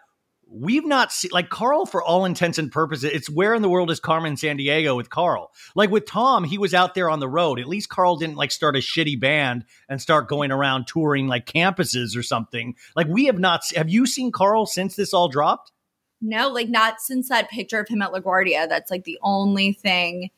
[0.50, 3.90] we've not seen like carl for all intents and purposes it's where in the world
[3.90, 7.28] is carmen san diego with carl like with tom he was out there on the
[7.28, 11.26] road at least carl didn't like start a shitty band and start going around touring
[11.28, 15.28] like campuses or something like we have not have you seen carl since this all
[15.28, 15.72] dropped
[16.20, 18.68] No, like not since that picture of him at LaGuardia.
[18.68, 20.30] That's like the only thing.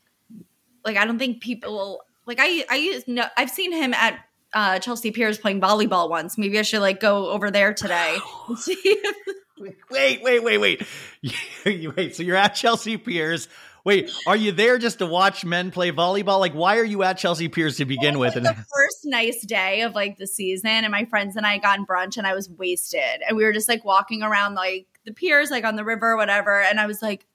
[0.85, 4.19] Like I don't think people like I I used no I've seen him at
[4.53, 6.37] uh, Chelsea Piers playing volleyball once.
[6.37, 8.19] Maybe I should like go over there today
[8.49, 8.77] and see.
[8.85, 9.17] If,
[9.61, 10.83] wait wait wait wait
[11.21, 13.49] You- wait so you're at chelsea piers
[13.85, 17.19] wait are you there just to watch men play volleyball like why are you at
[17.19, 20.91] chelsea piers to begin with and the first nice day of like the season, and
[20.91, 23.69] my friends and I got in brunch, and I was wasted, and we were just
[23.69, 27.27] like walking around like the piers, like on the river, whatever, and I was like.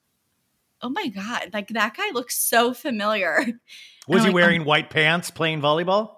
[0.81, 1.51] Oh my god!
[1.53, 3.37] Like that guy looks so familiar.
[4.07, 6.14] Was he like, wearing um white pants playing volleyball?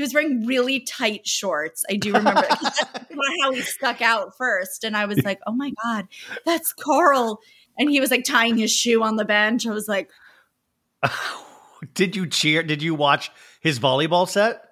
[0.00, 1.84] He was wearing really tight shorts.
[1.90, 2.42] I do remember
[3.42, 4.82] how he stuck out first.
[4.82, 6.08] And I was like, oh my God,
[6.46, 7.38] that's Carl.
[7.78, 9.66] And he was like tying his shoe on the bench.
[9.66, 10.08] I was like,
[11.94, 12.62] Did you cheer?
[12.62, 14.62] Did you watch his volleyball set?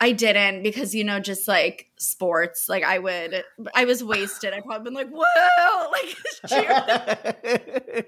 [0.00, 4.52] I didn't because, you know, just like sports, like I would, I was wasted.
[4.52, 6.16] I probably been like, whoa, like
[6.48, 8.04] cheer.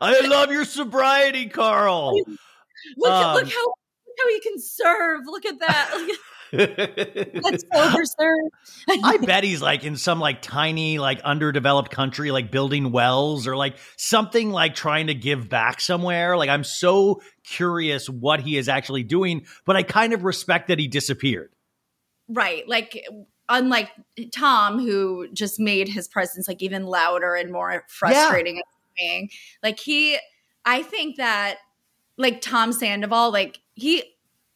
[0.00, 2.14] I love your sobriety, Carl.
[2.96, 3.74] Look, Um, look how,
[4.20, 5.20] how he can serve.
[5.26, 6.08] Look at that.
[6.52, 7.64] That's
[8.18, 8.36] sir.
[8.88, 13.56] I bet he's like in some like tiny, like underdeveloped country, like building wells or
[13.56, 16.36] like something like trying to give back somewhere.
[16.36, 20.78] Like I'm so curious what he is actually doing, but I kind of respect that
[20.78, 21.52] he disappeared.
[22.28, 22.68] Right.
[22.68, 23.04] Like
[23.48, 23.90] unlike
[24.34, 28.64] Tom, who just made his presence like even louder and more frustrating and
[28.98, 29.30] annoying.
[29.62, 30.18] Like he
[30.64, 31.56] I think that
[32.20, 34.04] like Tom Sandoval, like he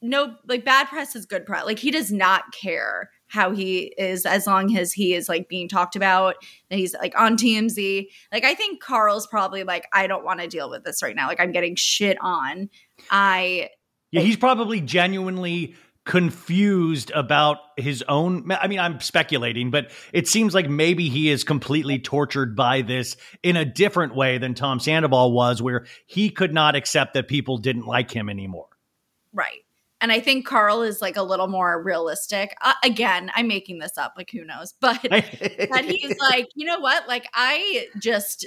[0.03, 1.65] no like bad press is good press.
[1.65, 5.69] Like he does not care how he is as long as he is like being
[5.69, 6.37] talked about
[6.71, 8.07] and he's like on TMZ.
[8.33, 11.27] Like I think Carl's probably like, I don't want to deal with this right now.
[11.27, 12.69] Like I'm getting shit on.
[13.11, 13.71] I
[14.13, 15.75] Yeah, he's probably genuinely
[16.05, 18.51] confused about his own.
[18.53, 23.17] I mean, I'm speculating, but it seems like maybe he is completely tortured by this
[23.43, 27.57] in a different way than Tom Sandoval was, where he could not accept that people
[27.57, 28.69] didn't like him anymore.
[29.33, 29.61] Right.
[30.01, 32.55] And I think Carl is like a little more realistic.
[32.61, 36.81] Uh, again, I'm making this up, like who knows, but that he's like, you know
[36.81, 37.09] what?
[37.09, 38.47] Like I just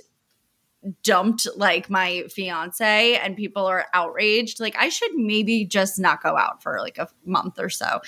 [1.04, 4.60] dumped like my fiance and people are outraged.
[4.60, 8.02] Like I should maybe just not go out for like a month or so.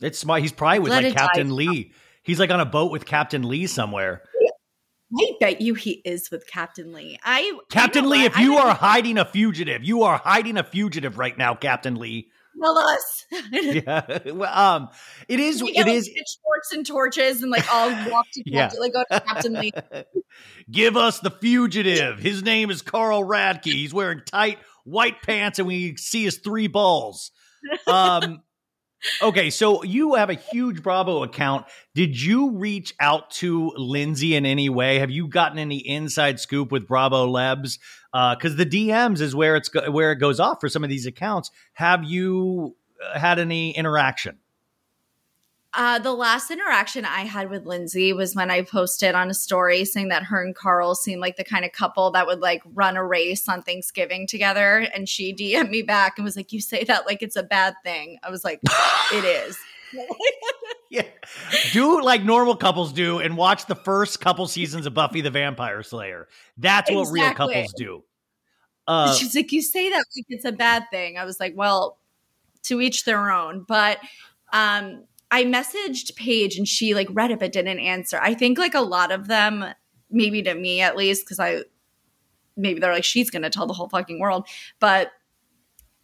[0.00, 0.42] It's smart.
[0.42, 1.14] He's probably with Let like.
[1.14, 1.92] Captain Lee.
[2.22, 4.22] He's like on a boat with Captain Lee somewhere.
[5.14, 7.18] I bet you he is with Captain Lee.
[7.22, 8.32] I Captain Lee, what?
[8.32, 12.30] if you are hiding a fugitive, you are hiding a fugitive right now, Captain Lee.
[12.62, 13.26] Tell us.
[13.52, 14.18] Yeah.
[14.32, 14.88] well, um,
[15.28, 15.60] it is.
[15.62, 18.62] It get, like, pitchforks and torches and like all walk to Yeah.
[18.68, 19.72] Captain, like go to Captain Lee.
[20.70, 22.18] Give us the fugitive.
[22.18, 23.64] His name is Carl Radke.
[23.64, 27.30] He's wearing tight white pants, and we see his three balls.
[27.86, 28.42] Um,
[29.22, 31.66] okay, so you have a huge Bravo account.
[31.94, 34.98] Did you reach out to Lindsay in any way?
[34.98, 37.78] Have you gotten any inside scoop with Bravo Lebs?
[38.12, 41.06] Because the DMs is where it's go- where it goes off for some of these
[41.06, 41.50] accounts.
[41.74, 44.38] Have you uh, had any interaction?
[45.74, 49.86] Uh, the last interaction I had with Lindsay was when I posted on a story
[49.86, 52.98] saying that her and Carl seemed like the kind of couple that would like run
[52.98, 54.86] a race on Thanksgiving together.
[54.94, 57.74] And she DM'd me back and was like, You say that like it's a bad
[57.82, 58.18] thing.
[58.22, 58.60] I was like,
[59.14, 59.56] It is.
[60.96, 61.04] yeah.
[61.72, 65.82] Do like normal couples do and watch the first couple seasons of Buffy the Vampire
[65.82, 66.28] Slayer.
[66.58, 68.04] That's what real couples do.
[68.86, 71.16] Uh, She's like, You say that like it's a bad thing.
[71.16, 71.96] I was like, Well,
[72.64, 73.64] to each their own.
[73.66, 74.00] But
[74.52, 78.18] um, I messaged Paige and she like read it but didn't answer.
[78.20, 79.64] I think like a lot of them,
[80.10, 81.62] maybe to me at least, because I
[82.54, 84.46] maybe they're like, she's gonna tell the whole fucking world.
[84.78, 85.06] But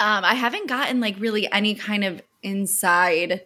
[0.00, 3.42] um, I haven't gotten like really any kind of inside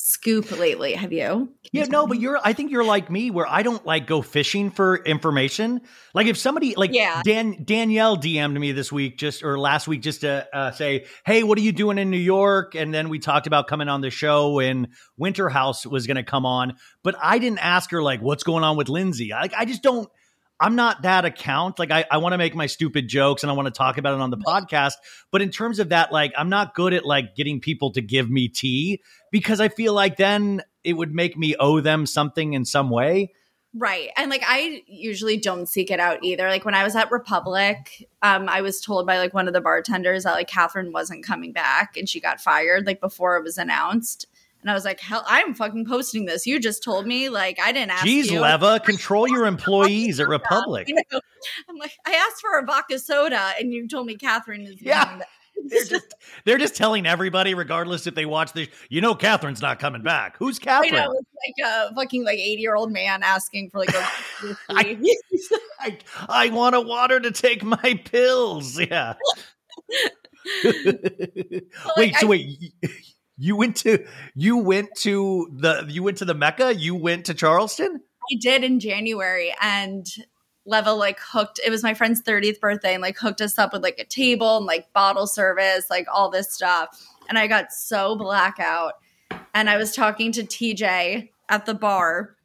[0.00, 0.94] scoop lately.
[0.94, 1.52] Have you?
[1.72, 4.70] Yeah, no, but you're I think you're like me where I don't like go fishing
[4.70, 5.80] for information.
[6.14, 7.20] Like if somebody like Yeah.
[7.24, 11.42] Dan Danielle DM'd me this week just or last week just to uh, say, "Hey,
[11.42, 14.10] what are you doing in New York?" and then we talked about coming on the
[14.10, 14.88] show and
[15.20, 18.76] Winterhouse was going to come on, but I didn't ask her like what's going on
[18.76, 19.30] with Lindsay.
[19.32, 20.08] Like I just don't
[20.60, 21.78] I'm not that account.
[21.78, 24.14] Like I, I want to make my stupid jokes and I want to talk about
[24.14, 24.94] it on the podcast.
[25.30, 28.28] But in terms of that, like I'm not good at like getting people to give
[28.28, 32.64] me tea because I feel like then it would make me owe them something in
[32.64, 33.32] some way.
[33.74, 34.08] Right.
[34.16, 36.48] And like I usually don't seek it out either.
[36.48, 39.60] Like when I was at Republic, um, I was told by like one of the
[39.60, 43.58] bartenders that like Catherine wasn't coming back and she got fired like before it was
[43.58, 44.26] announced.
[44.62, 46.46] And I was like, hell, I'm fucking posting this.
[46.46, 47.28] You just told me.
[47.28, 48.40] Like I didn't ask Jeez, you.
[48.40, 50.88] Leva, control your employees at Republic.
[50.88, 51.20] You know?
[51.68, 55.20] I'm like, I asked for a vodka soda and you told me Kathryn is Yeah.
[55.66, 56.14] They're just
[56.44, 60.36] they're just telling everybody, regardless if they watch this, you know Kathryn's not coming back.
[60.38, 60.92] Who's I Kathryn?
[60.92, 64.06] know it's like a fucking like 80 year old man asking for like a
[64.68, 64.98] I-
[65.80, 65.98] I,
[66.28, 68.78] I want a water to take my pills.
[68.78, 69.14] Yeah.
[71.96, 72.72] wait, so I- wait,
[73.38, 74.04] you went to
[74.34, 76.74] you went to the you went to the Mecca?
[76.74, 78.00] You went to Charleston?
[78.30, 80.06] I did in January and
[80.66, 83.82] Leva like hooked it was my friend's 30th birthday and like hooked us up with
[83.82, 87.02] like a table and like bottle service, like all this stuff.
[87.28, 88.94] And I got so blackout.
[89.54, 92.36] And I was talking to TJ at the bar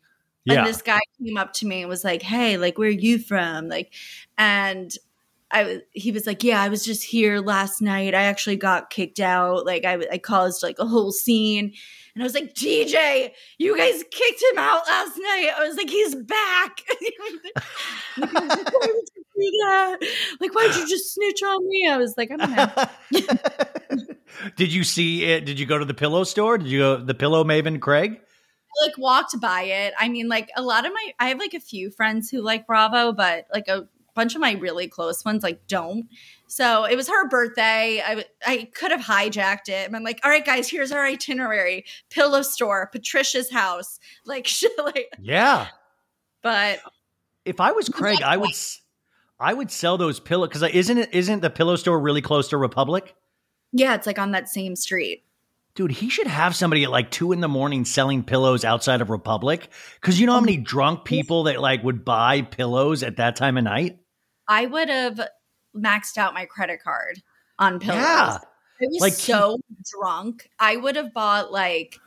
[0.48, 3.20] and this guy came up to me and was like, "Hey, like where are you
[3.20, 3.94] from?" Like
[4.38, 4.92] and
[5.54, 8.16] I he was like, "Yeah, I was just here last night.
[8.16, 9.66] I actually got kicked out.
[9.66, 11.74] Like I I caused like a whole scene."
[12.16, 15.90] And I was like, DJ, you guys kicked him out last night." I was like,
[15.90, 16.82] "He's back."
[18.16, 19.98] Like, like, Why would you do that?
[20.40, 21.90] Like, why'd you just snitch on me?
[21.90, 24.06] I was like, "I don't know."
[24.56, 25.46] did you see it?
[25.46, 26.60] Did you go to the pillow store?
[26.60, 28.20] Did you go the pillow maven Craig?
[28.82, 29.94] like walked by it.
[30.00, 32.68] I mean, like a lot of my, I have like a few friends who like
[32.68, 36.08] Bravo, but like a bunch of my really close ones like don't.
[36.48, 38.02] So it was her birthday.
[38.06, 39.88] I I could have hijacked it.
[39.88, 44.72] And I'm like, all right, guys, here's our itinerary: pillow store, Patricia's house, like shit,
[44.78, 45.10] like.
[45.20, 45.68] Yeah.
[46.42, 46.80] But
[47.46, 48.52] If I was Craig, I would
[49.40, 52.50] I would sell those pillow because uh, isn't it isn't the pillow store really close
[52.50, 53.16] to Republic?
[53.74, 55.24] yeah, it's like on that same street.
[55.76, 59.10] Dude, he should have somebody at like two in the morning selling pillows outside of
[59.10, 59.68] Republic.
[60.02, 63.36] Cause you know how um, many drunk people that like would buy pillows at that
[63.36, 63.98] time of night?
[64.48, 65.20] I would have
[65.76, 67.22] maxed out my credit card
[67.60, 68.02] on pillows.
[68.02, 68.38] Yeah.
[68.82, 69.60] I was Like, so
[69.92, 70.50] drunk.
[70.60, 72.00] I would have bought like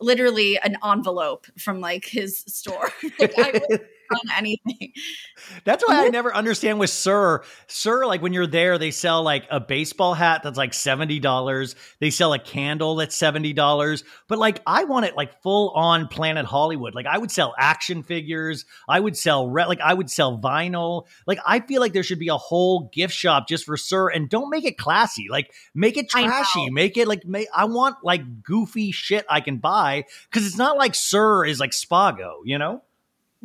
[0.00, 2.90] literally an envelope from like his store.
[3.18, 4.92] like I would done anything.
[5.64, 7.44] That's why I never understand with SUR.
[7.66, 11.74] SUR, like when you're there, they sell like a baseball hat that's like $70.
[12.00, 14.04] They sell a candle that's $70.
[14.28, 16.94] But like I want it like full on Planet Hollywood.
[16.94, 18.64] Like I would sell action figures.
[18.88, 21.06] I would sell re- like I would sell vinyl.
[21.26, 24.28] Like I feel like there should be a whole gift shop just for SUR and
[24.28, 25.26] don't make it classy.
[25.30, 26.70] Like make it trashy.
[26.70, 30.76] Make it like make, I want like goofy shit I can buy cuz it's not
[30.76, 32.82] like SUR is like Spago, you know?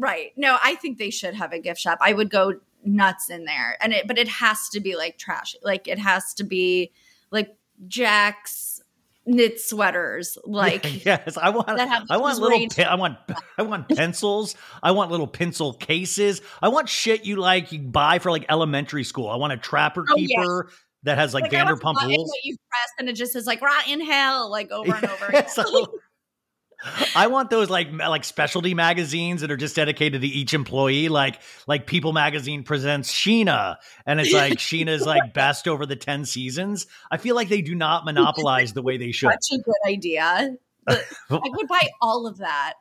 [0.01, 0.31] Right.
[0.35, 1.99] No, I think they should have a gift shop.
[2.01, 3.77] I would go nuts in there.
[3.79, 5.55] And it but it has to be like trash.
[5.61, 6.91] Like it has to be
[7.29, 7.55] like
[7.87, 8.81] Jack's
[9.27, 10.39] knit sweaters.
[10.43, 11.69] Like yes, I want.
[11.69, 12.67] I want little.
[12.67, 13.17] Pe- I want.
[13.59, 14.55] I want pencils.
[14.81, 16.41] I want little pencil cases.
[16.63, 17.71] I want shit you like.
[17.71, 19.29] You buy for like elementary school.
[19.29, 20.69] I want a trapper Oh, keeper
[21.03, 22.31] that has like, want Vanderpump Rules.
[22.43, 25.29] you press and it just says like "rot inhale" like over and over.
[25.31, 25.85] Yes, I-
[27.15, 31.09] I want those like like specialty magazines that are just dedicated to each employee.
[31.09, 36.25] Like like People Magazine presents Scheana, and it's like Scheana's like best over the ten
[36.25, 36.87] seasons.
[37.11, 39.31] I feel like they do not monopolize the way they should.
[39.31, 40.55] Such a good idea.
[40.87, 40.99] I
[41.29, 42.73] would buy all of that.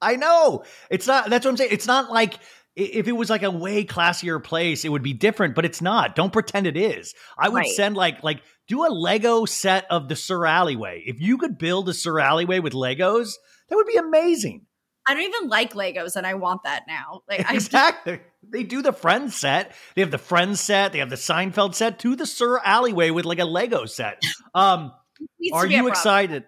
[0.00, 0.64] I know.
[0.90, 1.70] It's not that's what I'm saying.
[1.72, 2.38] It's not like
[2.76, 6.14] if it was like a way classier place, it would be different, but it's not.
[6.14, 7.14] Don't pretend it is.
[7.38, 7.70] I would Right.
[7.70, 11.02] send like like do a Lego set of the SUR Alleyway.
[11.06, 13.32] If you could build a SUR Alleyway with Legos,
[13.68, 14.66] that would be amazing.
[15.08, 17.22] I don't even like Legos, and I want that now.
[17.28, 18.20] Like I Exactly.
[18.48, 19.72] They do the Friends set.
[19.94, 20.92] They have the Friends set.
[20.92, 24.22] They have the Seinfeld set to the SUR Alleyway with like a Lego set.
[24.54, 24.92] Um,
[25.52, 26.44] are you excited?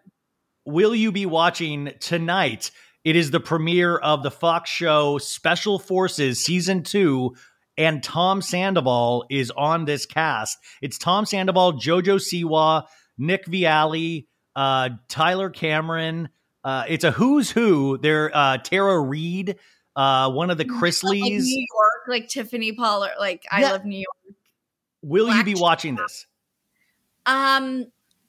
[0.66, 2.70] Will you be watching tonight?
[3.08, 7.34] It is the premiere of the Fox show Special Forces season two,
[7.78, 10.58] and Tom Sandoval is on this cast.
[10.82, 12.84] It's Tom Sandoval, Jojo Siwa,
[13.16, 16.28] Nick Viall, uh, Tyler Cameron.
[16.62, 17.96] Uh, it's a who's who.
[17.96, 19.56] They're uh, Tara Reid,
[19.96, 21.44] uh, one of the like Chrisleys.
[21.44, 23.72] New York, like Tiffany Pollard, like I Yeah.
[23.72, 24.36] love New York.
[25.00, 26.26] Will you be watching this?
[27.24, 27.86] Um,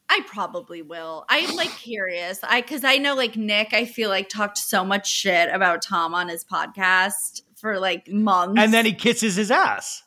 [0.09, 1.25] I probably will.
[1.29, 2.39] I'm like curious.
[2.43, 6.15] I because I know like Nick, I feel like talked so much shit about Tom
[6.15, 10.03] on his podcast for like months, And then he kisses his ass.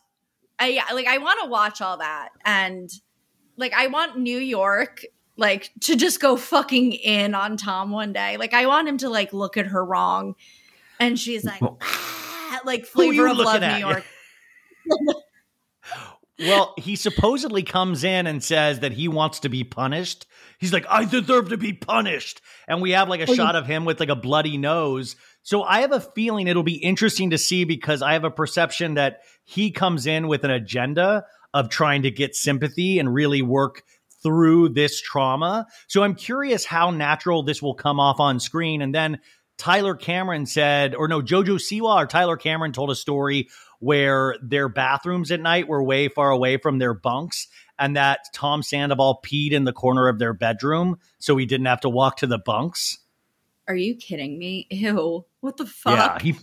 [0.58, 2.90] I yeah, like I want to watch all that and
[3.56, 5.04] like I want New York
[5.36, 8.36] like to just go fucking in on Tom one day.
[8.36, 10.34] Like I want him to like look at her wrong,
[10.98, 13.78] and she's like, "Ah," like flavor of love, at?
[13.78, 14.04] New York.
[16.42, 20.26] Well, he supposedly comes in and says that he wants to be punished.
[20.58, 22.40] He's like, I deserve to be punished.
[22.68, 25.16] And we have like a Oh, shot of him with like a bloody nose.
[25.42, 28.94] So I have a feeling it'll be interesting to see because I have a perception
[28.94, 31.24] that he comes in with an agenda
[31.54, 33.82] of trying to get sympathy and really work
[34.22, 35.66] through this trauma.
[35.88, 38.82] So I'm curious how natural this will come off on screen.
[38.82, 39.18] And then
[39.58, 43.48] Tyler Cameron said, or no, Jojo Siwa or Tyler Cameron told a story
[43.82, 47.48] where their bathrooms at night were way far away from their bunks
[47.80, 51.80] and that Tom Sandoval peed in the corner of their bedroom so he didn't have
[51.80, 52.98] to walk to the bunks.
[53.66, 54.68] Are you kidding me?
[54.70, 55.24] Ew!
[55.40, 56.22] What the fuck?
[56.22, 56.38] Yeah, he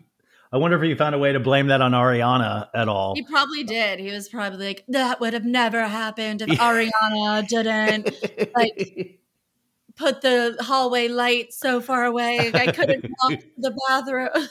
[0.52, 3.16] I wonder if he found a way to blame that on Ariana at all.
[3.16, 4.00] He probably did.
[4.00, 9.20] He was probably like, that would have never happened if Ariana didn't like
[9.96, 12.52] put the hallway light so far away.
[12.54, 14.50] I couldn't walk to the bathroom.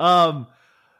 [0.00, 0.46] Um,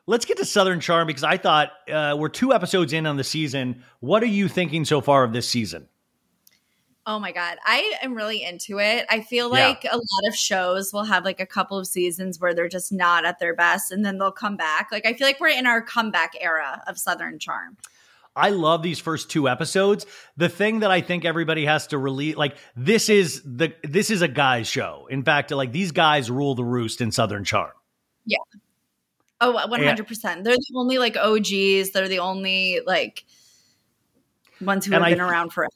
[0.07, 3.25] let's get to Southern Charm because I thought uh, we're two episodes in on the
[3.25, 3.83] season.
[4.01, 5.89] What are you thinking so far of this season?
[7.07, 7.59] Oh my God.
[7.67, 9.05] I am really into it.
[9.11, 9.69] I feel Yeah.
[9.69, 12.93] like a lot of shows will have like a couple of seasons where they're just
[12.93, 14.89] not at their best and then they'll come back.
[14.91, 17.77] Like, I feel like we're in our comeback era of Southern Charm.
[18.37, 20.07] I love these first two episodes.
[20.37, 24.23] The thing that I think everybody has to release, like this is the this is
[24.23, 25.07] a guy's show.
[25.09, 27.71] In fact, like these guys rule the roost in Southern Charm.
[29.41, 30.45] Oh, 100%.
[30.45, 31.91] They're the only like OGs.
[31.91, 33.25] They're the only like
[34.61, 35.71] ones who have I been around forever.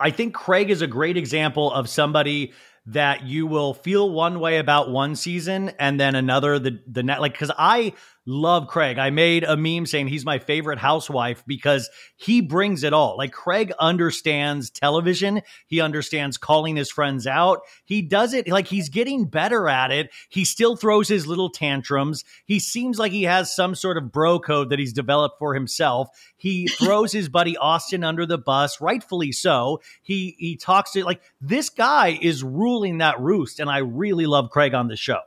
[0.00, 2.52] I think Craig is a great example of somebody
[2.86, 7.20] that you will feel one way about one season and then another the the net
[7.20, 7.94] like because I
[8.26, 8.98] love Craig.
[8.98, 13.16] I made a meme saying he's my favorite housewife because he brings it all.
[13.16, 17.60] Like Craig understands television, he understands calling his friends out.
[17.84, 20.10] He does it like he's getting better at it.
[20.28, 22.24] He still throws his little tantrums.
[22.46, 26.08] He seems like he has some sort of bro code that he's developed for himself.
[26.36, 29.80] He throws his buddy Austin under the bus, rightfully so.
[30.02, 34.50] He he talks to like this guy is ruling that roost, and I really love
[34.50, 35.20] Craig on the show.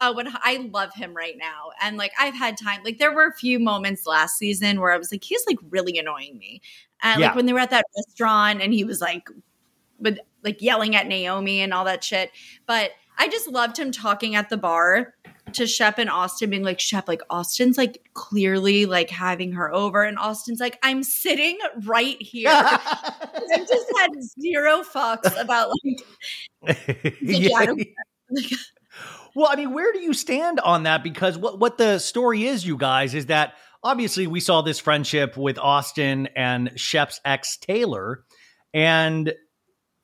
[0.00, 1.70] Oh, when I love him right now.
[1.82, 4.96] And like I've had time, like there were a few moments last season where I
[4.96, 6.62] was like, he's like really annoying me.
[7.02, 7.26] And Yeah.
[7.28, 9.28] like when they were at that restaurant and he was like
[9.98, 12.30] with like yelling at Naomie and all that shit.
[12.66, 15.12] But I just loved him talking at the bar
[15.52, 20.02] to Shep and Austin, being like, Shep, like Austin's like clearly like having her over.
[20.04, 22.48] And Austin's like, I'm sitting right here.
[22.52, 24.10] I just had
[24.40, 27.74] zero fucks about like Yeah.
[29.34, 31.02] Well, I mean, where do you stand on that?
[31.02, 35.36] Because what what the story is, you guys, is that obviously we saw this friendship
[35.36, 38.24] with Austin and Shep's ex Taylor,
[38.74, 39.32] and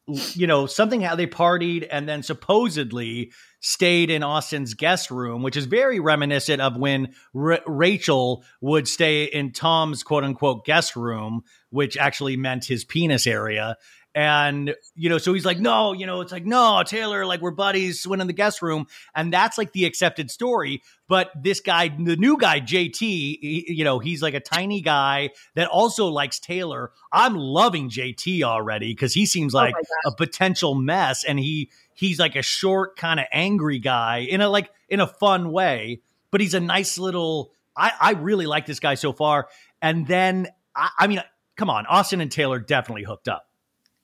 [0.07, 5.57] you know something how they partied and then supposedly stayed in Austin's guest room, which
[5.57, 11.43] is very reminiscent of when R- Rachel would stay in Tom's quote unquote guest room,
[11.71, 13.77] which actually meant his penis area.
[14.17, 17.51] And, you know, so he's like, no, you know, it's like, no, Taylor, like we're
[17.51, 18.87] buddies, went in the guest room.
[19.15, 20.83] And that's like the accepted story.
[21.07, 25.31] But this guy, the new guy, JT, he- you know, he's like a tiny guy
[25.55, 26.93] that also likes Taylor.
[27.13, 31.23] I'm loving JT already because he seems oh like my a potential mess.
[31.23, 35.07] And he, he's like a short, kind of angry guy in a like, in a
[35.07, 36.01] fun way.
[36.31, 39.49] But he's a nice little, I, I really like this guy so far.
[39.83, 41.23] And then, I, I mean,
[41.57, 43.43] come on, Austin and Taylor definitely hooked up.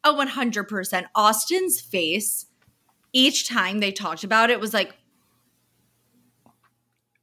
[0.05, 1.05] Oh, 100%.
[1.15, 2.47] Austin's face,
[3.13, 4.95] each time they talked about it, was like,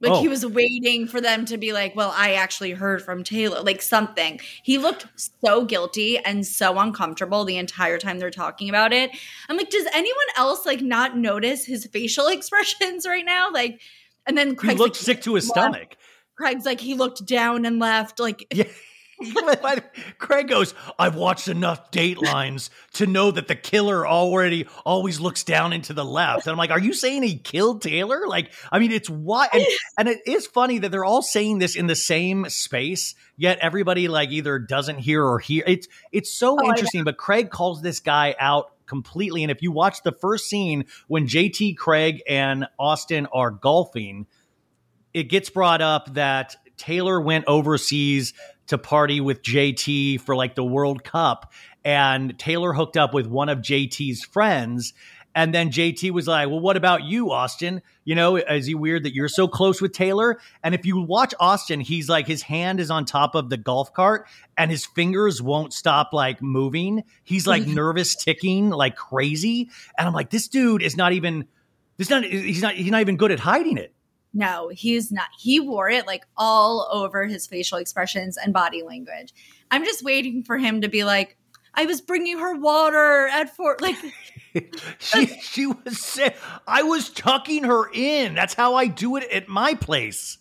[0.01, 0.21] Like Oh.
[0.21, 3.81] he was waiting for them to be like, well, I actually heard from Taylor, like
[3.81, 4.39] something.
[4.63, 5.07] He looked
[5.43, 9.11] so guilty and so uncomfortable the entire time they're talking about it.
[9.49, 13.49] I'm like, does anyone else like not notice his facial expressions right now?
[13.51, 13.81] Like,
[14.25, 15.57] and then He Craig's looked like, sick to his left.
[15.59, 15.97] stomach.
[16.37, 18.21] Craig's like, he looked down and left.
[18.21, 18.63] Like, Yeah.
[20.19, 25.73] Craig goes, I've watched enough Datelines to know that the killer already always looks down
[25.73, 26.45] into the left.
[26.45, 28.27] And I'm like, are you saying he killed Taylor?
[28.27, 29.47] Like, I mean, it's why.
[29.51, 29.65] And,
[29.97, 34.07] and it is funny that they're all saying this in the same space, yet everybody
[34.07, 35.63] like either doesn't hear or hear.
[35.65, 39.43] It's, it's so Oh, interesting, but Craig calls this guy out completely.
[39.43, 44.27] And if you watch the first scene when JT, Craig, and Austin are golfing,
[45.13, 48.33] it gets brought up that Taylor went overseas
[48.69, 51.51] to party with JT for like the World Cup,
[51.83, 54.93] and Taylor hooked up with one of JT's friends.
[55.35, 57.81] And then JT was like, Well, what about you, Austin?
[58.03, 60.39] You know, is he weird that you're so close with Taylor?
[60.63, 63.93] And if you watch Austin, he's like, his hand is on top of the golf
[63.93, 64.27] cart
[64.57, 67.03] and his fingers won't stop like moving.
[67.23, 69.69] He's like nervous ticking like crazy.
[69.97, 71.47] And I'm like, This dude is not even,
[71.97, 73.93] this not, he's not, he's not even good at hiding it.
[74.33, 75.27] No, he's not.
[75.39, 79.33] He wore it like all over his facial expressions and body language.
[79.71, 81.37] I'm just waiting for him to be like,
[81.73, 83.95] I was bringing her water at Fort, like,
[84.99, 86.35] she she was say,
[86.67, 88.35] I was tucking her in.
[88.35, 90.37] That's how I do it at my place.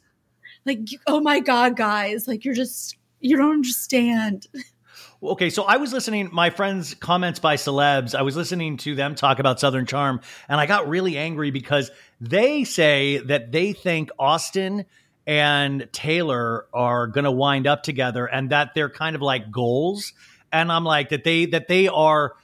[0.66, 4.46] like, oh my God, guys, like, you're just, you don't understand.
[5.20, 8.14] Okay, so I was listening my friends' comments by celebs.
[8.14, 11.90] I was listening to them talk about Southern Charm, and I got really angry because
[12.20, 14.86] they say that they think Austin
[15.26, 20.12] and Taylor are going to wind up together, and that they're kind of like goals.
[20.52, 22.34] And I'm like that they that they are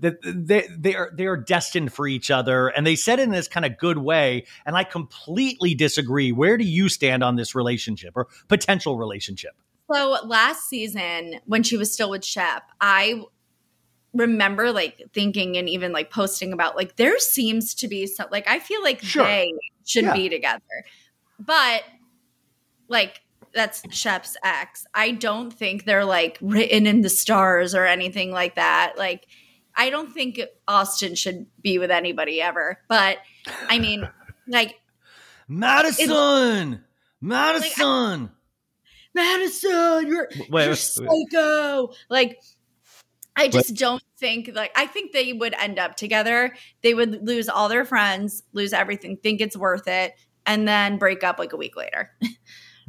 [0.00, 3.46] that they they are they are destined for each other, and they said in this
[3.46, 4.44] kind of good way.
[4.66, 6.32] And I completely disagree.
[6.32, 9.52] Where do you stand on this relationship or potential relationship?
[9.90, 13.22] So last season, when she was still with Shep, I
[14.14, 18.48] remember like thinking and even like posting about like there seems to be some like
[18.48, 19.24] I feel like Sure.
[19.24, 19.52] they
[19.86, 20.14] should Yeah.
[20.14, 20.62] be together.
[21.38, 21.84] But
[22.88, 23.20] like
[23.54, 24.86] that's Shep's ex.
[24.94, 28.94] I don't think they're like written in the stars or anything like that.
[28.98, 29.26] Like
[29.74, 32.78] I don't think Austin should be with anybody ever.
[32.88, 33.18] But
[33.68, 34.08] I mean,
[34.48, 34.74] like
[35.46, 36.84] Madison,
[37.20, 38.30] Madison.
[39.14, 41.90] Madison, you're Wait, you're wait, psycho.
[42.08, 42.40] Like,
[43.36, 46.54] I just don't think like I think they would end up together.
[46.82, 50.14] They would lose all their friends, lose everything, think it's worth it,
[50.44, 52.10] and then break up like a week later.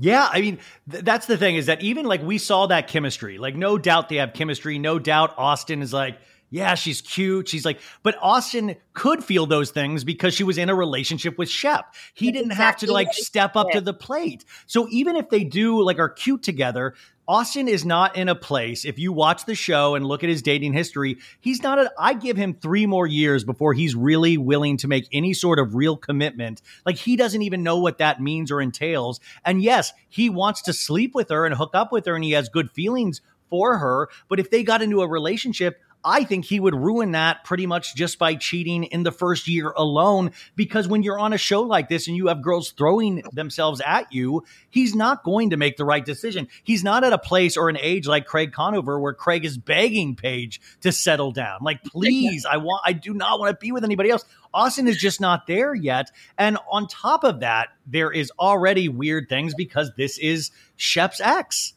[0.01, 0.59] Yeah, I mean,
[0.89, 3.37] th- that's the thing is that even like we saw that chemistry.
[3.37, 4.79] Like, no doubt they have chemistry.
[4.79, 6.17] No doubt Austin is like,
[6.49, 7.47] yeah, she's cute.
[7.47, 11.49] She's like, but Austin could feel those things because she was in a relationship with
[11.49, 11.93] Shep.
[12.13, 14.45] He That's didn't have to like step up to the plate.
[14.65, 16.95] So even if they do like are cute together,
[17.27, 18.85] Austin is not in a place.
[18.85, 21.77] If you watch the show and look at his dating history, he's not.
[21.77, 25.59] A, I give him three more years before he's really willing to make any sort
[25.59, 26.63] of real commitment.
[26.87, 29.19] Like he doesn't even know what that means or entails.
[29.45, 32.31] And yes, he wants to sleep with her and hook up with her, and he
[32.31, 33.21] has good feelings
[33.51, 34.09] for her.
[34.27, 37.95] But if they got into a relationship, I think he would ruin that pretty much
[37.95, 40.31] just by cheating in the first year alone.
[40.55, 44.11] Because when you're on a show like this and you have girls throwing themselves at
[44.13, 46.47] you, he's not going to make the right decision.
[46.63, 50.15] He's not at a place or an age like Craig Conover where Craig is begging
[50.15, 51.59] Paige to settle down.
[51.61, 54.23] Like, please, I want, I do not want to be with anybody else.
[54.53, 56.11] Austin is just not there yet.
[56.37, 61.73] And on top of that, there is already weird things because this is Shep's ex.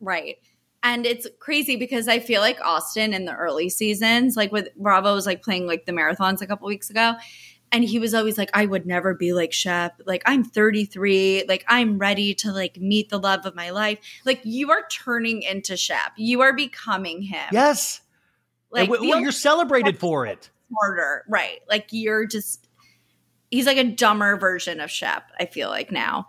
[0.00, 0.38] right.
[0.82, 5.14] And it's crazy because I feel like Austin in the early seasons, like with Bravo
[5.14, 7.14] was like playing like the marathons a couple weeks ago.
[7.72, 10.00] And he was always like, I would never be like Shep.
[10.04, 11.44] Like, I'm 33.
[11.46, 13.98] Like, I'm ready to like meet the love of my life.
[14.24, 16.12] Like, you are turning into Shep.
[16.16, 17.48] You are becoming him.
[17.52, 18.00] Yes.
[18.72, 20.50] Like, well, you're celebrated for it.
[20.68, 21.24] smarter.
[21.28, 21.60] Right.
[21.68, 22.68] Like, you're just,
[23.50, 26.26] he's like a dumber version of Shep, I feel like now.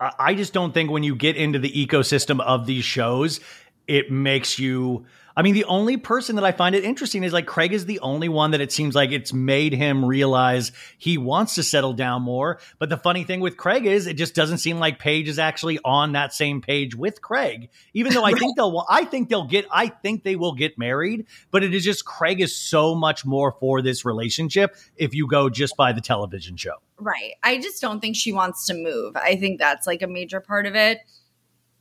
[0.00, 3.40] I just don't think when you get into the ecosystem of these shows,
[3.86, 5.06] it makes you.
[5.36, 8.00] I mean, the only person that I find it interesting is like Craig is the
[8.00, 12.22] only one that it seems like it's made him realize he wants to settle down
[12.22, 12.58] more.
[12.78, 15.78] But the funny thing with Craig is it just doesn't seem like Paige is actually
[15.84, 17.68] on that same page with Craig.
[17.92, 21.26] Even though I think they'll, I think they'll get, I think they will get married.
[21.50, 25.50] But it is just Craig is so much more for this relationship if you go
[25.50, 26.76] just by the television show.
[26.98, 27.32] Right.
[27.42, 29.16] I just don't think she wants to move.
[29.16, 31.00] I think that's like a major part of it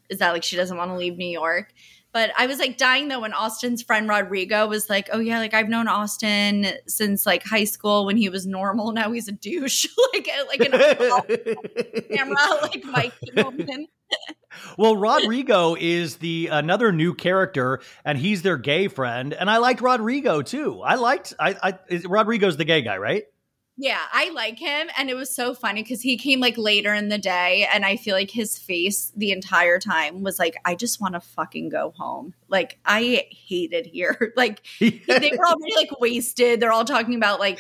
[0.10, 1.74] is that like she doesn't want to leave New York.
[2.16, 5.54] But I was like dying though when Austin's friend Rodrigo was like, "Oh yeah, like
[5.54, 8.94] I've known Austin since like high school when he was normal.
[8.94, 10.72] Now he's a douche, like uh, like an
[12.16, 13.12] camera, like Mike
[14.78, 19.82] well, Rodrigo is the another new character, and he's their gay friend, and I liked
[19.82, 20.80] Rodrigo too.
[20.82, 23.26] I liked I, I Rodrigo's the gay guy, right?
[23.78, 24.88] Yeah, I like him.
[24.98, 27.68] And it was so funny because he came like later in the day.
[27.72, 31.20] And I feel like his face the entire time was like, I just want to
[31.20, 32.34] fucking go home.
[32.48, 34.34] Like, I hate it here.
[34.38, 36.60] like, they were already like wasted.
[36.60, 37.60] They're all talking about like,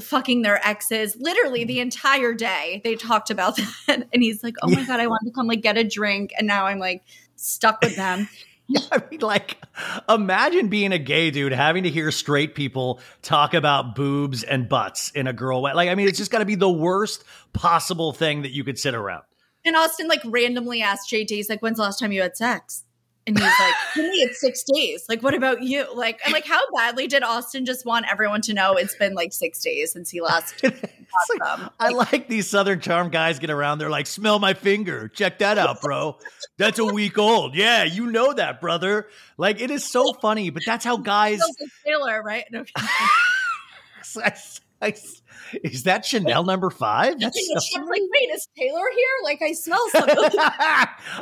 [0.00, 4.68] fucking their exes literally the entire day they talked about that and he's like oh
[4.68, 7.02] my god i want to come like get a drink and now i'm like
[7.36, 8.28] stuck with them
[8.92, 9.58] I mean, like,
[10.08, 15.10] imagine being a gay dude having to hear straight people talk about boobs and butts
[15.10, 15.72] in a girl way.
[15.72, 18.78] Like, I mean, it's just got to be the worst possible thing that you could
[18.78, 19.22] sit around.
[19.64, 22.84] And Austin, like, randomly asked JT, he's like, when's the last time you had sex?
[23.26, 25.04] And he's like, to me, it's six days.
[25.08, 25.86] Like, what about you?
[25.94, 29.32] Like, I'm like, how badly did Austin just want everyone to know it's been like
[29.32, 30.64] six days since he last
[31.30, 33.78] like, like, I like these Southern Charm guys get around.
[33.78, 35.08] They're like, smell my finger.
[35.08, 36.18] Check that out, bro.
[36.58, 37.54] That's a week old.
[37.54, 39.08] Yeah, you know that, brother.
[39.36, 41.40] Like, it is so funny, but that's how guys.
[41.84, 42.44] Taylor, right?
[42.50, 42.64] No.
[44.80, 44.94] I,
[45.62, 47.18] is that Chanel number five?
[47.20, 49.08] That's so I'm like, wait, is Taylor here?
[49.24, 50.16] Like I smell something.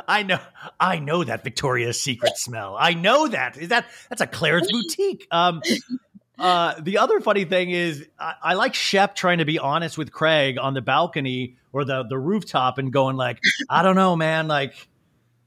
[0.07, 0.39] I know,
[0.79, 2.75] I know that Victoria's Secret smell.
[2.79, 3.57] I know that.
[3.57, 5.27] Is that that's a Claire's boutique?
[5.31, 5.61] Um,
[6.37, 10.11] uh, the other funny thing is, I, I, like Shep trying to be honest with
[10.11, 13.39] Craig on the balcony or the the rooftop and going like,
[13.69, 14.47] I don't know, man.
[14.47, 14.73] Like,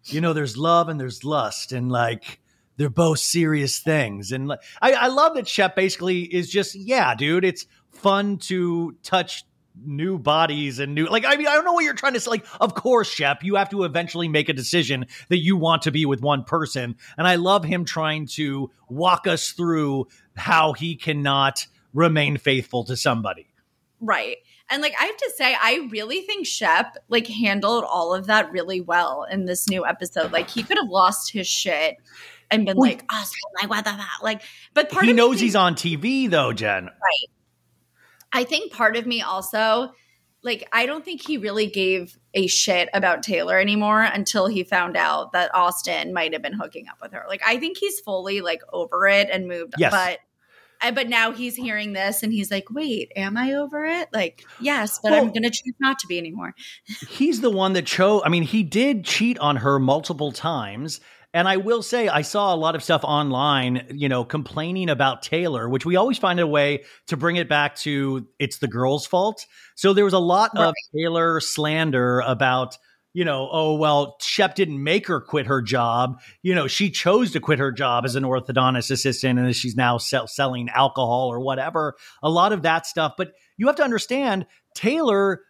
[0.04, 2.40] you know, there's love and there's lust, and like
[2.78, 4.32] they're both serious things.
[4.32, 9.44] And I, I love that Shep basically is just, yeah, dude, it's fun to touch
[9.84, 12.30] new bodies and new like I mean I don't know what you're trying to say.
[12.30, 15.90] Like of course Shep you have to eventually make a decision that you want to
[15.90, 16.96] be with one person.
[17.16, 22.96] And I love him trying to walk us through how he cannot remain faithful to
[22.96, 23.46] somebody.
[24.00, 24.36] Right.
[24.70, 28.52] And like I have to say I really think Shep like handled all of that
[28.52, 30.32] really well in this new episode.
[30.32, 31.96] Like he could have lost his shit
[32.50, 33.24] and been well, like oh
[33.60, 34.42] like what the fuck like
[34.72, 36.86] but part he knows he's on TV though Jen.
[36.86, 37.30] Right
[38.32, 39.92] I think part of me also,
[40.42, 44.96] like, I don't think he really gave a shit about Taylor anymore until he found
[44.96, 47.24] out that Austin might have been hooking up with her.
[47.28, 49.74] Like, I think he's fully like over it and moved.
[49.78, 49.92] Yes.
[49.92, 50.18] But
[50.94, 54.08] but now he's hearing this and he's like, wait, am I over it?
[54.12, 56.54] Like, yes, but well, I'm going to choose not to be anymore.
[57.08, 58.22] he's the one that chose.
[58.24, 61.00] I mean, he did cheat on her multiple times.
[61.38, 65.22] And I will say, I saw a lot of stuff online, you know, complaining about
[65.22, 69.06] Taylor, which we always find a way to bring it back to it's the girl's
[69.06, 69.46] fault.
[69.76, 70.64] So there was a lot right.
[70.66, 72.76] of Taylor slander about,
[73.12, 76.20] you know, oh, well, Shep didn't make her quit her job.
[76.42, 79.96] You know, she chose to quit her job as an orthodontist assistant and she's now
[79.96, 81.94] sell- selling alcohol or whatever.
[82.20, 83.12] A lot of that stuff.
[83.16, 84.44] But you have to understand,
[84.74, 85.42] Taylor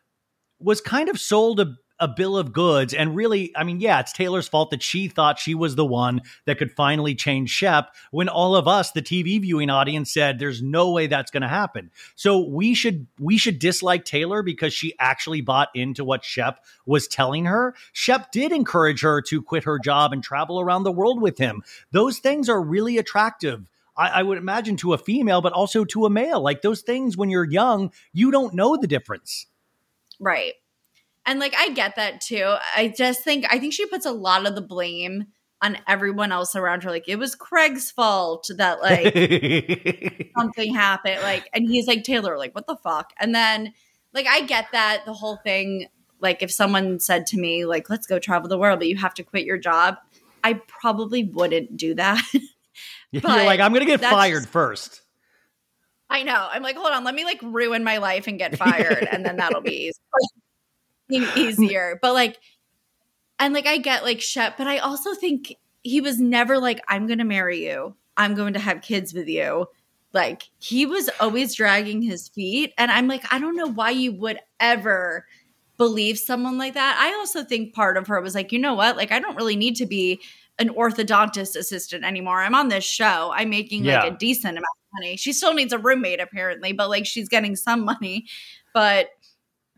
[0.60, 2.94] was kind of sold a a bill of goods.
[2.94, 6.22] And really, I mean, yeah, it's Taylor's fault that she thought she was the one
[6.46, 10.62] that could finally change Shep when all of us, the TV viewing audience, said there's
[10.62, 11.90] no way that's going to happen.
[12.14, 17.08] So we should we should dislike Taylor because she actually bought into what Shep was
[17.08, 17.74] telling her.
[17.92, 21.62] Shep did encourage her to quit her job and travel around the world with him.
[21.90, 23.68] Those things are really attractive.
[23.98, 26.40] I, would imagine to a female, but also to a male.
[26.40, 29.46] Like those things when you're young, you don't know the difference.
[30.20, 30.54] Right.
[31.28, 32.54] And like I get that too.
[32.74, 35.26] I just think I think she puts a lot of the blame
[35.60, 36.90] on everyone else around her.
[36.90, 41.20] Like it was Craig's fault that like something happened.
[41.20, 43.12] Like and he's like Taylor, like what the fuck?
[43.20, 43.74] And then
[44.14, 45.88] like I get that the whole thing.
[46.18, 49.12] Like if someone said to me like let's go travel the world, but you have
[49.14, 49.98] to quit your job,
[50.42, 52.24] I probably wouldn't do that.
[53.10, 55.02] You're like I'm gonna get fired just, first.
[56.08, 56.48] I know.
[56.50, 59.36] I'm like, hold on, let me like ruin my life and get fired, and then
[59.36, 60.00] that'll be easy
[61.36, 61.98] easier.
[62.00, 62.38] But like,
[63.38, 67.06] and like, I get like Shep, but I also think he was never like, I'm
[67.06, 67.94] going to marry you.
[68.16, 69.66] I'm going to have kids with you.
[70.12, 72.72] Like, he was always dragging his feet.
[72.78, 75.26] And I'm like, I don't know why you would ever
[75.76, 76.98] believe someone like that.
[77.00, 78.96] I also think part of her was like, you know what?
[78.96, 80.20] Like, I don't really need to be
[80.58, 82.40] an orthodontist assistant anymore.
[82.40, 83.30] I'm on this show.
[83.32, 84.02] I'm making yeah.
[84.02, 85.16] like a decent amount of money.
[85.16, 88.26] She still needs a roommate apparently, but like she's getting some money.
[88.74, 89.10] But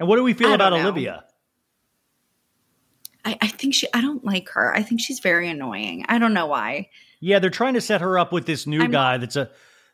[0.00, 1.24] and what do we feel about Olivia?
[3.24, 3.86] I, I think she.
[3.94, 4.74] I don't like her.
[4.74, 6.06] I think she's very annoying.
[6.08, 6.88] I don't know why.
[7.20, 9.18] Yeah, they're trying to set her up with this new I'm, guy.
[9.18, 9.50] That's a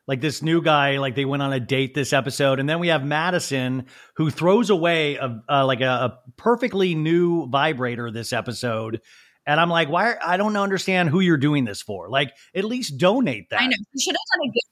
[0.07, 0.99] like this new guy.
[0.99, 4.71] Like they went on a date this episode, and then we have Madison who throws
[4.71, 9.01] away a, like a, a perfectly new vibrator this episode
[9.47, 10.17] And I'm like, why?
[10.25, 12.09] I don't understand who you're doing this for.
[12.09, 13.61] Like, at least donate that.
[13.61, 14.67] I know you should have done a gift.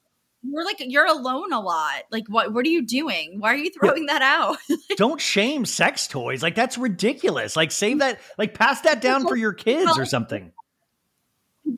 [0.46, 2.02] You're like you're alone a lot.
[2.10, 2.52] Like what?
[2.52, 3.40] What are you doing?
[3.40, 4.58] Why are you throwing that out?
[4.96, 6.42] don't shame sex toys.
[6.42, 7.56] Like that's ridiculous.
[7.56, 8.20] Like save that.
[8.38, 10.52] Like pass that down for your kids or something.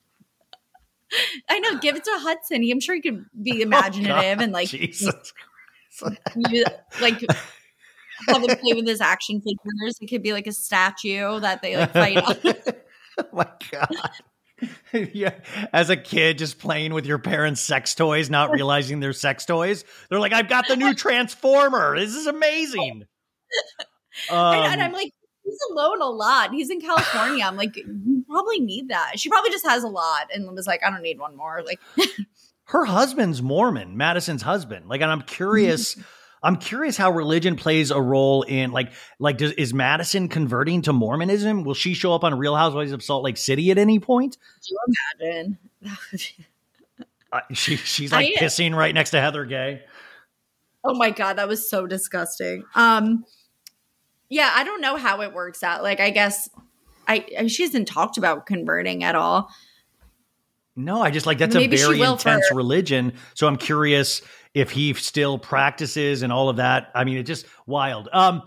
[1.49, 1.79] I know.
[1.79, 2.69] Give it to Hudson.
[2.71, 5.33] I'm sure he could be oh, imaginative oh, and like, Jesus
[6.37, 6.65] you,
[7.01, 7.21] like
[8.29, 9.99] have him play with his action figures.
[10.01, 12.37] It could be like a statue that they like fight on.
[13.19, 13.89] oh my god.
[14.93, 15.35] yeah,
[15.73, 19.85] as a kid, just playing with your parents' sex toys, not realizing they're sex toys.
[20.09, 21.99] They're like, "I've got the new Transformer.
[21.99, 23.05] This is amazing."
[24.31, 25.13] Um, and, and I'm like,
[25.45, 26.51] he's alone a lot.
[26.51, 27.45] He's in California.
[27.45, 29.19] I'm like, you probably need that.
[29.21, 31.63] She probably just has a lot and was like, I don't need one more.
[31.65, 31.81] Like,
[32.65, 34.89] her husband's Mormon, Madison's husband.
[34.89, 35.99] Like, and I'm curious.
[36.43, 40.93] I'm curious how religion plays a role in like like does is Madison converting to
[40.93, 41.65] Mormonism?
[41.65, 44.37] Will she show up on Real Housewives of Salt Lake City at any point?
[44.63, 44.79] Do you
[45.21, 45.59] imagine?
[47.33, 49.83] uh, she she's like I, pissing right next to Heather Gay.
[50.85, 52.65] Oh my god, that was so disgusting.
[52.75, 53.25] Um
[54.29, 55.83] yeah, I don't know how it works out.
[55.83, 56.49] Like I guess
[57.09, 59.51] I, I she hasn't talked about converting at all.
[60.79, 63.15] No, I just like that's Maybe a very intense religion.
[63.35, 64.21] So I'm curious
[64.57, 66.91] if he still practices and all of that.
[66.95, 68.09] I mean, it's just wild.
[68.11, 68.43] Um,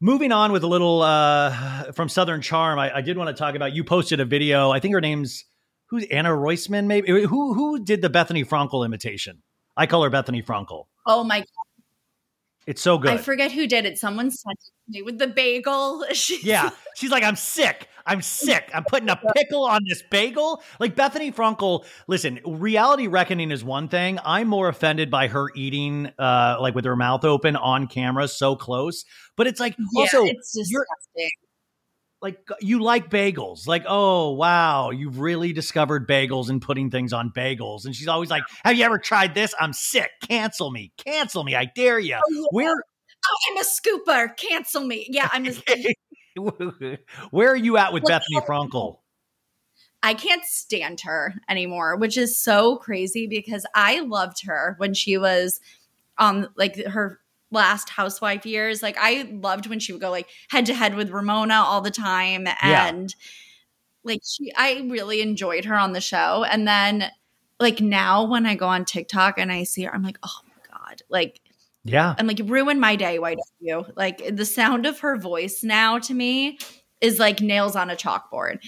[0.00, 3.54] moving on with a little uh, from Southern Charm, I, I did want to talk
[3.54, 3.74] about.
[3.74, 4.70] You posted a video.
[4.70, 5.44] I think her name's
[5.90, 6.86] who's Anna Roisman.
[6.86, 9.42] Maybe who who did the Bethenny Frankel imitation?
[9.76, 10.86] I call her Bethenny Frankel.
[11.06, 11.46] Oh my God.
[12.66, 13.10] it's so good.
[13.10, 13.98] I forget who did it.
[13.98, 16.04] Someone sent it me with the bagel.
[16.42, 16.70] yeah.
[16.96, 17.88] She's like, I'm sick.
[18.06, 18.70] I'm sick.
[18.74, 20.62] I'm putting a pickle on this bagel.
[20.78, 24.18] Like Bethenny Frankel, listen, reality reckoning is one thing.
[24.24, 28.56] I'm more offended by her eating uh like with her mouth open on camera so
[28.56, 29.04] close.
[29.36, 31.30] But it's like yeah, also it's disgusting
[32.22, 37.30] like you like bagels like oh wow you've really discovered bagels and putting things on
[37.30, 41.44] bagels and she's always like have you ever tried this i'm sick cancel me cancel
[41.44, 42.44] me i dare you oh, yeah.
[42.50, 42.74] where
[43.26, 45.54] oh i'm a scooper cancel me yeah i'm a
[47.30, 48.98] where are you at with Bethenny frankel
[50.02, 55.18] I can't stand her anymore, which is so crazy because I loved her when she
[55.18, 55.60] was
[56.16, 57.20] on like her
[57.50, 58.82] last housewife years.
[58.82, 61.90] Like I loved when she would go like head to head with Ramona all the
[61.90, 64.10] time and yeah.
[64.10, 66.44] like she I really enjoyed her on the show.
[66.44, 67.10] And then
[67.58, 70.78] like now when I go on TikTok and I see her, I'm like, oh my
[70.78, 71.02] God.
[71.10, 71.40] Like
[71.84, 72.14] yeah.
[72.18, 73.86] I'm like, ruin my day, why don't you?
[73.96, 76.58] Like the sound of her voice now to me
[77.00, 78.58] is like nails on a chalkboard.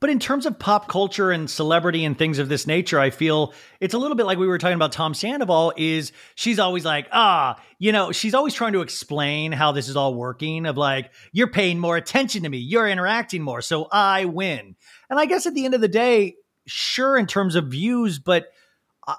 [0.00, 3.52] But in terms of pop culture and celebrity and things of this nature, I feel
[3.80, 7.06] it's a little bit like we were talking about Tom Sandoval is she's always like,
[7.12, 11.10] ah, you know, she's always trying to explain how this is all working of like,
[11.32, 14.74] you're paying more attention to me, you're interacting more, so I win.
[15.10, 16.36] And I guess at the end of the day,
[16.66, 18.46] sure in terms of views, but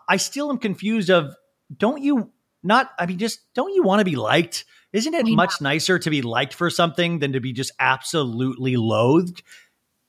[0.10, 1.36] I still am confused of
[1.76, 2.32] don't you
[2.64, 4.66] not I mean just don't you want to be liked?
[4.94, 9.42] Isn't it much nicer to be liked for something than to be just absolutely loathed?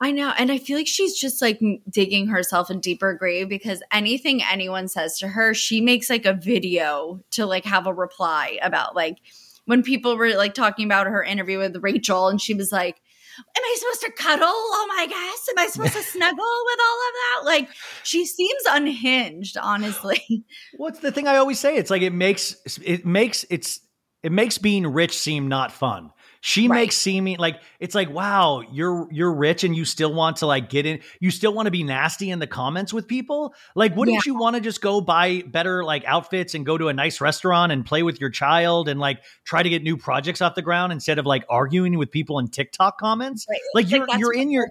[0.01, 0.33] I know.
[0.37, 4.89] And I feel like she's just like digging herself a deeper grave because anything anyone
[4.89, 9.19] says to her, she makes like a video to like have a reply about like
[9.67, 13.01] when people were like talking about her interview with Rachel and she was like,
[13.39, 14.47] Am I supposed to cuddle?
[14.49, 15.49] Oh my gosh.
[15.51, 17.41] Am I supposed to snuggle with all of that?
[17.47, 17.69] Like
[18.03, 20.45] she seems unhinged, honestly.
[20.77, 21.77] What's the thing I always say?
[21.77, 23.81] It's like it makes it makes it's
[24.23, 26.11] it makes being rich seem not fun.
[26.45, 26.81] She right.
[26.81, 30.69] makes seeming like it's like, wow, you're you're rich and you still want to like
[30.69, 33.55] get in, you still want to be nasty in the comments with people.
[33.77, 34.33] Like, wouldn't yeah.
[34.33, 37.71] you want to just go buy better like outfits and go to a nice restaurant
[37.71, 40.93] and play with your child and like try to get new projects off the ground
[40.93, 43.47] instead of like arguing with people in TikTok comments?
[43.49, 43.61] Right.
[43.73, 44.67] Like, like you're you're in your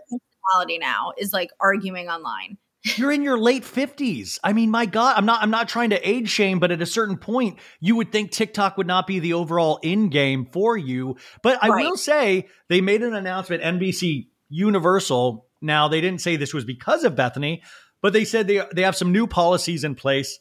[0.82, 4.40] now is like arguing online you're in your late 50s.
[4.44, 6.86] I mean, my God, I'm not I'm not trying to age shame, but at a
[6.86, 11.18] certain point, you would think TikTok would not be the overall in game for you.
[11.44, 11.86] But I right.
[11.86, 15.48] will say they made an announcement, NBC Universal.
[15.62, 17.62] Now they didn't say this was because of Bethenny,
[18.02, 20.40] but they said they they have some new policies in place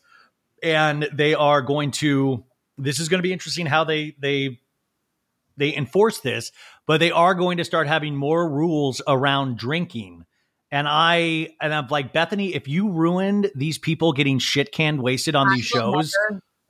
[0.63, 2.45] and they are going to
[2.79, 4.61] this is going to be interesting how they they
[5.57, 6.53] they enforce this,
[6.87, 10.25] but they are going to start having more rules around drinking
[10.71, 15.35] and I and I'm like Bethenny, if you ruined these people getting shit canned wasted
[15.35, 16.13] on I these shows,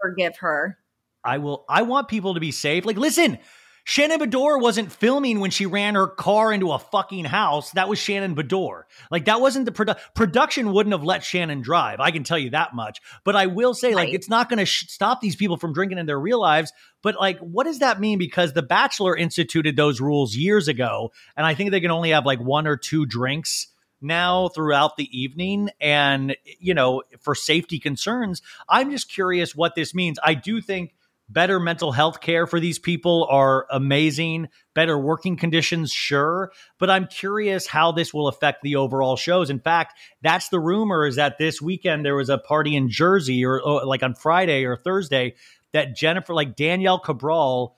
[0.01, 0.79] forgive her.
[1.25, 1.65] I will.
[1.69, 2.87] I want people to be safe.
[2.87, 3.39] Like, listen,
[3.85, 7.73] Shannon Beador wasn't filming when she ran her car into a fucking house.
[7.73, 8.83] That was Shannon Beador.
[9.11, 12.01] Like that wasn't the produ- production wouldn't have let Shannon drive.
[12.01, 13.01] I can tell you that much.
[13.25, 14.15] But I will say, like, Right.
[14.15, 16.73] it's not going to sh- stop these people from drinking in their real lives.
[17.03, 18.19] But like, what does that mean?
[18.19, 22.25] Because The Bachelor instituted those rules years ago, and I think they can only have
[22.25, 23.67] like one or two drinks
[24.01, 25.71] now throughout the evening.
[25.81, 30.19] And you know for safety concerns i'm just curious what this means.
[30.23, 30.95] I do think
[31.29, 36.53] better mental health care for these people are amazing better working conditions sure.
[36.79, 39.51] But i'm curious how this will affect the overall shows.
[39.51, 43.45] In fact that's the rumor is that this weekend there was a party in jersey
[43.45, 45.35] or, or like on friday or thursday
[45.73, 47.77] that jennifer like danielle cabral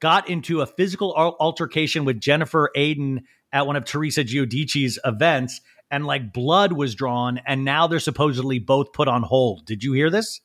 [0.00, 3.20] got into a physical altercation with jennifer aydin
[3.54, 8.58] at one of teresa giudici's events and like blood was drawn and now they're supposedly
[8.58, 10.42] both put on hold did you hear this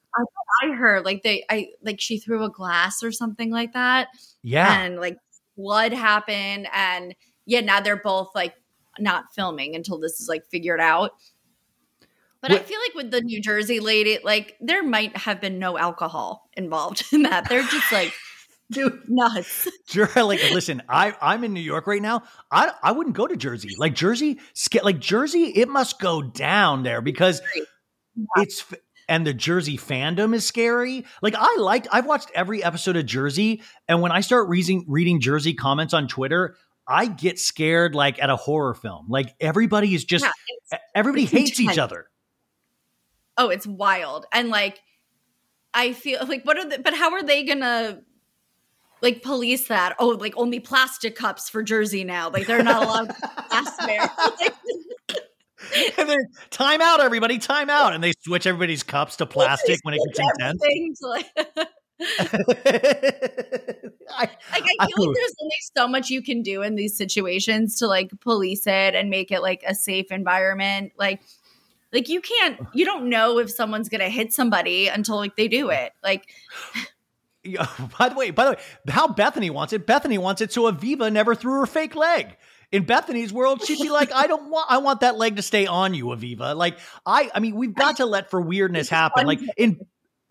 [0.62, 4.10] I heard like they, I like she threw a glass or something like that,
[4.44, 5.18] yeah and like
[5.56, 7.16] blood happened, and
[7.46, 8.56] yeah, now they're both like
[9.00, 11.12] not filming until this is like figured out.
[12.42, 15.78] But I feel like with the New Jersey lady, like there might have been no
[15.78, 17.50] alcohol involved in that.
[17.50, 18.14] They're just like
[18.72, 19.68] dude nuts.
[19.88, 22.24] Jer- like listen i i'm in new york right now.
[22.52, 23.76] I i wouldn't go to jersey.
[23.78, 24.40] Like jersey
[24.84, 27.42] like jersey it must go down there because
[28.38, 28.66] it's
[29.08, 31.06] and the jersey fandom is scary.
[31.22, 35.20] Like i liked i've watched every episode of jersey and when i start reading reading
[35.20, 36.56] jersey comments on twitter
[36.88, 39.06] i get scared like at a horror film.
[39.10, 40.26] Like everybody is just
[40.72, 42.10] Yeah, everybody hates each other.
[43.38, 44.26] Oh, it's wild.
[44.34, 44.82] And like,
[45.74, 48.02] I feel like, what are the, but how are they gonna
[49.02, 49.96] like police that?
[50.00, 52.30] Oh, like only plastic cups for Jersey now.
[52.30, 53.10] Like they're not allowed
[55.98, 56.18] and then
[56.50, 60.20] time out everybody time out and they switch everybody's cups to plastic when it gets
[60.20, 61.26] intense like,
[62.00, 62.40] I,
[64.18, 67.78] like I feel I like there's only so much you can do in these situations
[67.80, 70.94] to like police it and make it like a safe environment.
[70.98, 71.22] Like,
[71.92, 75.70] like you can't, you don't know if someone's gonna hit somebody until like they do
[75.70, 75.92] it.
[76.04, 76.28] Like,
[78.00, 78.58] by the way, by the way,
[78.90, 79.88] how Bethenny wants it.
[79.88, 82.36] Bethenny wants it so Aviva never threw her fake leg.
[82.72, 84.68] In Bethenny's world, she'd be like, "I don't want.
[84.70, 87.98] I want that leg to stay on you, Aviva." Like, I, I mean, we've got
[87.98, 89.26] to let for weirdness happen.
[89.26, 89.80] Like in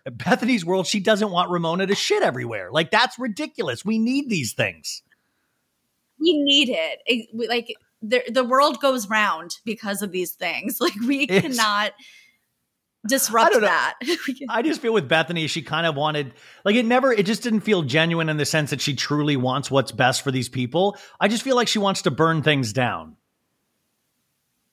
[0.08, 2.70] Bethenny's world, she doesn't want Ramona to shit everywhere.
[2.70, 3.84] Like, that's ridiculous.
[3.84, 5.02] We need these things.
[6.20, 6.98] we need it.
[7.06, 10.78] It- we- like the the world goes round because of these things.
[10.80, 11.92] Like we It's- cannot
[13.06, 13.94] disrupt that.
[14.48, 16.34] I just feel with Bethenny, she kind of wanted,
[16.64, 19.70] like, it never, it just didn't feel genuine in the sense that she truly wants
[19.70, 20.96] what's best for these people.
[21.20, 23.16] I just feel like she wants to burn things down.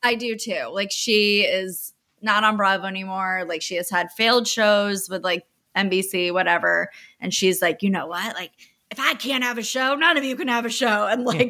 [0.04, 0.70] I do too.
[0.72, 3.44] Like she is not on Bravo anymore.
[3.48, 5.46] Like she has had failed shows with like
[5.76, 6.92] NBC, whatever.
[7.20, 8.36] And she's like, you know what?
[8.36, 8.52] Like
[8.92, 11.08] if I can't have a show, none of you can have a show.
[11.08, 11.50] And like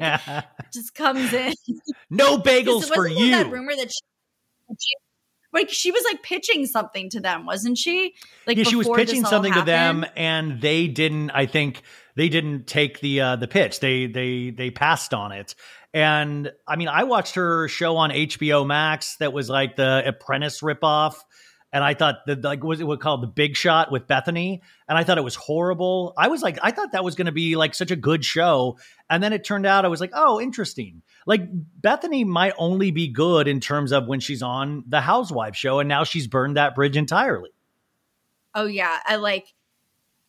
[0.73, 1.53] just comes in.
[2.10, 3.31] no bagels for you.
[3.31, 5.05] That rumor that she, she-
[5.56, 8.14] like she was like pitching something to them, wasn't she?
[8.45, 11.32] Like yeah, she was pitching something to them, and they didn't.
[11.32, 11.82] I think
[12.15, 13.80] they didn't take the uh, the pitch.
[13.80, 15.56] They they they passed on it.
[15.94, 20.60] And I mean, I watched her show on HBO Max that was like the Apprentice
[20.60, 21.15] ripoff.
[21.72, 24.98] And I thought that like was it was called the Big Shot with Bethenny, and
[24.98, 26.14] I thought it was horrible.
[26.18, 28.77] I was like, I thought that was going to be like such a good show,
[29.10, 31.02] and then it turned out I was like, oh, interesting.
[31.26, 31.49] Like
[31.81, 35.89] Bethenny might only be good in terms of when she's on the Housewives show, and
[35.89, 37.49] now she's burned that bridge entirely.
[38.53, 39.53] Oh yeah, I like.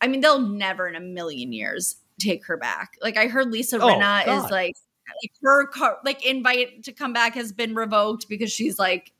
[0.01, 2.97] I mean, they'll never in a million years take her back.
[3.01, 4.45] Like I heard Lisa Oh, Rinna God.
[4.45, 4.75] is like,
[5.23, 9.11] like her car, like invite to come back has been revoked because she's like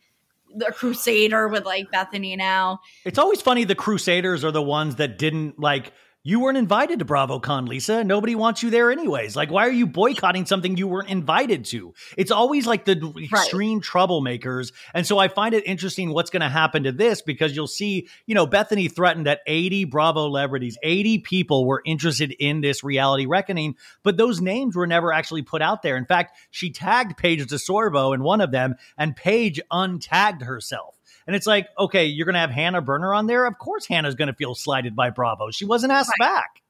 [0.55, 2.79] the crusader with like Bethenny now.
[3.05, 7.05] It's always funny the Crusaders are the ones that didn't like you weren't invited to
[7.05, 8.03] BravoCon, Lisa.
[8.03, 9.35] Nobody wants you there anyways.
[9.37, 11.93] Like, why are you boycotting something you weren't invited to?
[12.17, 14.73] It's always like the extreme troublemakers.
[14.93, 18.09] And so I find it interesting what's going to happen to this because you'll see,
[18.25, 23.25] you know, Bethenny threatened that 80 Bravo celebrities, 80 people were interested in this reality
[23.25, 25.95] reckoning, but those names were never actually put out there.
[25.95, 30.96] In fact, she tagged Paige DeSorbo in one of them, and Paige untagged herself.
[31.27, 33.45] And it's like, okay, you're going to have Hannah Berner on there.
[33.45, 35.51] Of course, Hannah's going to feel slighted by Bravo.
[35.51, 36.61] She wasn't asked back.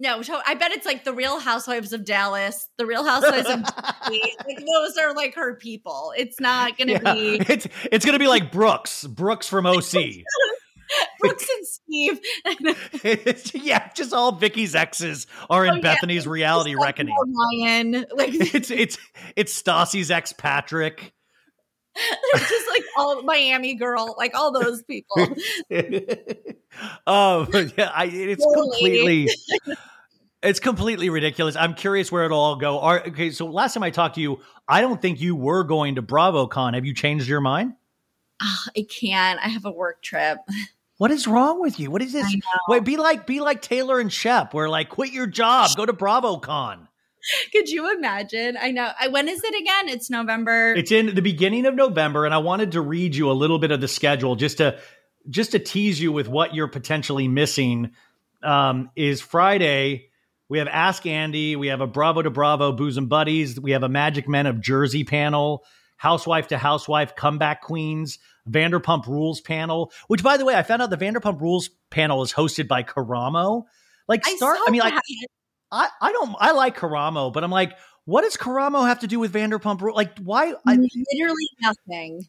[0.00, 3.60] No, so I bet it's like the Real Housewives of Dallas, the Real Housewives of
[4.08, 6.12] like those are like her people.
[6.16, 7.14] It's not going to Yeah.
[7.14, 9.92] be It's it's going to be like Brooks, Brooks from OC.
[11.20, 12.20] Brooks and Steve.
[13.54, 15.94] Yeah, just all Vicki's exes are in Oh, yeah.
[15.96, 17.14] Bethenny's reality Just like reckoning.
[17.62, 18.98] Ryan, like It's it's
[19.36, 21.12] it's Stassi's ex Patrick.
[22.36, 25.16] just like all Miami girl, like all those people.
[27.06, 29.28] oh, but yeah, I, it's Poor completely.
[30.42, 31.54] It's completely ridiculous.
[31.54, 32.80] I'm curious where it'll all go.
[32.80, 35.94] Are, okay, so last time I talked to you, I don't think you were going
[35.94, 36.74] to BravoCon.
[36.74, 37.74] Have you changed your mind?
[38.42, 39.38] Oh, I can't.
[39.40, 40.38] I have a work trip.
[40.96, 41.90] What is wrong with you?
[41.90, 42.26] What is this?
[42.68, 45.92] Wait, be like be like Taylor and Shep, where like quit your job, go to
[45.92, 46.88] BravoCon.
[47.52, 48.56] Could you imagine?
[48.60, 48.90] I know.
[48.98, 49.88] I, when is it again?
[49.88, 50.74] It's November.
[50.74, 53.70] It's in the beginning of November, and I wanted to read you a little bit
[53.70, 54.78] of the schedule just to
[55.28, 57.92] just to tease you with what you're potentially missing.
[58.42, 60.08] Um, is Friday?
[60.48, 61.56] We have Ask Andy.
[61.56, 63.58] We have a Bravo to Bravo Bosom Buddies.
[63.58, 65.64] We have a Magic Men of Jersey panel.
[65.96, 68.18] Housewife to Housewife Comeback Queens.
[68.48, 72.32] Vanderpump Rules panel, which by the way, I found out the Vanderpump Rules panel is
[72.32, 73.64] hosted by Karamo.
[74.08, 74.94] Like start, I, I mean, like
[75.72, 79.18] I, I don't, I like Karamo, but I'm like, what does Karamo have to do
[79.18, 79.96] with Vanderpump Rules?
[79.96, 80.52] Like, why?
[80.66, 82.26] I, Literally nothing.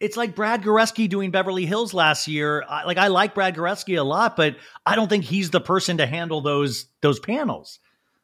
[0.00, 2.64] It's like Brad Goreski doing Beverly Hills last year.
[2.66, 5.98] I, like, I like Brad Goreski a lot, but I don't think he's the person
[5.98, 7.80] to handle those those panels.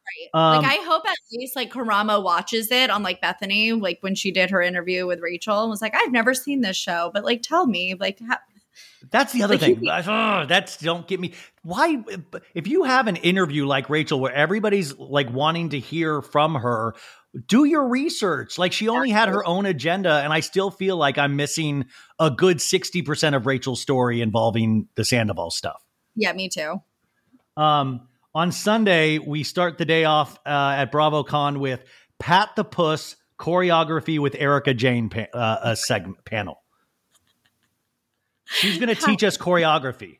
[0.06, 0.56] Right.
[0.56, 4.14] Um, like I hope at least like Karamo watches it on like Bethenny, like when
[4.14, 7.24] she did her interview with Rachel and was like, I've never seen this show, but
[7.24, 8.38] like tell me, like how-
[9.10, 9.82] that's the other thing.
[9.88, 11.34] oh, that's don't get me.
[11.62, 12.02] Why,
[12.54, 16.94] if you have an interview like Rachel, where everybody's like wanting to hear from her,
[17.46, 18.58] do your research.
[18.58, 21.86] Like she only had her own agenda, and I still feel like I'm missing
[22.18, 25.82] a good sixty percent of Rachel's story involving the Sandoval stuff.
[26.14, 26.80] Yeah, me too.
[27.56, 31.84] Um, on Sunday, we start the day off uh, at BravoCon with
[32.18, 36.62] Pat the Puss choreography with Erika Jayne pa- uh, a segment panel.
[38.46, 40.18] She's going to teach us choreography.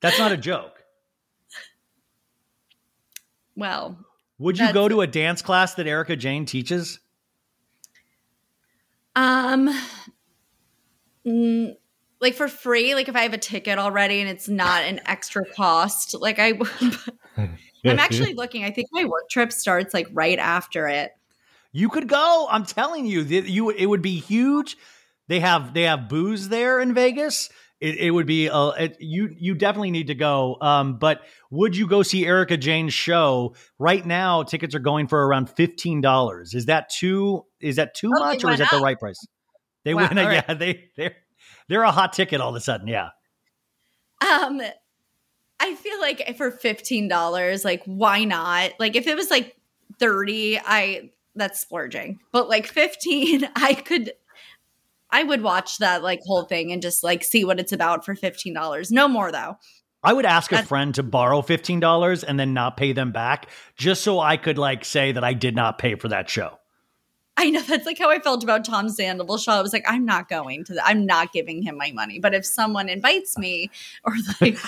[0.00, 0.82] That's not a joke.
[3.56, 3.98] Well,
[4.38, 7.00] would you go to a dance class that Erika Jayne teaches?
[9.14, 9.68] Um,
[11.26, 11.74] mm,
[12.20, 15.44] like for free like if i have a ticket already and it's not an extra
[15.54, 16.52] cost like i
[17.36, 17.58] i'm
[17.98, 21.12] actually looking i think my work trip starts like right after it
[21.72, 24.76] you could go i'm telling you that you it would be huge
[25.30, 27.48] they have they have booze there in vegas
[27.80, 31.74] it, it would be a, it, you you definitely need to go um, but would
[31.74, 36.66] you go see Erika Jayne's show right now tickets are going for around $15 is
[36.66, 39.26] that too is that too oh, much or is that the right price
[39.84, 40.44] they wow, went right.
[40.46, 41.16] yeah they they're
[41.70, 42.88] they're a hot ticket all of a sudden.
[42.88, 43.10] Yeah.
[44.20, 44.60] Um,
[45.60, 48.72] I feel like for fifteen dollars, like why not?
[48.78, 49.56] Like if it was like
[49.98, 52.18] thirty, I that's splurging.
[52.32, 54.12] But like fifteen, I could
[55.12, 58.14] I would watch that like whole thing and just like see what it's about for
[58.14, 58.90] fifteen dollars.
[58.90, 59.56] No more though.
[60.02, 63.48] I would ask a friend to borrow fifteen dollars and then not pay them back,
[63.76, 66.58] just so I could like say that I did not pay for that show.
[67.36, 69.52] I know that's like how I felt about Tom Sandoval show.
[69.52, 70.86] I was like, I'm not going to that.
[70.86, 72.18] I'm not giving him my money.
[72.18, 73.70] But if someone invites me
[74.04, 74.58] or like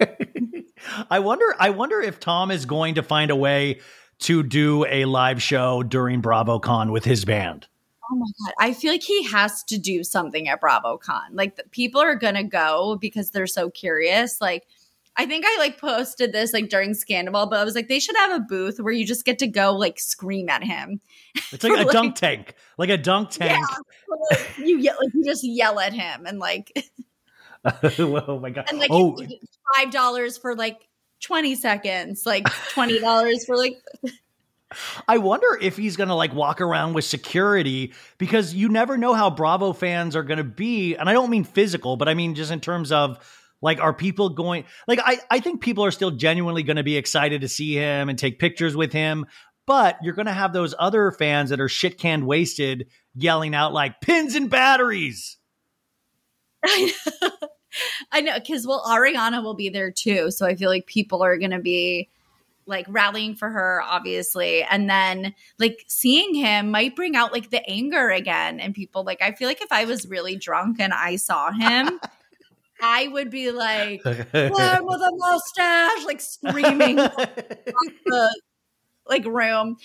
[1.10, 3.80] I wonder I wonder if Tom is going to find a way
[4.20, 7.66] to do a live show during BravoCon with his band.
[8.10, 11.28] Oh my god, I feel like he has to do something at BravoCon.
[11.32, 14.40] Like the, people are going to go because they're so curious.
[14.40, 14.66] Like
[15.16, 18.16] I think I like posted this like during Scandal, but I was like, they should
[18.16, 21.00] have a booth where you just get to go like scream at him.
[21.52, 23.58] It's like a like, dunk tank, like a dunk tank.
[23.60, 23.76] Yeah,
[24.30, 26.72] like, you yell, like you just yell at him and like.
[27.98, 28.66] oh my god!
[28.70, 29.16] And like oh.
[29.76, 30.88] five dollars for like
[31.20, 33.74] twenty seconds, like twenty dollars for like.
[35.08, 39.14] I wonder if he's going to like walk around with security because you never know
[39.14, 40.94] how Bravo fans are going to be.
[40.96, 43.18] And I don't mean physical, but I mean just in terms of
[43.62, 46.96] like, are people going, like, I, I think people are still genuinely going to be
[46.96, 49.24] excited to see him and take pictures with him.
[49.66, 53.72] But you're going to have those other fans that are shit canned wasted yelling out,
[53.72, 55.38] like, pins and batteries.
[58.12, 60.32] I know, because, well, Ariana will be there too.
[60.32, 62.08] So I feel like people are going to be
[62.66, 64.62] like rallying for her obviously.
[64.62, 69.04] And then like seeing him might bring out like the anger again and people.
[69.04, 72.00] Like i feel like if i was really drunk and i saw him
[72.82, 76.96] I would be like, "One with a mustache," like screaming
[78.06, 78.40] the
[79.06, 79.76] like room.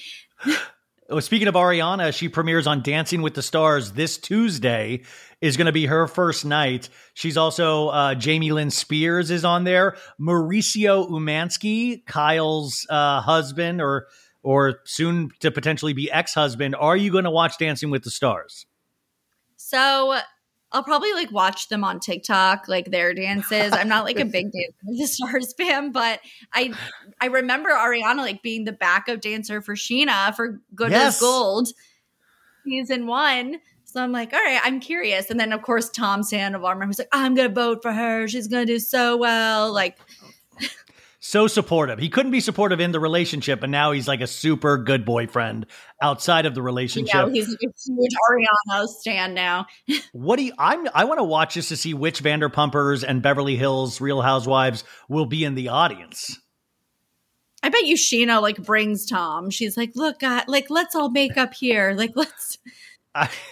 [1.10, 5.04] Oh, speaking of Ariana, she premieres on Dancing with the Stars this Tuesday.
[5.40, 6.90] Is going to be her first night.
[7.14, 9.96] She's also uh, Jamie Lynn Spears is on there.
[10.20, 14.08] Mauricio Umansky, Kyle's uh, husband, or
[14.42, 16.76] or soon to potentially be ex husband.
[16.76, 18.66] Are you going to watch Dancing with the Stars?
[19.56, 20.20] So
[20.72, 23.72] I'll probably like watch them on TikTok, like their dances.
[23.72, 26.20] I'm not like a big Dance with the Stars fan, but
[26.54, 26.74] I
[27.22, 31.16] I remember Ariana like being the backup dancer for Scheana for Good yes.
[31.16, 31.70] as Gold
[32.66, 33.60] season one.
[33.86, 35.30] So I'm like, all right, I'm curious.
[35.30, 38.28] And then of course Tom Sandoval was like, I'm gonna vote for her.
[38.28, 39.72] She's gonna do so well.
[39.72, 39.98] Like
[41.28, 42.00] so supportive.
[42.00, 45.66] He couldn't be supportive in the relationship, but now he's like a super good boyfriend
[46.02, 47.14] outside of the relationship.
[47.14, 49.66] Yeah, he's like a huge Ariana stand now.
[50.14, 50.54] what do you?
[50.58, 50.88] I'm.
[50.94, 55.26] I want to watch this to see which Vanderpumpers and Beverly Hills Real Housewives will
[55.26, 56.40] be in the audience.
[57.62, 59.50] I bet you Scheana like brings Tom.
[59.50, 61.94] She's like, look, God, like let's all make up here.
[61.94, 62.58] Like let's.
[63.18, 63.30] I,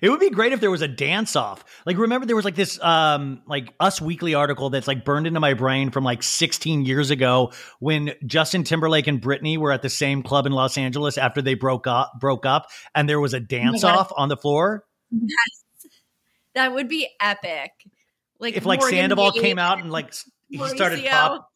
[0.00, 1.64] it would be great if there was a dance off.
[1.84, 5.40] Like, remember there was like this, um, like Us Weekly article that's like burned into
[5.40, 9.90] my brain from like 16 years ago when Justin Timberlake and Britney were at the
[9.90, 13.40] same club in Los Angeles after they broke up, broke up, and there was a
[13.40, 14.84] dance off on the floor.
[15.10, 15.86] Yes,
[16.54, 17.72] that would be epic.
[18.38, 20.14] Like if like Morgan Sandoval came out and like
[20.48, 21.10] he started Mauricio.
[21.10, 21.48] pop,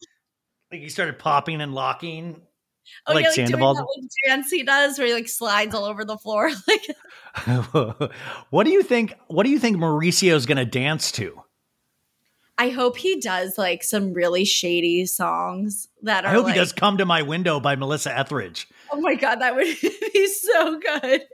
[0.71, 2.41] like he started popping and locking.
[3.07, 3.73] Oh, like yeah, like Sandoval.
[3.73, 6.51] doing that like dance he does where he like slides all over the floor.
[6.67, 6.95] Like
[8.49, 9.13] what do you think?
[9.27, 11.41] What do you think Mauricio's going to dance to?
[12.57, 16.59] I hope he does like some really shady songs that are I hope like, he
[16.59, 18.69] does "Come to My Window" by Melissa Etheridge.
[18.91, 21.25] Oh my god, that would be so good.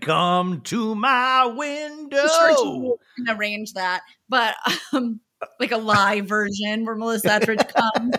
[0.00, 2.26] Come to my window.
[2.26, 4.56] sure can arrange that, but
[4.92, 5.20] um,
[5.60, 8.14] like a live version where Melissa Etheridge comes.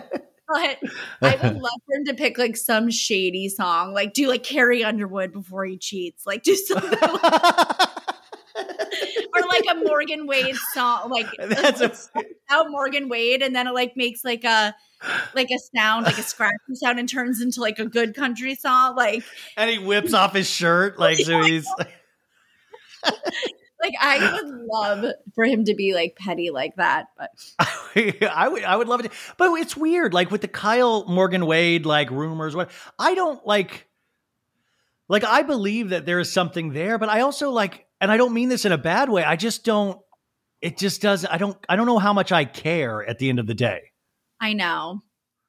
[0.52, 0.78] But
[1.22, 4.84] I would love for him to pick like some shady song, like do like Carrie
[4.84, 7.88] Underwood before he cheats, like do something, like-
[9.34, 13.72] or like a Morgan Wade song, like That's a- out Morgan Wade, and then it
[13.72, 14.74] like makes like a
[15.34, 18.94] like a sound, like a scratchy sound, and turns into like a good country song,
[18.94, 19.24] like
[19.56, 21.88] and he whips off his shirt like so he's like
[24.00, 28.76] I would love for him to be like petty like that, but I would I
[28.76, 29.12] would love it.
[29.36, 33.88] But it's weird like with the Kyle Morgan Wade like rumors what I don't like
[35.08, 38.34] like I believe that there is something there but I also like and I don't
[38.34, 39.24] mean this in a bad way.
[39.24, 40.00] I just don't
[40.60, 43.38] it just does I don't I don't know how much I care at the end
[43.38, 43.92] of the day.
[44.40, 45.02] I know.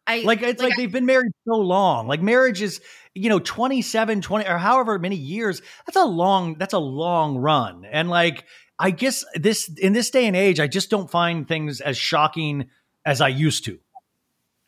[0.05, 2.07] I Like it's like, they've been married so long.
[2.07, 2.81] Like marriage is,
[3.15, 5.61] you know, 27, 20 or however many years.
[5.85, 7.85] That's a long that's a long run.
[7.85, 8.45] And like
[8.77, 12.69] I guess this in this day and age I just don't find things as shocking
[13.05, 13.79] as I used to.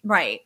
[0.04, 0.42] Right.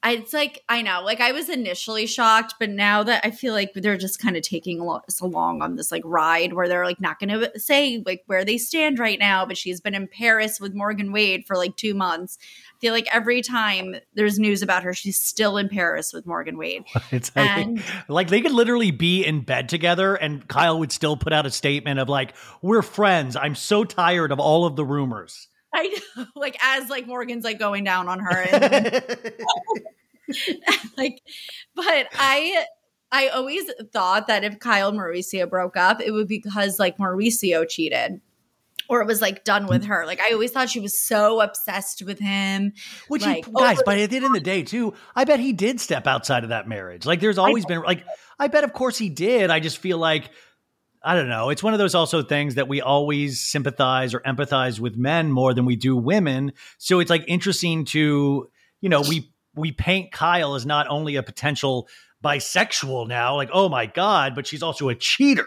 [0.00, 3.52] I, it's like I know, like I was initially shocked, but now that I feel
[3.52, 4.78] like they're just kind of taking
[5.08, 8.44] so long on this like ride where they're like not going to say like where
[8.44, 9.44] they stand right now.
[9.44, 12.38] But she's been in Paris with Morgan Wade for like two months.
[12.80, 16.84] Feel like every time there's news about her, she's still in Paris with Morgan Wade.
[17.10, 21.16] It's like, And- like they could literally be in bed together and Kyle would still
[21.16, 23.34] put out a statement of like, we're friends.
[23.34, 25.48] I'm so tired of all of the rumors.
[25.74, 29.32] I know, like as like Morgan's like going down on her, and
[30.96, 31.20] like,
[31.74, 32.64] but I.
[33.10, 36.98] I always thought that if Kyle and Mauricio broke up, it would be because like
[36.98, 38.20] Mauricio cheated
[38.88, 39.88] or it was like done with mm.
[39.88, 40.06] her.
[40.06, 42.72] Like I always thought she was so obsessed with him.
[43.08, 45.52] Which Like, he, guys, but at the end of the day, too, I bet he
[45.52, 47.06] did step outside of that marriage.
[47.06, 48.04] Like, there's always been like,
[48.38, 49.50] I bet, of course, he did.
[49.50, 50.30] I just feel like,
[51.02, 51.50] I don't know.
[51.50, 55.54] It's one of those also things that we always sympathize or empathize with men more
[55.54, 56.52] than we do women.
[56.78, 58.50] So it's like interesting to,
[58.80, 61.88] you know, we we paint Kyle as not only a potential
[62.24, 65.46] bisexual now, like oh my god, but she's also a cheater.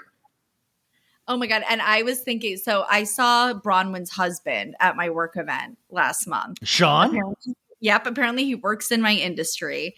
[1.32, 1.64] Oh my god!
[1.70, 6.58] And I was thinking, so I saw Braunwyn's husband at my work event last month.
[6.64, 9.95] Sean, Apparently- Yep, apparently he works in my industry,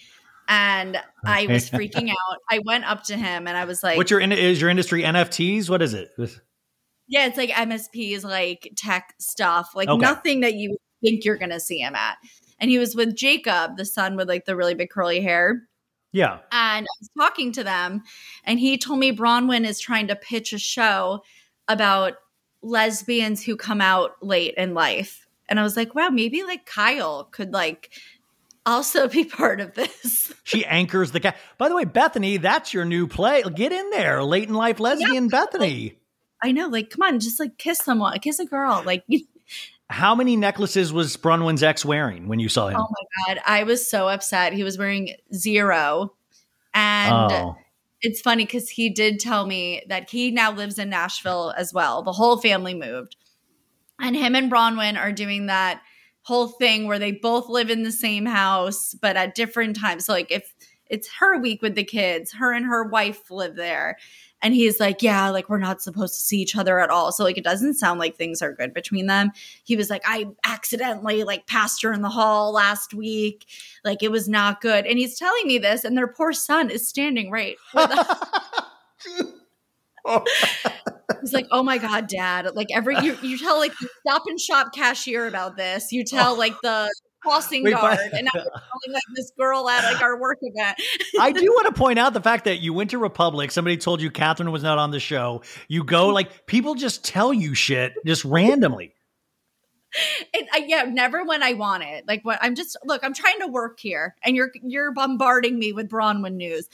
[0.47, 0.95] and
[1.25, 2.37] I was freaking out.
[2.51, 5.01] I went up to him and I was like, what's your in- is your industry
[5.03, 5.69] NFTs?
[5.71, 6.09] What is it?
[7.07, 9.99] Yeah, it's like MSPs, like tech stuff, like Okay.
[10.01, 12.17] nothing that you think you're gonna see him at.
[12.59, 15.63] And he was with Jacob, the son with like the really big curly hair.
[16.13, 16.39] Yeah.
[16.51, 18.03] And I was talking to them,
[18.45, 21.23] and he told me Braunwyn is trying to pitch a show
[21.67, 22.13] about
[22.61, 25.27] lesbians who come out late in life.
[25.49, 27.91] And I was like, wow, maybe like Kyle could like
[28.65, 30.33] also be part of this.
[30.43, 31.35] She anchors the cat.
[31.57, 33.43] By the way, Bethenny, that's your new play.
[33.43, 35.95] Get in there, late in life lesbian Bethenny.
[36.43, 38.83] I know, like, come on, just like kiss someone, kiss a girl.
[38.85, 39.03] Like,
[39.93, 42.77] How many necklaces was Braunwyn's ex wearing when you saw him?
[42.79, 44.53] oh my God, I was so upset.
[44.53, 46.13] He was wearing zero.
[46.73, 47.55] And Oh.
[48.01, 52.01] it's funny because he did tell me that he now lives in Nashville as well.
[52.01, 53.15] The whole family moved.
[53.99, 55.81] And him and Braunwyn are doing that
[56.23, 60.05] whole thing where they both live in the same house, but at different times.
[60.05, 60.51] So, like, if
[60.89, 63.97] it's her week with the kids, her and her wife live there.
[64.43, 67.11] And he's like, Yeah, like, we're not supposed to see each other at all.
[67.11, 69.31] So, like, it doesn't sound like things are good between them.
[69.63, 73.45] He was like, I accidentally, like, passed her in the hall last week.
[73.83, 74.85] Like, it was not good.
[74.85, 78.17] And he's telling me this, and their poor son is standing right with us.
[81.21, 84.39] He's like, "Oh my god, dad!" Like every you, you tell like the stop and
[84.39, 85.91] shop cashier about this.
[85.91, 86.37] You tell oh.
[86.37, 86.93] like the
[87.23, 90.77] crossing guard, and I was calling like this girl at like our work event.
[91.19, 93.51] I do want to point out the fact that you went to Republic.
[93.51, 95.41] Somebody told you Kathryn was not on the show.
[95.67, 98.93] You go like people just tell you shit just randomly.
[100.33, 102.07] And I, yeah, never when I want it.
[102.07, 105.71] Like what I'm just look, I'm trying to work here, and you're you're bombarding me
[105.71, 106.67] with Braunwyn news.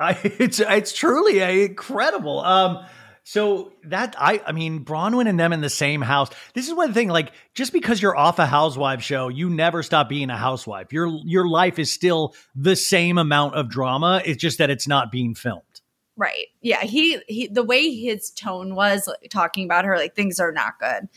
[0.00, 2.40] I, it's it's truly uh, incredible.
[2.40, 2.84] Um,
[3.24, 6.28] so that I I mean Braunwyn and them in the same house.
[6.54, 7.08] This is one thing.
[7.08, 10.92] Like just because you're off a housewife show, you never stop being a housewife.
[10.92, 14.22] Your your life is still the same amount of drama.
[14.24, 15.62] It's just that it's not being filmed.
[16.16, 16.48] Right.
[16.60, 16.82] Yeah.
[16.82, 20.78] He he the way his tone was like, talking about her, like things are not
[20.78, 21.08] good.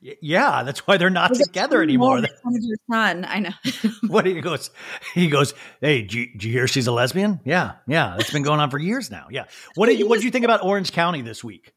[0.00, 2.18] Yeah, that's why they're not together anymore.
[2.18, 3.24] of your son.
[3.28, 3.50] I know.
[4.06, 4.70] what he goes,
[5.14, 7.40] he goes, hey, do you, do you hear she's a lesbian?
[7.44, 9.26] Yeah, yeah, it's been going on for years now.
[9.30, 9.44] Yeah.
[9.74, 11.72] What did you What did you think about Orange County this week?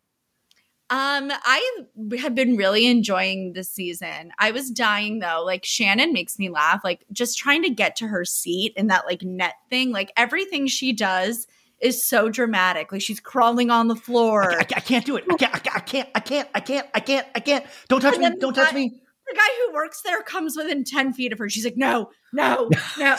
[0.92, 1.86] Um, I
[2.20, 4.32] have been really enjoying this season.
[4.38, 5.42] I was dying though.
[5.46, 6.82] Like Shannon makes me laugh.
[6.84, 9.92] Like just trying to get to her seat in that like net thing.
[9.92, 11.48] Like everything she does
[11.82, 12.92] is so dramatic.
[12.92, 14.54] Like she's crawling on the floor.
[14.54, 15.26] I, I can't do it.
[15.30, 15.56] I can't.
[15.56, 16.10] I can't.
[16.16, 16.50] I can't.
[16.54, 16.88] I can't.
[16.94, 17.28] I can't.
[17.36, 17.66] I can't.
[17.88, 18.30] Don't touch me.
[18.40, 18.90] Don't touch guy- me.
[19.28, 21.50] the guy who works there comes within 10 feet of her.
[21.50, 23.18] She's like, no, no, no.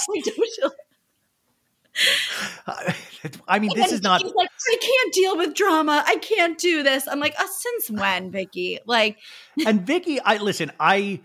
[3.49, 4.25] I mean, this is not.
[4.25, 6.03] Like, I can't deal with drama.
[6.07, 7.07] I can't do this.
[7.07, 8.79] I'm like, uh, since when, Vicki?
[8.87, 9.19] Like,
[9.67, 10.73] And Vicki, I listen.
[10.81, 11.21] I.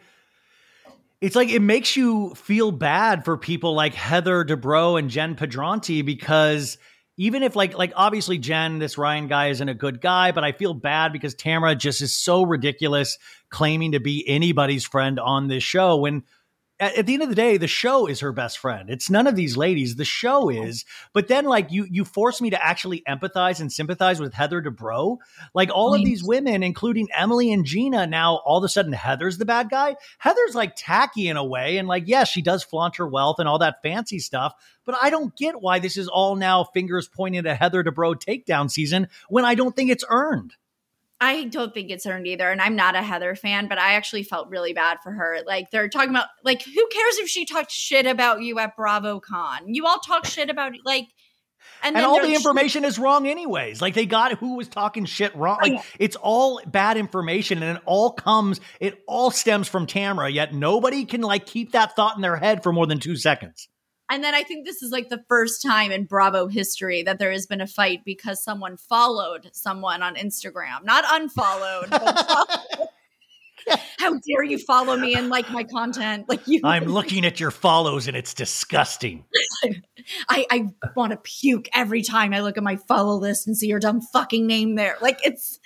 [1.20, 6.06] It's like it makes you feel bad for people like Heather Dubrow and Jen Pedranti
[6.06, 6.78] because
[7.18, 10.52] even if like like obviously Jen, this Ryan guy isn't a good guy, but I
[10.52, 13.18] feel bad because Tamara just is so ridiculous
[13.50, 16.24] claiming to be anybody's friend on this show when
[16.80, 18.90] at, the end of the day, the show is her best friend.
[18.90, 19.96] It's none of these ladies.
[19.96, 20.68] The show mm-hmm.
[20.68, 20.86] is.
[21.14, 25.18] But then, like you, you force me to actually empathize and sympathize with Heather Dubrow.
[25.54, 29.38] Like all of these women, including Emily and Gina, now all of a sudden Heather's
[29.38, 29.96] the bad guy.
[30.20, 33.50] Heather's like tacky in a way, and like yes, she does flaunt her wealth and
[33.50, 34.54] all that fancy stuff.
[34.86, 38.70] But I don't get why this is all now fingers pointing at Heather Dubrow takedown
[38.70, 40.54] season when I don't think it's earned.
[41.20, 42.50] I don't think it's earned either.
[42.50, 45.40] And I'm not a Heather fan, but I actually felt really bad for her.
[45.46, 49.62] Like, they're talking about, like, who cares if she talked shit about you at BravoCon?
[49.66, 51.08] You all talk shit about, like,
[51.84, 55.36] and then all the information is wrong anyways like they got who was talking shit
[55.36, 59.86] wrong like oh, it's all bad information and it all comes it all stems from
[59.86, 63.16] tamara yet nobody can like keep that thought in their head for more than two
[63.16, 63.68] seconds
[64.10, 67.32] And then I think this is like the first time in Bravo history that there
[67.32, 71.90] has been a fight because someone followed someone on Instagram, not unfollowed.
[74.00, 76.30] How dare you follow me and like my content?
[76.30, 79.26] Like you, i'm looking at your follows and it's disgusting
[80.30, 83.68] I, I want to puke every time I look at my follow list and see
[83.68, 84.96] your dumb fucking name there.
[85.02, 85.60] Like it's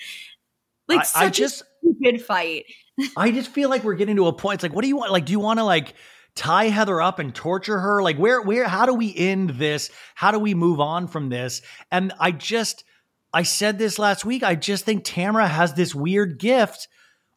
[0.88, 2.66] like I- such I just- a stupid fight.
[3.18, 5.12] i just feel like we're getting to a point it's like what do you want
[5.12, 5.94] like do you want to like
[6.36, 10.32] tie heather up and torture her like where where how do we end this how
[10.32, 12.86] do we move on from this and i just
[13.34, 16.88] i said this last week i just think tamara has this weird gift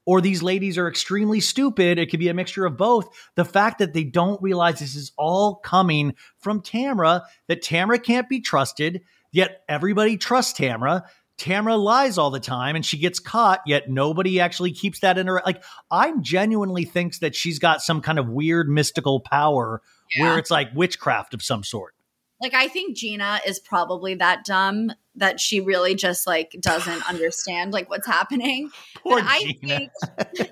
[0.06, 1.98] or these ladies are extremely stupid.
[1.98, 3.08] It could be a mixture of both.
[3.36, 8.28] The fact that they don't realize this is all coming from Tamara, that Tamara can't
[8.28, 9.02] be trusted,
[9.32, 11.04] yet everybody trusts Tamara.
[11.36, 15.26] Tamara lies all the time and she gets caught, yet nobody actually keeps that in
[15.26, 15.42] her.
[15.44, 19.82] Like, I genuinely thinks that she's got some kind of weird mystical power
[20.18, 21.94] where it's like witchcraft of some sort.
[22.40, 27.72] Like I think Gina is probably that dumb that she really just like doesn't understand
[27.72, 28.70] like what's happening.
[29.02, 29.78] Poor But I Gina.
[29.78, 29.90] think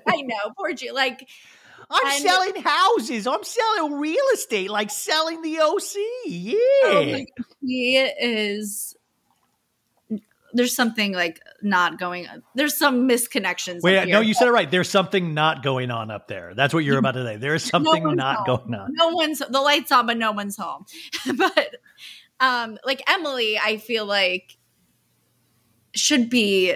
[0.07, 0.93] I know, poor Gina.
[0.93, 1.27] Like
[1.91, 3.27] I'm And- selling houses.
[3.27, 5.93] I'm selling real estate, like selling the OC.
[6.25, 6.55] Yeah.
[6.85, 8.95] oh my God, he is
[10.53, 13.81] there's something like not going there's some misconnections.
[13.81, 14.69] Wait, no, you said it right.
[14.69, 16.53] There's something not going on up there.
[16.55, 17.37] That's what you're about to say.
[17.37, 18.57] There is something one's not home.
[18.69, 18.89] going on.
[18.93, 20.85] no one's the lights on but no one's home
[21.37, 21.75] but
[22.39, 24.57] um like emily i feel like
[25.95, 26.75] should be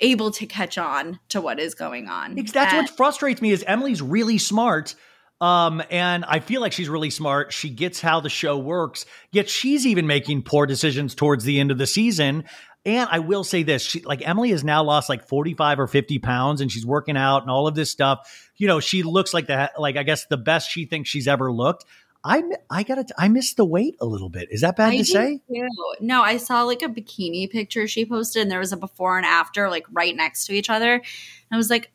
[0.00, 3.62] able to catch on to what is going on That's And- what frustrates me is
[3.66, 4.94] Emily's really smart.
[5.42, 7.50] Um, and I feel like she's really smart.
[7.52, 11.70] She gets how the show works, yet she's even making poor decisions towards the end
[11.70, 12.44] of the season.
[12.86, 16.18] And I will say this, she like Emily has now lost like 45 or 50
[16.18, 18.50] pounds and she's working out and all of this stuff.
[18.56, 21.52] You know, she looks like the like I guess the best she thinks she's ever
[21.52, 21.84] looked.
[22.24, 24.48] I I got to I missed the weight a little bit.
[24.50, 25.40] Is that bad I to say?
[25.52, 25.68] too.
[26.00, 29.26] No, I saw like a bikini picture she posted, and there was a before and
[29.26, 30.94] after, like right next to each other.
[30.94, 31.02] And
[31.50, 31.90] I was like,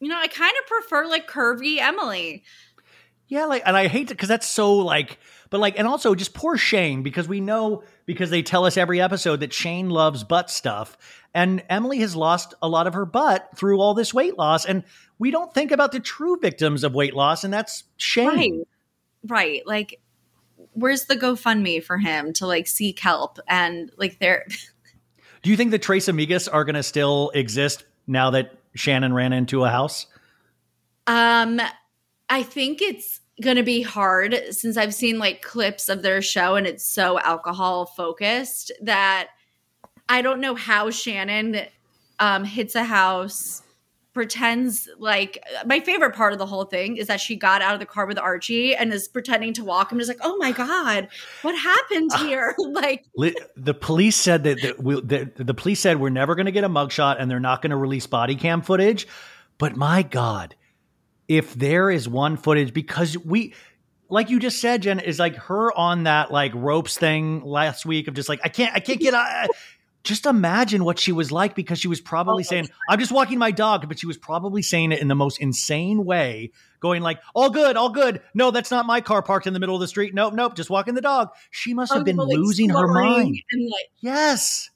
[0.00, 2.44] you know, I kind of prefer like curvy Emily.
[3.26, 5.18] Yeah, like, and I hate it because that's so like,
[5.54, 9.00] But like, and also just poor Shane because we know because they tell us every
[9.00, 10.98] episode that Shane loves butt stuff,
[11.32, 14.82] and Emily has lost a lot of her butt through all this weight loss, and
[15.16, 18.26] we don't think about the true victims of weight loss, and that's Shane.
[18.26, 18.52] Right.
[19.28, 19.62] Right.
[19.64, 20.00] Like,
[20.72, 24.46] where's the GoFundMe for him to like seek help and like there?
[25.44, 29.32] Do you think the Tres Amigas are going to still exist now that Shannon ran
[29.32, 30.08] into a house?
[31.06, 31.60] Um,
[32.28, 36.54] I think it's going to be hard since I've seen like clips of their show
[36.56, 39.28] and it's so alcohol focused that
[40.08, 41.62] I don't know how Shannon
[42.20, 43.62] um, hits a house,
[44.12, 47.80] pretends like my favorite part of the whole thing is that she got out of
[47.80, 49.90] the car with Archie and is pretending to walk.
[49.90, 51.08] I'm just like, oh my God,
[51.42, 52.54] what happened here?
[52.58, 53.04] like,
[53.56, 56.62] the police said that, that, we, that the police said we're never going to get
[56.62, 59.08] a mugshot and they're not going to release body cam footage.
[59.58, 60.54] But my God,
[61.28, 63.54] if there is one footage because we
[64.08, 68.08] like you just said jen is like her on that like ropes thing last week
[68.08, 69.48] of just like i can't i can't get out uh,
[70.04, 73.38] just imagine what she was like because she was probably oh, saying i'm just walking
[73.38, 76.50] my dog but she was probably saying it in the most insane way
[76.84, 78.20] going like all good all good.
[78.34, 80.14] No that's not my car parked in the middle of the street.
[80.14, 81.30] Nope nope just walking the dog.
[81.50, 83.42] She must have been losing her mind.
[83.50, 84.68] and like yes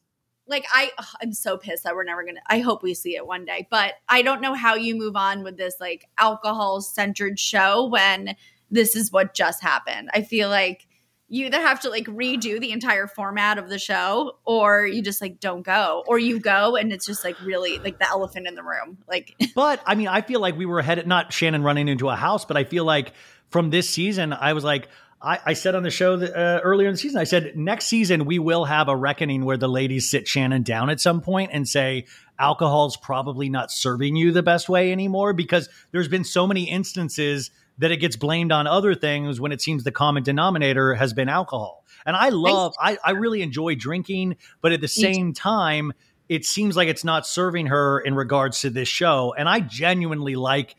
[0.48, 3.26] like I ugh, I'm so pissed that we're never to I hope we see it
[3.26, 3.66] one day.
[3.70, 8.36] But I don't know how you move on with this like alcohol centered show when
[8.70, 10.10] this is what just happened.
[10.12, 10.86] I feel like
[11.30, 15.20] you either have to like redo the entire format of the show or you just
[15.20, 18.54] like don't go or you go and it's just like really like the elephant in
[18.54, 21.86] the room like but i mean i feel like we were headed not shannon running
[21.86, 23.12] into a house but i feel like
[23.50, 24.88] from this season i was like
[25.20, 27.86] I, I said on the show that, uh, earlier in the season, I said next
[27.86, 31.50] season we will have a reckoning where the ladies sit Shannon down at some point
[31.52, 32.06] and say
[32.38, 37.50] alcohol's probably not serving you the best way anymore because there's been so many instances
[37.78, 41.28] that it gets blamed on other things when it seems the common denominator has been
[41.28, 41.84] alcohol.
[42.06, 45.92] And I love, I, I really enjoy drinking, but at the same time,
[46.28, 49.34] it seems like it's not serving her in regards to this show.
[49.36, 50.76] And I genuinely like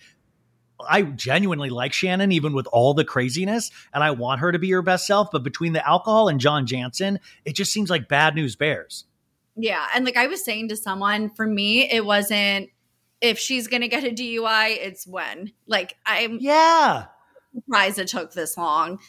[0.88, 4.70] I genuinely like Shannon, even with all the craziness, and I want her to be
[4.72, 5.30] her best self.
[5.32, 9.06] But between the alcohol and John Janssen, it just seems like bad news bears.
[9.56, 9.86] Yeah.
[9.94, 12.70] And like I was saying to someone, for me, it wasn't
[13.22, 15.52] if she's going to get a DUI, it's when.
[15.68, 17.08] Like, I'm yeah
[17.54, 19.00] surprised it took this long.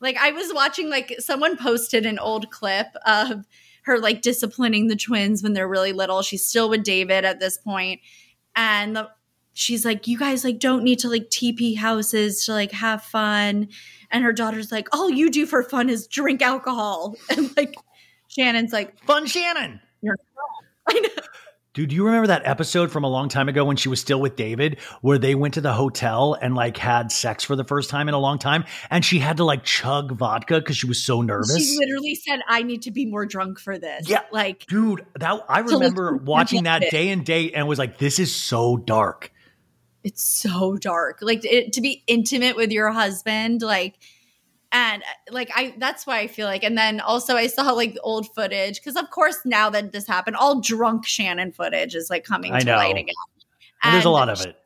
[0.00, 3.46] Like, I was watching, like, someone posted an old clip of
[3.82, 6.22] her, like, disciplining the twins when they're really little.
[6.22, 8.00] She's still with David at this point,
[8.58, 9.08] And the,
[9.58, 13.68] she's like, you guys like don't need to like TP houses to like have fun.
[14.10, 17.16] And her daughter's like, all you do for fun is drink alcohol.
[17.30, 17.74] And like
[18.28, 19.80] Shannon's like, fun Shannon.
[20.88, 21.08] I know.
[21.74, 24.20] Dude, do you remember that episode from a long time ago when she was still
[24.20, 27.90] with David where they went to the hotel and like had sex for the first
[27.90, 31.02] time in a long time and she had to like chug vodka because she was
[31.02, 31.56] so nervous?
[31.56, 34.08] She literally said, I need to be more drunk for this.
[34.08, 34.22] Yeah.
[34.32, 38.34] Like, dude, that I remember watching that day and date and was like, this is
[38.34, 39.32] so dark
[40.08, 41.18] it's so dark.
[41.20, 43.98] Like it, to be intimate with your husband, like
[44.72, 47.96] and uh, like I that's why I feel like and then also I saw like
[48.02, 52.24] old footage because of course now that this happened, all drunk Shannon footage is like
[52.24, 52.76] coming I to know.
[52.76, 53.14] light again.
[53.82, 54.56] And there's a lot of it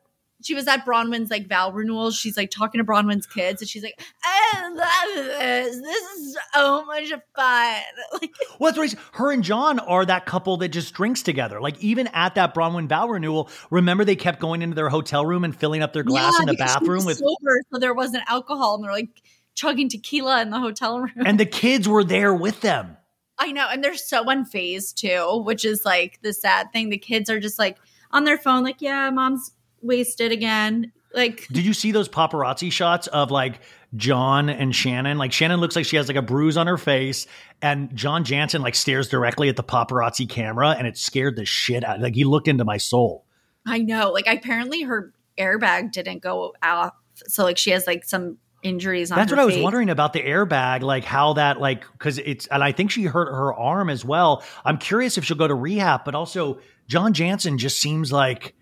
[0.43, 2.11] she was at Braunwyn's like vow renewal.
[2.11, 5.79] She's like talking to Braunwyn's kids, and she's like, "I love this.
[5.81, 7.81] This is so much fun."
[8.21, 11.59] Like, well, that's Her and John are that couple that just drinks together.
[11.59, 15.43] Like even at that Braunwyn vow renewal, remember they kept going into their hotel room
[15.43, 18.75] and filling up their glass yeah, in the bathroom with sober, so there wasn't alcohol,
[18.75, 19.21] and they're like
[19.55, 22.97] chugging tequila in the hotel room, and the kids were there with them.
[23.39, 26.89] I know, and they're so unfazed too, which is like the sad thing.
[26.89, 27.77] The kids are just like
[28.11, 29.51] on their phone, like, "Yeah, mom's
[29.83, 30.91] wasted again.
[31.13, 33.61] Like, did you see those paparazzi shots of like
[33.95, 35.17] John and Shannon?
[35.17, 37.27] Like, Shannon looks like she has like a bruise on her face,
[37.61, 41.83] and John Janssen like stares directly at the paparazzi camera, and it scared the shit
[41.83, 41.99] out.
[41.99, 43.25] Like, he looked into my soul.
[43.65, 44.11] I know.
[44.11, 46.93] Like, apparently her airbag didn't go off,
[47.27, 50.81] so like she has like some injuries That's what I was wondering about the airbag,
[50.81, 54.43] like how that like because it's and I think she hurt her arm as well.
[54.65, 58.55] I'm curious if she'll go to rehab, but also John Janssen just seems like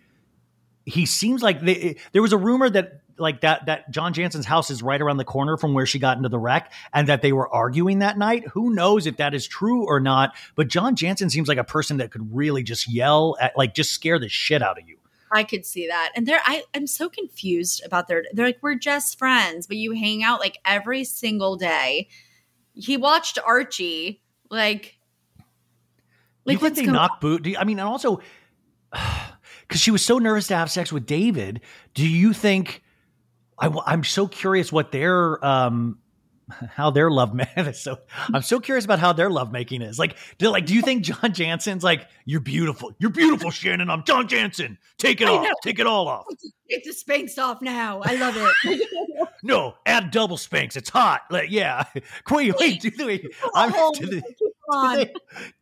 [0.85, 4.69] he seems like they, there was a rumor that like that that John Janssen's house
[4.71, 7.31] is right around the corner from where she got into the wreck and that they
[7.31, 8.47] were arguing that night.
[8.53, 11.97] Who knows if that is true or not, but John Janssen seems like a person
[11.97, 14.97] that could really just yell at like just scare the shit out of you.
[15.31, 16.11] I could see that.
[16.15, 19.93] And they're I, I'm so confused about their they're like, we're just friends, but you
[19.93, 22.09] hang out like every single day.
[22.73, 24.97] He watched Archie, like
[26.45, 27.45] like you think they knock boot?
[27.45, 28.19] You, I mean, and also
[29.71, 31.61] because she was so nervous to have sex with David.
[31.93, 32.83] Do you think?
[33.57, 35.97] I, am so curious what their um,
[36.71, 37.99] how their love man so
[38.33, 39.97] I'm so curious about how their lovemaking is.
[39.97, 43.89] Like, do like do you think John Janssen's like, you're beautiful, you're beautiful, Shannon.
[43.89, 44.77] I'm John Janssen.
[44.97, 45.53] Take it I off, know.
[45.63, 46.25] take it all off.
[46.69, 48.01] Take the Spanx off now.
[48.03, 48.35] I love
[48.65, 48.87] it.
[49.43, 50.77] No, add double Spanx.
[50.77, 51.21] It's hot.
[51.31, 51.85] Like, yeah.
[52.29, 54.21] Wait, wait, they, I'm, do,
[54.71, 55.13] Come do, they,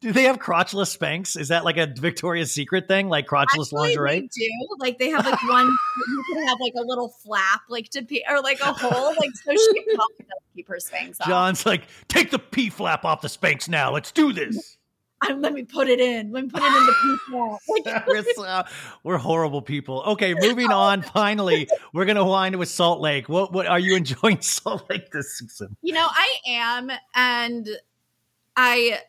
[0.01, 1.39] do they have crotchless Spanx?
[1.39, 4.19] Is that like a Victoria's Secret thing, like crotchless Actually, lingerie?
[4.21, 4.67] They do.
[4.79, 5.65] Like they have like one.
[6.07, 9.31] you can have like a little flap, like to pee, or like a hole, like
[9.35, 9.97] so she can
[10.55, 11.27] keep her Spanx off.
[11.27, 13.91] John's like, take the P flap off the Spanx now.
[13.91, 14.77] Let's do this.
[15.29, 16.31] Um, let me put it in.
[16.31, 17.17] Let me put it in the pee
[17.83, 18.07] flap.
[18.07, 18.63] We're, so-
[19.03, 20.01] we're horrible people.
[20.07, 21.01] Okay, moving on.
[21.01, 23.27] Finally, we're gonna wind with Salt Lake.
[23.27, 25.75] What what are you enjoying Salt Lake this season?
[25.81, 27.67] you know, I am, and
[28.59, 28.99] I.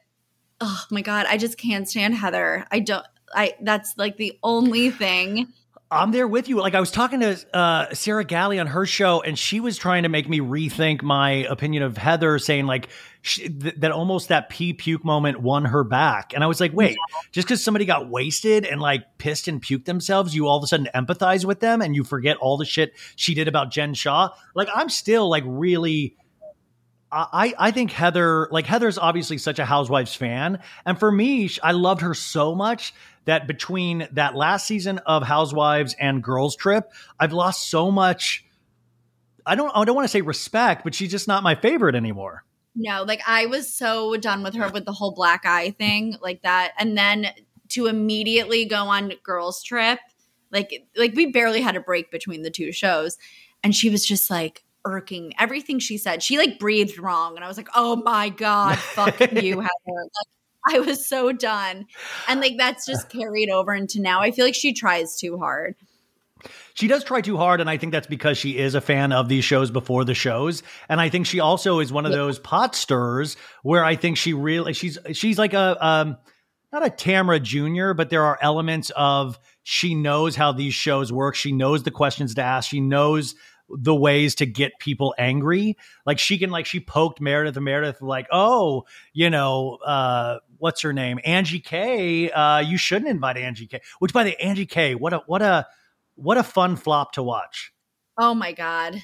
[0.61, 2.67] Oh my god, I just can't stand Heather.
[2.71, 3.05] I don't.
[3.35, 5.49] I that's like the only thing.
[5.93, 6.61] I'm there with you.
[6.61, 10.05] Like I was talking to uh, Sarah Galley on her show, and she was trying
[10.05, 12.91] to make me rethink my opinion of Heather, saying like
[13.23, 16.33] she, th- that almost that pee puke moment won her back.
[16.33, 16.97] And I was like, wait,
[17.33, 20.69] just because somebody got wasted and like pissed and puked themselves, you all of a
[20.69, 24.29] sudden empathize with them and you forget all the shit she did about Jen Shah.
[24.55, 26.17] Like I'm still like really.
[27.13, 30.61] I, I think Heather, like Heather's obviously such a Housewives fan.
[30.87, 35.95] And for me, I loved her so much that between that last season of Housewives
[35.99, 38.45] and Girls Trip, I've lost so much.
[39.45, 42.45] I don't, I don't want to say respect, but she's just not my favorite anymore.
[42.77, 46.43] No, like I was so done with her with the whole black eye thing, like
[46.43, 47.27] that, and then
[47.71, 49.99] to immediately go on girls trip,
[50.53, 53.19] like like we barely had a break between the two shows,
[53.65, 56.23] and she was just like irking everything she said.
[56.23, 59.71] She like breathed wrong, and I was like, oh my god, fuck you, Heather.
[59.87, 60.29] Like
[60.69, 61.87] I was so done,
[62.29, 64.21] and like that's just carried over into now.
[64.21, 65.77] I feel like she tries too hard.
[66.75, 69.29] She does try too hard, and I think that's because she is a fan of
[69.29, 70.63] these shows before the shows.
[70.89, 74.33] And I think she also is one of those pot stirrers where I think she
[74.33, 76.17] really she's she's like a um
[76.73, 81.35] not a Tamara Junior, but there are elements of she knows how these shows work.
[81.35, 82.71] She knows the questions to ask.
[82.71, 83.35] She knows
[83.79, 85.77] the ways to get people angry.
[86.07, 90.83] Like she can like she poked Meredith and Meredith like, oh, you know, uh, what's
[90.83, 91.19] her name?
[91.25, 92.31] Angie K.
[92.31, 93.81] Uh, you shouldn't invite Angie K.
[93.99, 95.67] Which by the Angie K, what a what a
[96.15, 97.73] what a fun flop to watch.
[98.19, 99.03] Oh my god.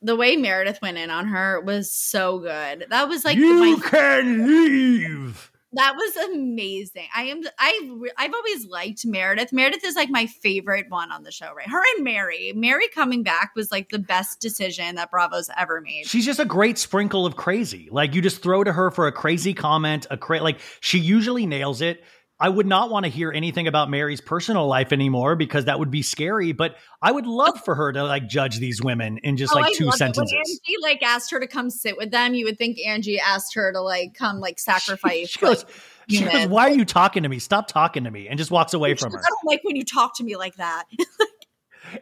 [0.00, 2.86] The way Meredith went in on her was so good.
[2.90, 5.50] That was like you my can leave.
[5.72, 7.08] That was amazing.
[7.14, 9.52] I am I I've always liked Meredith.
[9.52, 11.68] Meredith is like my favorite one on the show, right?
[11.68, 12.52] Her and Mary.
[12.56, 16.06] Mary coming back was like the best decision that Bravo's ever made.
[16.06, 17.88] She's just a great sprinkle of crazy.
[17.92, 21.44] Like you just throw to her for a crazy comment, a cra- like she usually
[21.44, 22.02] nails it.
[22.40, 25.90] I would not want to hear anything about Mary's personal life anymore because that would
[25.90, 26.52] be scary.
[26.52, 29.66] But I would love for her to like judge these women in just Oh, like
[29.66, 30.32] I two sentences.
[30.32, 33.72] Angie like asked her to come sit with them, you would think Angie asked her
[33.72, 35.30] to like come like sacrifice.
[35.30, 35.74] She goes, like,
[36.08, 37.38] she goes, "Why are you talking to me?
[37.38, 39.24] Stop talking to me!" and just walks away She from goes, her.
[39.26, 40.84] I don't like when you talk to me like that.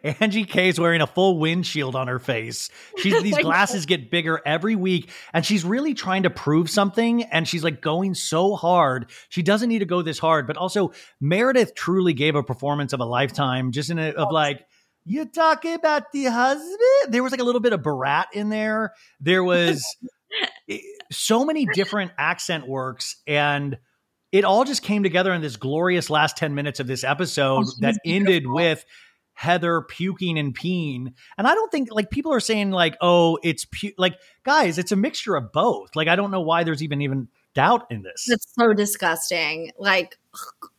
[0.05, 2.71] Angie K is wearing a full windshield on her face.
[2.99, 7.23] She's these glasses get bigger every week, and she's really trying to prove something.
[7.25, 9.11] And she's like going so hard.
[9.29, 13.01] She doesn't need to go this hard, but also Meredith truly gave a performance of
[13.01, 14.67] a lifetime, just in a, of like.
[15.09, 16.79] You talking about the husband?
[17.11, 18.93] There was like a little bit of Borat in there.
[19.21, 19.85] There was
[21.13, 23.79] so many different accent works, and
[24.33, 27.73] it all just came together in this glorious last 10 minutes of this episode Oh,
[27.81, 28.55] that ended beautiful.
[28.57, 28.85] with
[29.37, 31.13] Heather puking and peeing.
[31.37, 33.93] And I don't think like people are saying like, oh, it's pu-.
[33.99, 35.95] like guys, it's a mixture of both.
[35.95, 38.25] Like I don't know why there's even even doubt in this.
[38.29, 39.73] That's so disgusting.
[39.79, 40.19] Like,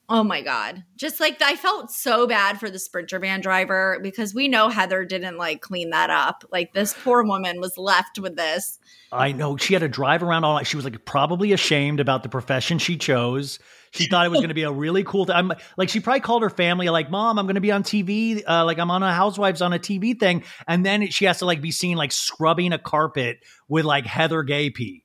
[0.10, 0.84] oh my God.
[0.96, 5.06] Just like I felt so bad for the Sprinter van driver because we know Heather
[5.06, 6.44] didn't like clean that up.
[6.52, 8.80] Like, this poor woman was left with this.
[9.12, 10.68] I know she had to drive around all night.
[10.68, 13.60] She was like probably ashamed about the profession she chose.
[13.92, 15.36] She thought it was going to be a really cool thing.
[15.36, 18.44] I'm like, she probably called her family, like, "Mom, I'm going to be on TV.
[18.48, 21.46] Uh, like, I'm on a Housewives on a TV thing." And then she has to
[21.46, 25.04] like be seen like scrubbing a carpet with like Heather Gay pee.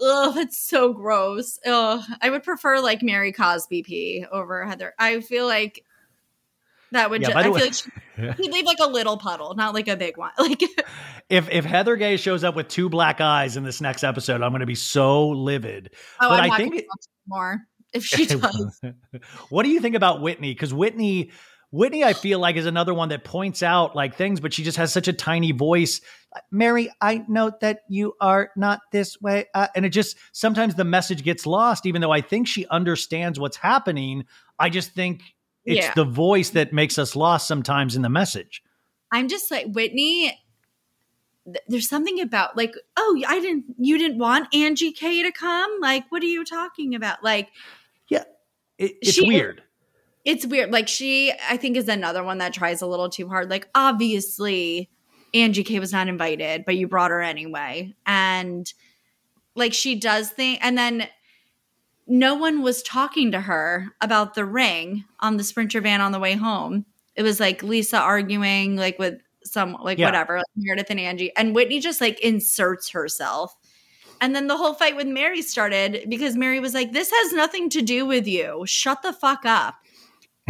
[0.00, 1.58] Ugh, that's so gross.
[1.66, 4.94] Ugh, I would prefer like Mary Cosby pee over Heather.
[4.98, 5.82] I feel like
[6.92, 7.22] that would.
[7.22, 7.90] Yeah, ju- by the way- like she,
[8.42, 10.30] he'd leave like a little puddle, not like a big one.
[10.38, 10.62] Like,
[11.28, 14.50] If if Heather Gay shows up with two black eyes in this next episode, I'm
[14.50, 15.90] going to be so livid.
[16.20, 17.58] oh, But I'm I not think gonna it- watch more
[17.92, 18.80] if she does.
[19.48, 20.52] what do you think about Whitney?
[20.52, 21.30] Because Whitney,
[21.70, 24.78] Whitney, I feel like is another one that points out like things, but she just
[24.78, 26.00] has such a tiny voice.
[26.50, 30.84] Mary, I know that you are not this way, uh, and it just sometimes the
[30.84, 31.86] message gets lost.
[31.86, 34.24] Even though I think she understands what's happening,
[34.58, 35.22] I just think
[35.64, 35.92] it's Yeah.
[35.94, 38.62] the voice that makes us lost sometimes in the message.
[39.10, 40.38] I'm just like Whitney.
[41.66, 45.70] there's something about like, oh, I didn't, you didn't want Angie K to come.
[45.80, 47.24] Like, what are you talking about?
[47.24, 47.48] Like,
[48.78, 49.62] it, it's She- weird.
[50.24, 50.70] it's weird.
[50.72, 53.50] Like, she, I think, is another one that tries a little too hard.
[53.50, 54.88] Like, obviously,
[55.34, 57.94] Angie K was not invited, but you brought her anyway.
[58.06, 58.72] And
[59.54, 61.08] like, she does think, and then
[62.06, 66.18] no one was talking to her about the ring on the sprinter van on the
[66.20, 66.86] way home.
[67.16, 70.06] It was like Lisa arguing, like, with some, like, Yeah.
[70.06, 71.34] whatever, like Meredith and Angie.
[71.36, 73.54] And Whitney just like inserts herself.
[74.20, 77.68] And then the whole fight with Mary started because Mary was like, "This has nothing
[77.70, 78.64] to do with you.
[78.66, 79.76] Shut the fuck up."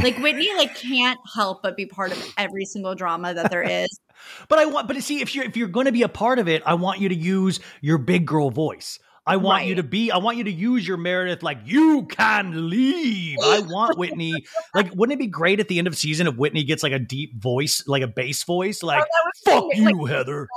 [0.03, 3.89] Like Whitney, like can't help but be part of every single drama that there is.
[4.49, 6.49] But I want, but see, if you're if you're going to be a part of
[6.49, 8.99] it, I want you to use your big girl voice.
[9.29, 10.11] I want you to be.
[10.11, 13.37] I want you to use your Meredith like you can leave.
[13.45, 14.35] I want Whitney.
[14.75, 16.99] Like, wouldn't it be great at the end of season if Whitney gets like a
[16.99, 19.05] deep voice, like a bass voice, oh, like
[19.45, 20.49] "fuck you, like- Heather."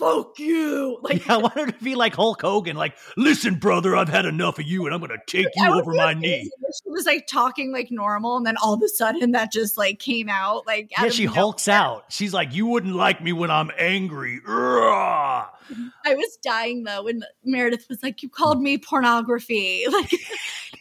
[0.00, 0.98] Fuck you!
[1.02, 4.24] Like Yeah, I want her to be like Hulk Hogan, like, "Listen, brother, I've had
[4.24, 6.50] enough of you, and I'm going to take you I over my knee."
[6.82, 9.98] She was like talking like normal, and then all of a sudden that just like
[9.98, 10.66] came out.
[10.66, 12.06] Like Yeah, she hulks out.
[12.08, 15.46] She's like, "You wouldn't like me when I'm angry." Ugh.
[16.06, 20.10] I was dying though when Meredith was like, "You called me pornography." Like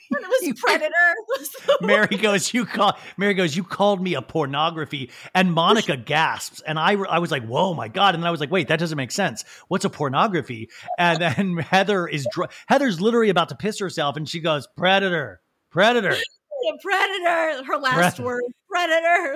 [0.09, 0.90] when it was Predator.
[0.90, 5.53] It was the Mary goes, "You call." Mary goes, "You called me a pornography," and
[5.53, 8.51] Monica gasps, and I, I was like, "Whoa, my god!" And then I was like,
[8.51, 9.43] "Wait, that doesn't make sense.
[9.67, 14.27] What's a pornography?" And then Heather is dr- Heather's literally about to piss herself, and
[14.27, 15.41] she goes, "Predator,
[15.72, 16.16] predator."
[16.67, 17.64] a predator.
[17.66, 18.24] Her last Predator.
[18.24, 19.35] word, predator.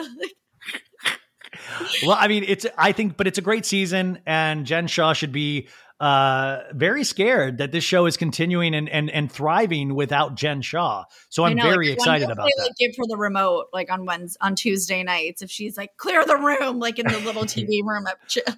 [2.05, 5.31] Well, I mean, it's I think, but it's a great season, and Jen Shah should
[5.31, 5.67] be
[5.99, 11.05] uh very scared that this show is continuing and and and thriving without Jen Shah.
[11.29, 12.63] So I'm know, very like, excited about that.
[12.63, 16.25] Like, give her the remote, like on Wednesday, on Tuesday nights, if she's like, clear
[16.25, 18.05] the room, like in the little TV room.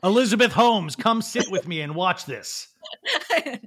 [0.04, 2.70] Elizabeth Holmes, come sit with me and watch this.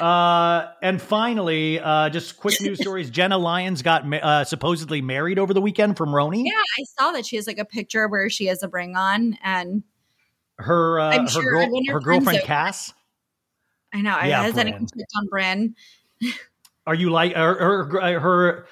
[0.00, 3.10] Uh, and finally, uh, just quick news stories.
[3.10, 6.44] Jenna Lyons got ma- uh, supposedly married over the weekend from RHONY.
[6.44, 9.36] yeah, I saw that she has like a picture where she has a ring on,
[9.42, 9.82] and
[10.58, 12.92] Her uh, I'm her, sure girl, her girlfriend are- Cass.
[13.94, 14.78] I know Yeah, has any Brynn.
[14.78, 15.74] conflict on Brynn.
[16.86, 17.54] Are you like her,
[17.90, 18.66] her her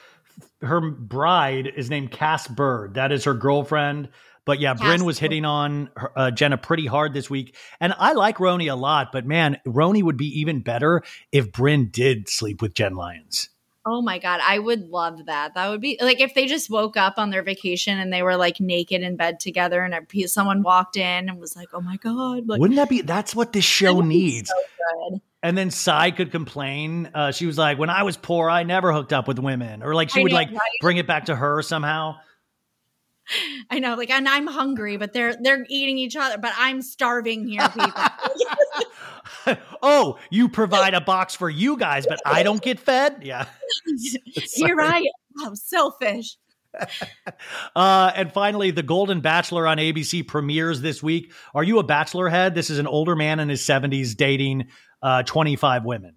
[0.63, 2.95] her bride is named Cass Bird.
[2.95, 4.09] That is her girlfriend.
[4.45, 8.13] But yeah, Cass Bryn was hitting on uh, Jenna pretty hard this week, and I
[8.13, 9.13] like RHONY a lot.
[9.13, 11.03] But man, RHONY would be even better
[11.33, 13.51] if Brynn did sleep with Jen Lyons.
[13.87, 15.55] Oh my god, I would love that.
[15.55, 18.37] That would be like if they just woke up on their vacation and they were
[18.37, 21.97] like naked in bed together, and a someone walked in and was like, "Oh my
[21.97, 23.01] god!" Like, Wouldn't that be?
[23.01, 24.51] That's what this show needs.
[24.51, 25.21] so.
[25.43, 27.11] And then Sai could complain.
[27.15, 29.95] Uh, she was like, "When I was poor, I never hooked up with women," or
[29.95, 30.61] like she I would know, like right?
[30.83, 32.17] bring it back to her somehow.
[33.71, 37.47] I know, like, and I'm hungry, but they're they're eating each other, but I'm starving
[37.47, 38.03] here, people.
[39.83, 43.23] oh, you provide a box for you guys, but I don't get fed.
[43.23, 43.47] Yeah.
[44.55, 46.37] here I am, I'm selfish.
[47.77, 51.33] Uh, and finally, The Golden Bachelor on ABC premieres this week.
[51.55, 52.55] Are you a bachelor head?
[52.55, 54.69] This is an older man in his 70s dating
[55.03, 56.15] uh, 25 women.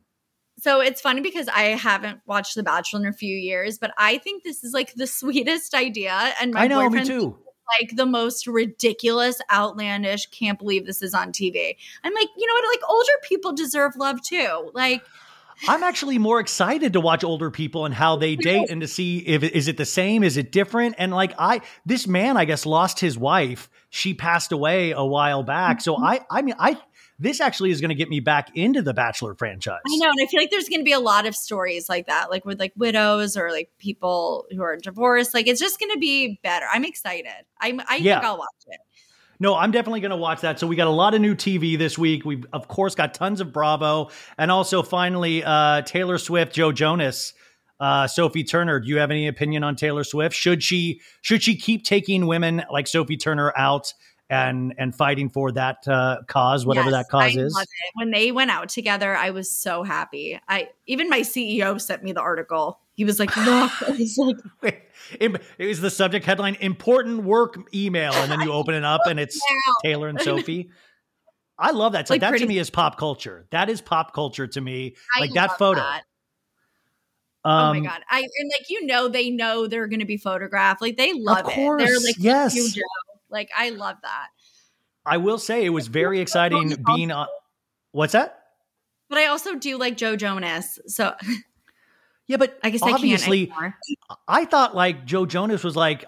[0.63, 4.17] So it's funny because I haven't watched The Bachelor in a few years, but I
[4.19, 6.33] think this is like the sweetest idea.
[6.39, 7.37] And my I know, me too.
[7.81, 11.75] like the most ridiculous, outlandish, can't believe this is on TV.
[12.01, 12.65] I'm like, you know what?
[12.69, 14.71] Like older people deserve love too.
[14.73, 15.03] Like,
[15.67, 19.17] I'm actually more excited to watch older people and how they date and to see
[19.17, 20.95] if is it the same, is it different?
[20.97, 23.69] And like I, this man, I guess, lost his wife.
[23.89, 25.81] She passed away a while back.
[25.81, 26.05] So Mm-hmm.
[26.05, 26.77] I, I mean, I
[27.23, 29.79] this actually is going to get me back into the Bachelor franchise.
[29.87, 32.05] I know, and I feel like there's going to be a lot of stories like
[32.07, 35.33] that, like with like widows or like people who are divorced.
[35.33, 36.65] Like, it's just going to be better.
[36.71, 37.31] I'm excited.
[37.59, 38.15] I'm, I Yeah.
[38.19, 38.79] think I'll watch it.
[39.39, 40.59] No, I'm definitely going to watch that.
[40.59, 42.23] So we got a lot of new TV this week.
[42.23, 47.33] We've of course got tons of Bravo, and also finally uh, Taylor Swift, Joe Jonas,
[47.79, 48.79] uh, Sophie Turner.
[48.79, 50.35] Do you have any opinion on Taylor Swift?
[50.35, 53.93] Should she should she keep taking women like Sophie Turner out
[54.33, 57.67] and and fighting for that uh, cause, whatever Yes, that cause I is?
[57.95, 60.39] When they went out together, I was so happy.
[60.47, 62.79] I even my CEO sent me the article.
[62.95, 64.37] He was like, "Look," he's like,
[65.19, 69.01] It it was the subject headline: "Important work email," and then you open it up
[69.07, 69.39] and it's.
[69.83, 70.69] Taylor and Sophie.
[71.57, 72.07] I love that.
[72.07, 73.45] So Like that to me is pop culture.
[73.51, 74.95] That is pop culture to me.
[75.15, 75.81] I like that photo.
[75.81, 76.03] that.
[77.45, 78.01] Um, oh my god!
[78.09, 80.81] I and like you know they know they're going to be photographed.
[80.81, 81.55] Like they love it.
[81.55, 82.55] They're like yes.
[83.33, 84.27] "Fuck you, Joe." Like I love that.
[85.05, 87.27] I will say it was very exciting being on.
[87.91, 88.39] What's that?
[89.09, 90.79] But I also do like Joe Jonas.
[90.87, 91.13] So
[92.25, 93.73] Yeah, but I guess obviously, I
[94.29, 96.05] I thought like Joe Jonas was like,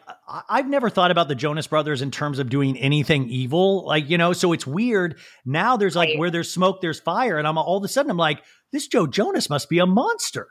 [0.50, 4.18] I've never thought about the Jonas Brothers in terms of doing anything evil, like you
[4.18, 4.32] know.
[4.32, 5.76] So it's weird now.
[5.76, 6.18] There's like Right.
[6.18, 9.08] where there's smoke, there's fire, and I'm all of a sudden I'm like, this Joe
[9.08, 10.48] Jonas must be a monster.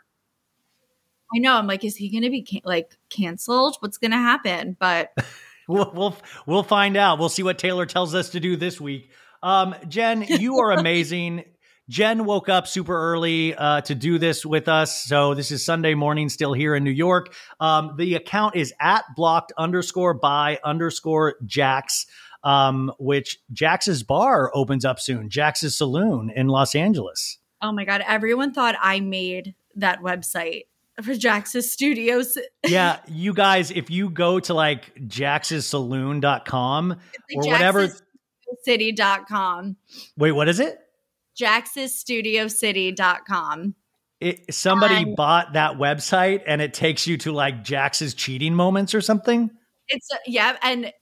[1.35, 1.55] I know.
[1.55, 3.77] I'm like, is he going to be can- like canceled?
[3.81, 4.77] What's going to happen?
[4.79, 5.13] But
[5.69, 7.19] We'll, we'll we'll find out.
[7.19, 9.11] We'll see what Taylor tells us to do this week.
[9.43, 11.45] Um, Jen, you are amazing.
[11.89, 15.05] Jen woke up super early uh, to do this with us.
[15.05, 17.35] So this is Sunday morning, still here in New York.
[17.61, 22.07] Um, the account is at blocked underscore by underscore Jax,
[22.43, 25.29] um, which Jax's bar opens up soon.
[25.29, 27.39] Jax's Saloon in Los Angeles.
[27.61, 30.65] oh my god, everyone thought I made that website
[31.03, 32.37] for Jax's Studios.
[32.67, 36.97] Yeah, you guys, if you go to like jaxsaloon.com or
[37.43, 37.89] Like whatever.
[38.67, 39.77] Jax'sStudioCity.com.
[40.17, 40.79] Wait, what is it?
[41.41, 43.75] Jax'sStudioCity.com.
[44.21, 48.95] it, somebody Um, bought that website and it takes you to like Jax's cheating moments
[48.95, 49.51] or something.
[49.89, 50.93] It's uh, yeah, and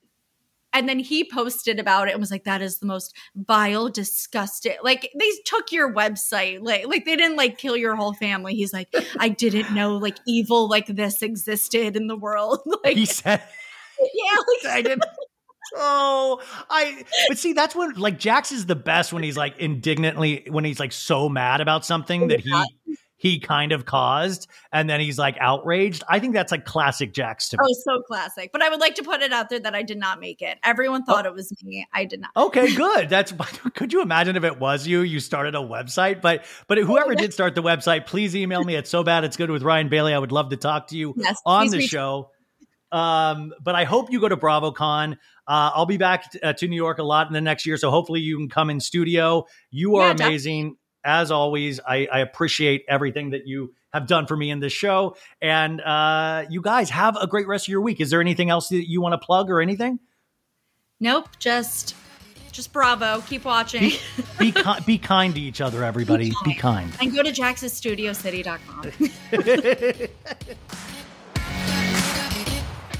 [0.72, 4.76] and then he posted about it and was like, "That is the most vile, disgusting."
[4.82, 8.54] Like they took your website, like like they didn't like kill your whole family.
[8.54, 13.06] He's like, "I didn't know like evil like this existed in the world." like He
[13.06, 13.42] said,
[14.14, 15.04] yeah, like I didn't.
[15.74, 17.04] Oh, I.
[17.28, 20.80] But see, that's when like Jax is the best when he's like indignantly when he's
[20.80, 22.52] like so mad about something that he
[23.22, 26.02] he kind of caused, and then he's like outraged.
[26.08, 27.64] I think that's like classic Jax to me.
[27.64, 28.50] Oh, so classic.
[28.52, 30.58] But I would like to put it out there that I did not make it.
[30.64, 31.86] Everyone thought it was me.
[31.94, 32.32] I did not.
[32.36, 33.08] Okay, good.
[33.08, 33.32] That's
[33.76, 35.02] could you imagine if it was you?
[35.02, 38.88] You started a website, but but whoever did start the website, please email me at
[38.88, 40.14] so bad it's good with Ryan Bailey.
[40.14, 42.30] I would love to talk to you Yes, on the show.
[42.90, 45.12] Um, but I hope you go to BravoCon.
[45.46, 47.76] Uh, I'll be back t- uh, to New York a lot in the next year,
[47.76, 49.46] so hopefully you can come in studio.
[49.70, 50.74] You are Yeah, definitely.
[51.04, 51.80] As always.
[51.80, 56.44] I, I appreciate everything that you have done for me in this show, and uh,
[56.48, 58.00] you guys have a great rest of your week.
[58.00, 59.98] Is there anything else that you want to plug or anything?
[61.00, 61.28] Nope.
[61.38, 61.94] Just
[62.52, 63.22] just bravo.
[63.28, 63.92] Keep watching.
[64.38, 66.32] Be ki- be kind to each other, everybody.
[66.44, 66.92] Be kind.
[67.00, 68.92] and go to jaxsstudiocity.com.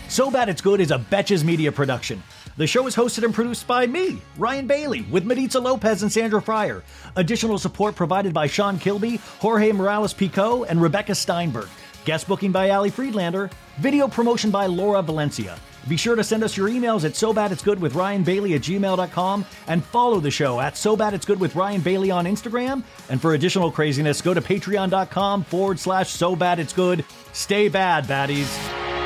[0.09, 2.23] So Bad It's Good is a Betches Media production.
[2.57, 6.43] The show is hosted and produced by me, Ryan Bailey, with Maritza Lopez and Sandra
[6.43, 6.83] Fryer.
[7.17, 11.69] Additional support provided by Sean Kilby, Jorge Morales Pico, and Rebecca Steinberg.
[12.05, 13.49] Guest booking by Ali Friedlander.
[13.79, 15.57] Video promotion by Laura Valencia.
[15.89, 18.55] Be sure to send us your emails at so bad it's good with Ryan Bailey
[18.55, 22.27] at gmail.com and follow the show at so bad it's good with Ryan Bailey on
[22.27, 22.85] Instagram.
[23.09, 27.05] And for additional craziness, go to patreon.com forward slash so bad it's good.
[27.33, 29.02] Stay bad, baddies.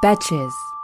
[0.00, 0.74] Betches.